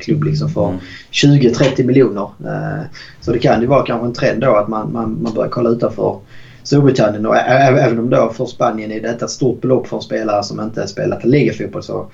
[0.00, 0.80] klubb liksom för mm.
[1.12, 2.30] 20-30 miljoner.
[2.44, 2.84] Eh,
[3.20, 5.70] så det kan ju vara kanske en trend då att man, man, man börjar kolla
[5.70, 6.18] utanför
[6.62, 10.42] Storbritannien och även om då för Spanien är detta ett stort belopp för en spelare
[10.42, 12.06] som inte spelat ligafotboll så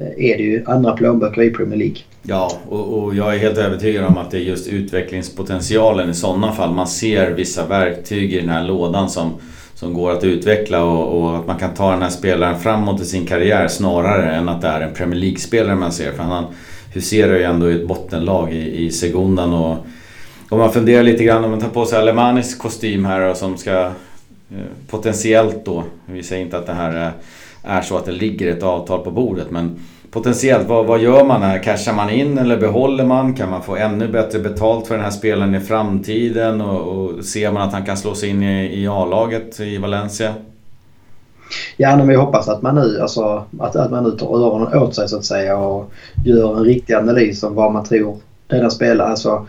[0.00, 1.96] Eh, är det ju andra plånböcker i Premier League.
[2.22, 6.52] Ja, och, och, jag är helt övertygad om att det är just utvecklingspotentialen i sådana
[6.52, 6.74] fall.
[6.74, 9.32] Man ser vissa verktyg i den här lådan som,
[9.74, 13.04] som går att utveckla och, och, att man kan ta den här spelaren framåt i
[13.04, 16.12] sin karriär snarare än att det är en Premier League-spelare man ser.
[16.12, 16.44] För han
[16.94, 19.76] huserar ju ändå i ett bottenlag i, i Segundan och
[20.48, 23.56] om man funderar lite grann om man tar på sig Alemanis kostym här och som
[23.56, 23.80] ska
[24.50, 27.12] eh, potentiellt då, vi säger inte att det här är
[27.62, 29.76] är så att det ligger ett avtal på bordet men
[30.10, 31.58] potentiellt, vad, vad gör man här?
[31.62, 33.34] Cashar man in eller behåller man?
[33.34, 36.60] Kan man få ännu bättre betalt för den här spelaren i framtiden?
[36.60, 40.34] Och, och ser man att han kan slå sig in i, i A-laget i Valencia?
[41.76, 44.94] Ja, men vi hoppas att man nu, alltså, att, att man nu tar öronen åt
[44.94, 45.92] sig så att säga och
[46.24, 48.16] gör en riktig analys om vad man tror
[48.46, 49.08] denna spelare.
[49.08, 49.46] Alltså,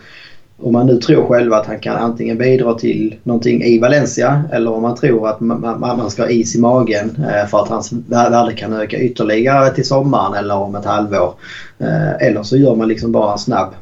[0.62, 4.72] om man nu tror själva att han kan antingen bidra till någonting i Valencia eller
[4.72, 8.52] om man tror att man, ska ha is i magen eh, för att hans värde
[8.52, 11.34] kan öka ytterligare till sommaren eller om ett halvår.
[11.78, 13.74] Eh, eller så gör man liksom bara en snabb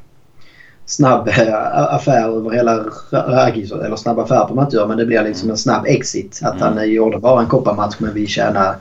[0.87, 3.73] snabb eh, affär över hela Ragis.
[3.73, 6.41] Eller snabb affär behöver man inte göra men det blir liksom en snabb exit.
[6.43, 6.77] Att mm.
[6.77, 8.75] han gjorde bara en kopparmatch men vi tjänar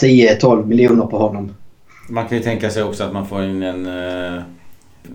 [0.00, 1.54] 10-12 miljoner på honom.
[2.08, 3.86] Man kan ju tänka sig också att man får in en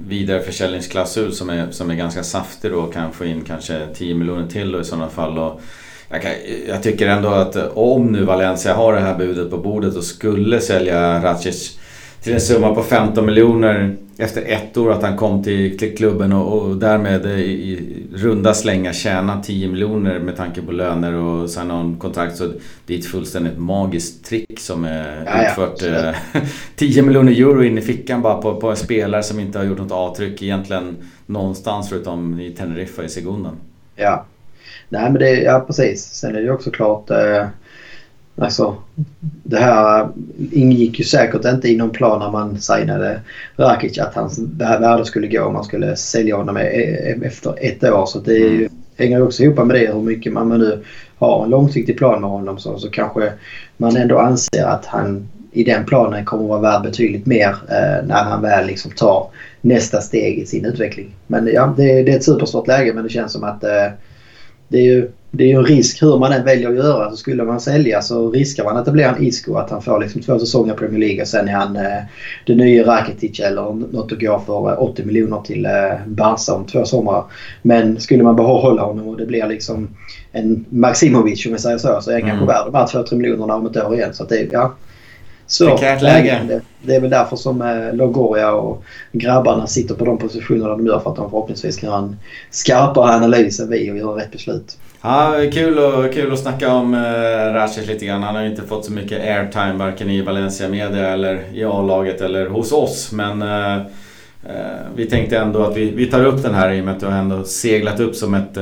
[0.08, 4.72] vidareförsäljningsklausul som är, som är ganska saftig då kan få in kanske 10 miljoner till
[4.72, 5.40] då i sådana fall.
[5.40, 5.62] Och
[6.10, 6.32] jag, kan,
[6.68, 10.62] jag, tycker ändå att om nu Valencia har det här budet på bordet och skulle
[10.62, 11.80] sälja Ratchis
[12.24, 16.62] till en summa på 15 miljoner efter ett år att han kom till, klubben och,
[16.62, 21.98] och därmed i, runda slängar tjäna 10 miljoner med tanke på löner och signa on
[21.98, 22.36] kontrakt.
[22.36, 22.54] Så
[22.86, 25.82] det är ett fullständigt magiskt trick som är ja, utfört.
[25.82, 26.14] Ja.
[26.76, 29.66] 10 eh, miljoner euro in i fickan bara på, på en spelare som inte har
[29.66, 33.58] gjort något avtryck egentligen någonstans förutom i Teneriffa i Segundan.
[33.96, 34.26] Ja.
[34.90, 36.04] Nej men det, ja precis.
[36.04, 37.46] Sen är det också klart eh,
[38.36, 38.76] Alltså,
[39.44, 40.10] det här
[40.52, 43.20] ingick ju säkert inte i någon plan när man signade
[43.56, 47.84] Rakic att hans värde skulle gå om man skulle sälja honom e- e- efter ett
[47.84, 48.06] år.
[48.06, 48.72] Så det ju, mm.
[48.98, 50.84] hänger också ihop med det hur mycket man nu
[51.18, 53.34] har en långsiktig plan med honom så, så kanske
[53.78, 58.08] man ändå anser att han i den planen kommer att vara värd betydligt mer eh,
[58.08, 59.28] när han väl liksom tar
[59.62, 61.16] nästa steg i sin utveckling.
[61.28, 63.88] Men ja, det, det är ett supersvårt läge men det känns som att eh,
[64.68, 67.10] det är ju det är ju en risk hur man än väljer att göra.
[67.10, 69.56] Så skulle man sälja så riskar man att det blir en Isco.
[69.56, 72.02] Att han får liksom två säsonger i Premier League och sen är han eh,
[72.46, 75.72] den nya Rakitic eller något att gå för 80 miljoner till eh,
[76.08, 77.24] Barca om två somrar.
[77.62, 79.90] Men skulle man behålla honom och det blir liksom
[80.32, 82.02] en Maximovic om vi säger så.
[82.02, 82.30] Så är han mm.
[82.30, 84.14] kanske värd de här 2-3 miljonerna om ett år igen.
[84.14, 84.76] Så det, ja,
[85.48, 86.42] svårt läge.
[86.48, 90.86] Det, det, är väl därför som eh, Logoria och grabbarna sitter på de positionerna de
[90.86, 92.16] gör för att de förhoppningsvis kan göra en
[92.52, 94.78] skarpare analys än vi och göra rätt beslut.
[95.06, 98.24] Ja, kul, och, kul att snacka om eh, Racic lite grann.
[98.24, 102.22] Han har ju inte fått så mycket airtime varken i Valencia Media eller i A-laget
[102.22, 103.12] eller hos oss.
[103.12, 103.82] Men eh,
[104.96, 107.06] vi tänkte ändå att vi, vi tar upp den här i och med att du
[107.06, 108.58] har ändå seglat upp som ett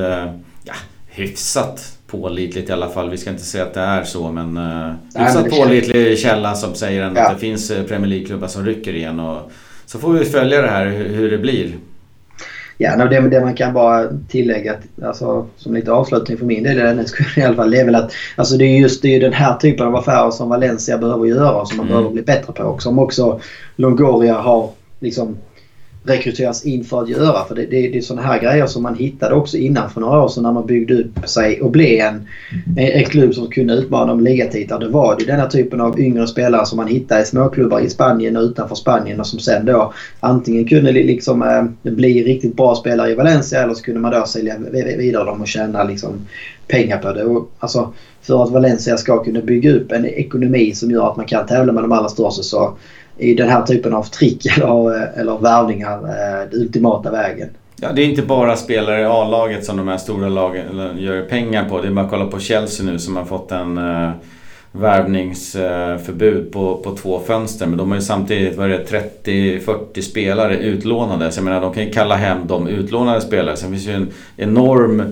[0.64, 0.74] ja,
[1.06, 3.10] hyfsat pålitligt i alla fall.
[3.10, 7.12] Vi ska inte säga att det är så men uh, hyfsat pålitlig källa som säger
[7.14, 7.22] ja.
[7.22, 9.20] att det finns Premier League-klubbar som rycker igen.
[9.20, 9.52] Och,
[9.86, 11.72] så får vi följa det här hur, hur det blir.
[12.82, 16.78] Ja, det, det man kan bara tillägga alltså, som lite avslutning för min del
[17.36, 19.56] i alla fall, det är väl att alltså, det är just det är den här
[19.56, 21.96] typen av affärer som Valencia behöver göra och som man mm.
[21.96, 23.40] behöver bli bättre på och som också
[23.76, 25.36] Longoria har liksom
[26.04, 27.44] rekryteras in för att göra.
[27.44, 30.22] För det, det, det är sådana här grejer som man hittade också innan för några
[30.22, 32.28] år sedan när man byggde upp sig och blev en,
[32.76, 34.80] en klubb som kunde utmana om ligatitlar.
[34.80, 38.36] Det var det denna typen av yngre spelare som man hittade i småklubbar i Spanien
[38.36, 43.10] och utanför Spanien och som sen då antingen kunde liksom eh, bli riktigt bra spelare
[43.10, 44.56] i Valencia eller så kunde man då sälja
[44.98, 46.26] vidare dem och tjäna liksom
[46.68, 47.24] pengar på det.
[47.24, 47.92] Och, alltså,
[48.22, 51.72] för att Valencia ska kunna bygga upp en ekonomi som gör att man kan tävla
[51.72, 52.76] med de allra största så
[53.18, 54.90] i den här typen av trick eller,
[55.20, 57.48] eller värvningar eh, den ultimata vägen.
[57.76, 61.68] Ja, det är inte bara spelare i A-laget som de här stora lagen gör pengar
[61.68, 61.80] på.
[61.80, 64.10] Det är bara att kolla på Chelsea nu som har fått en eh, uh,
[64.72, 67.66] värvningsförbud eh, på, på två fönster.
[67.66, 71.32] Men de har ju samtidigt 30-40 spelare utlånade.
[71.32, 73.56] Så jag menar, de kan ju kalla hem de utlånade spelare.
[73.56, 75.02] Sen finns ju en enorm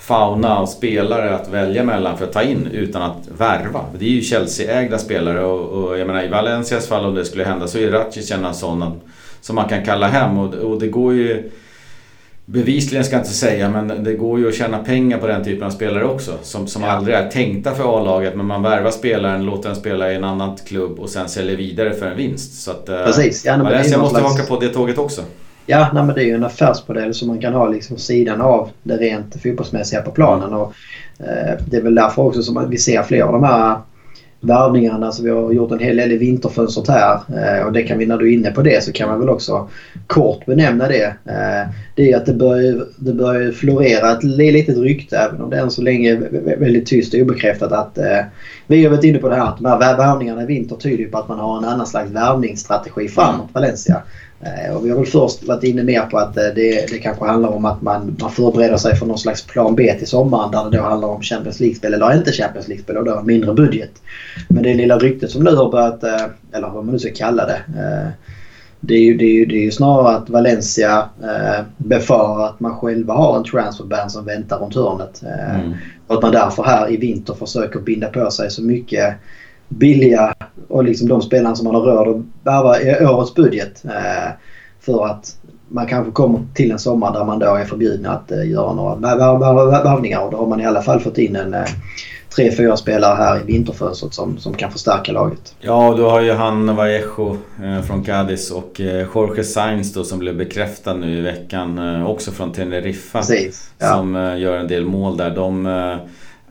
[0.00, 3.84] fauna av spelare att välja mellan för att ta in utan att värva.
[3.98, 7.44] Det är ju Chelsea-ägda spelare och, och, jag menar i Valencias fall om det skulle
[7.44, 9.00] hända så är Ratchic en sån
[9.40, 11.50] som man kan kalla hem och, och det går ju
[12.44, 15.66] Bevisligen ska jag inte säga men det går ju att tjäna pengar på den typen
[15.66, 16.32] av spelare också.
[16.42, 16.90] Som, som ja.
[16.90, 20.56] aldrig är tänkta för A-laget men man värvar spelaren, låter den spela i en annan
[20.56, 22.62] klubb och sen säljer vidare för en vinst.
[22.62, 23.44] Så att, eh, Precis.
[23.44, 24.32] Ja, Valencia måste slags...
[24.32, 25.22] haka på det tåget också.
[25.70, 28.70] Ja, nej, men det är ju en affärsmodell som man kan ha liksom sidan av
[28.82, 30.52] det rent fotbollsmässiga på planen.
[30.52, 30.72] Och,
[31.18, 33.76] eh, det är väl därför också som vi ser fler av de här
[34.40, 35.06] värvningarna.
[35.06, 38.06] Alltså vi har gjort en hel del i vinterfönstret här eh, och det kan vi,
[38.06, 39.68] när du är inne på det så kan man väl också
[40.06, 41.04] kort benämna det.
[41.04, 45.58] Eh, det är att det börjar, det börjar florera ett litet rykte även om det
[45.58, 48.20] än så länge är väldigt tyst och obekräftat att eh,
[48.66, 51.18] vi har varit inne på det här att de här värvningarna i vinter tyder på
[51.18, 54.02] att man har en annan slags värvningsstrategi framåt Valencia.
[54.42, 57.24] Eh, och vi har väl först varit inne mer på att eh, det, det kanske
[57.24, 60.70] handlar om att man, man förbereder sig för någon slags plan B till sommaren där
[60.70, 63.90] det då handlar om Champions League-spel eller inte Champions League-spel och då en mindre budget.
[64.48, 67.46] Men det lilla ryktet som nu har börjat, eh, eller vad man nu ska kalla
[67.46, 67.62] det.
[68.82, 71.08] Det är ju, det är ju, det är ju snarare att Valencia
[71.76, 75.22] befarar att man själva har en transferban som väntar runt hörnet.
[75.22, 75.74] Mm.
[76.06, 79.14] Och att man därför här i vinter försöker binda på sig så mycket
[79.70, 80.34] billiga
[80.68, 83.84] och liksom de spelarna som man har råd att värva i årets budget.
[83.84, 84.30] Eh,
[84.80, 85.36] för att
[85.68, 88.94] man kanske kommer till en sommar där man då är förbjuden att eh, göra några
[89.82, 91.64] värvningar och då har man i alla fall fått in en eh,
[92.36, 95.54] tre, fyra spelare här i vinterfönstret som, som kan förstärka laget.
[95.60, 100.18] Ja, du har ju han Vallejo eh, från Cadiz och eh, Jorge Sainz då som
[100.18, 103.18] blev bekräftad nu i veckan eh, också från Teneriffa.
[103.18, 103.88] Precis, ja.
[103.88, 105.30] Som gör en del mål där.
[105.30, 105.66] De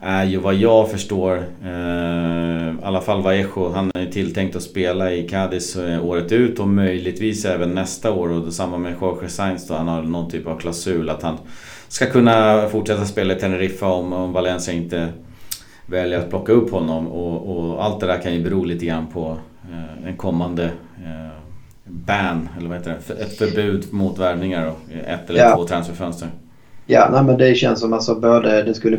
[0.00, 5.12] är ju vad jag förstår, eh, i alla fall Vallejo, han är tilltänkt att spela
[5.12, 8.32] i Cadiz eh, året ut och möjligtvis även nästa år.
[8.32, 11.36] Och detsamma med Jorge Sainz då, han har någon typ av klausul att han
[11.88, 15.08] ska kunna fortsätta spela i Teneriffa om, om Valencia inte
[15.86, 17.08] väljer att plocka upp honom.
[17.08, 19.36] Och, och, allt det där kan ju bero lite grann på
[19.72, 20.64] eh, en kommande
[21.04, 21.30] eh,
[21.84, 23.14] ban, eller vad heter det?
[23.14, 25.56] Ett förbud mot värvningar då, ett eller ja.
[25.56, 26.28] två transferfönster.
[26.86, 28.98] Ja, nej, men det känns som alltså både det skulle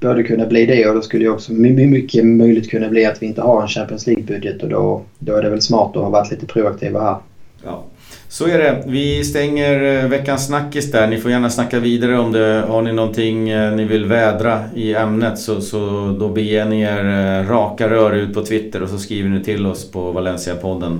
[0.00, 3.26] borde kunna bli det och då skulle det också mycket möjligt kunna bli att vi
[3.26, 6.30] inte har en Champions League-budget och då, då är det väl smart att ha varit
[6.30, 7.16] lite proaktiva här.
[7.64, 7.84] Ja.
[8.28, 8.84] Så är det.
[8.86, 11.06] Vi stänger eh, veckans snackis där.
[11.06, 12.64] Ni får gärna snacka vidare om det.
[12.68, 15.78] Har ni någonting eh, ni vill vädra i ämnet så, så
[16.20, 19.66] då beger ni er eh, raka rör ut på Twitter och så skriver ni till
[19.66, 20.98] oss på Valencia-podden.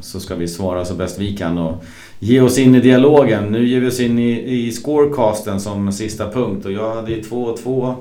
[0.00, 1.58] Så ska vi svara så bäst vi kan.
[1.58, 1.84] Och
[2.24, 3.44] ge oss in i dialogen.
[3.44, 7.94] Nu ger vi oss in i, i scorecasten som sista punkt och jag hade 2-2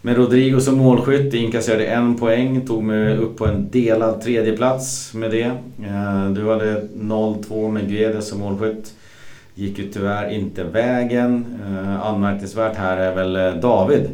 [0.00, 1.34] med Rodrigo som målskytt.
[1.34, 5.44] Inkasserade en poäng, tog mig upp på en delad tredjeplats med det.
[5.84, 8.94] Eh, du hade 0-2 med Guedes som målskytt.
[9.54, 11.44] Gick ju tyvärr inte vägen.
[11.66, 14.10] Eh, anmärkningsvärt här är väl eh, David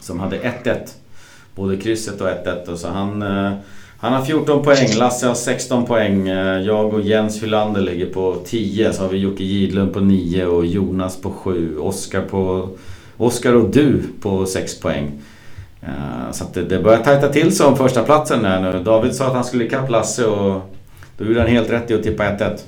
[0.00, 0.76] som hade 1-1.
[1.54, 3.24] Både krysset och 1-1 så han
[4.00, 6.28] han har 14 poäng, Lasse har 16 poäng.
[6.28, 8.92] Eh, jag och Jens Hylander ligger på 10.
[8.92, 11.78] Så har vi Jocke Gidlund på 9 och Jonas på 7.
[11.78, 12.68] Oskar, på,
[13.16, 15.10] Oskar och du på 6 poäng.
[15.82, 18.82] Eh, så det, det börjar tajta till sig om första platsen här nu.
[18.84, 20.60] David sa att han skulle ikapp Lasse och
[21.16, 22.58] då gjorde han helt rätt i att tippa 1-1.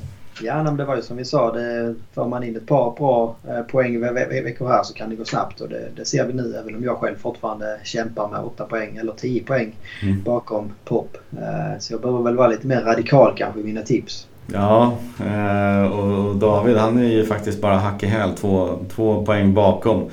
[0.43, 1.53] Ja, men det var ju som vi sa.
[1.53, 5.25] Det, får man in ett par bra eh, poäng veckor här så kan det gå
[5.25, 5.61] snabbt.
[5.61, 8.97] Och det, det, ser vi nu även om jag själv fortfarande kämpar med 8 poäng
[8.97, 10.23] eller 10 poäng mm.
[10.23, 11.17] bakom Pop.
[11.33, 14.27] Eh, så jag behöver väl vara lite mer radikal kanske i mina tips.
[14.53, 19.55] Ja, eh, och David han är ju faktiskt bara hack i häl, två, två poäng
[19.55, 20.11] bakom.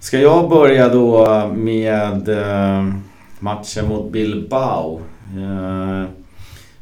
[0.00, 2.28] Ska jag börja då med
[3.38, 5.00] matchen mot Bilbao.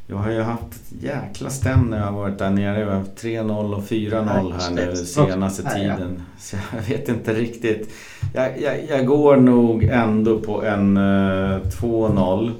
[0.09, 2.79] Eh, jag har ju haft ett jäkla stäm när jag har varit där nere.
[2.79, 6.23] Jag har haft 3-0 och 4-0 här nu senaste tiden.
[6.39, 7.89] Så jag vet inte riktigt.
[8.33, 12.51] Jag, jag, jag går nog ändå på en 2-0.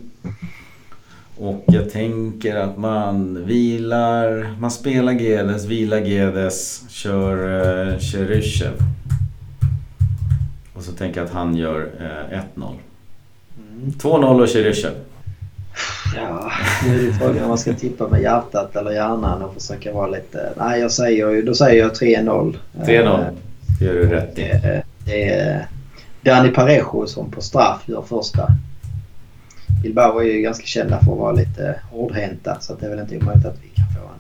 [1.38, 8.74] Och jag tänker att man vilar, man spelar Gedes, vilar Gedes, kör uh, Cheryshev.
[10.74, 12.74] Och så tänker jag att han gör uh, 1-0.
[13.58, 13.92] Mm.
[13.92, 14.94] 2-0 och Cheryshev.
[16.16, 16.52] Ja,
[16.86, 20.08] nu är det frågan om man ska tippa med hjärtat eller hjärnan och försöka vara
[20.08, 20.54] lite...
[20.58, 22.56] Nej, jag säger, då säger jag 3-0.
[22.74, 23.26] 3-0,
[23.80, 24.42] det gör du rätt i.
[24.42, 25.68] Det, det är
[26.22, 28.48] Dani Parejo som på straff gör första.
[29.84, 33.18] Bilbao är ju ganska kända för att vara lite hårdhänta så det är väl inte
[33.18, 34.20] omöjligt att vi kan få en,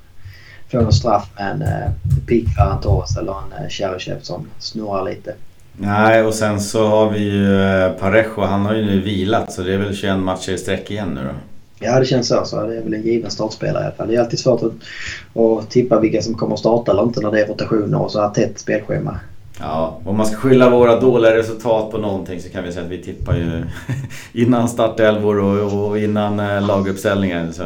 [0.71, 5.33] få en straff med en eh, Torres eller en eh, Cheryshev som snurrar lite.
[5.77, 8.41] Nej, och sen så har vi ju eh, Parejo.
[8.41, 11.21] Han har ju nu vilat så det är väl 21 matcher i sträck igen nu
[11.23, 11.48] då.
[11.79, 12.45] Ja, det känns så.
[12.45, 14.07] så det är väl en given startspelare i alla fall.
[14.07, 14.71] Det är alltid svårt att,
[15.41, 18.21] att tippa vilka som kommer att starta eller inte när det är rotationer och så
[18.21, 19.19] här tätt spelschema.
[19.59, 22.91] Ja, om man ska skylla våra dåliga resultat på någonting så kan vi säga att
[22.91, 23.63] vi tippar ju
[24.45, 27.51] innan startelvor och, och innan eh, laguppställningar.
[27.51, 27.63] Så,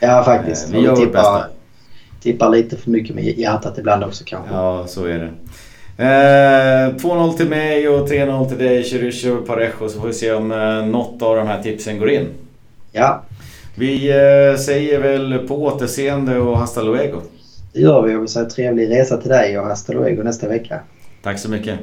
[0.00, 0.68] ja, faktiskt.
[0.68, 1.44] Eh, vi gör vårt bästa.
[2.22, 4.54] Tippar lite för mycket med hjärtat ibland också kanske.
[4.54, 5.30] Ja, så är det.
[6.04, 9.88] Eh, 2-0 till mig och 3-0 till dig, Chirusho och Parejo.
[9.88, 12.26] Så får vi se om eh, något av de här tipsen går in.
[12.92, 13.22] Ja.
[13.80, 17.20] Vi eh, säger väl på återseende och hasta luego.
[17.72, 20.80] Det gör vi och vi säger trevlig resa till dig och hasta luego nästa vecka.
[21.22, 21.78] Tack så mycket.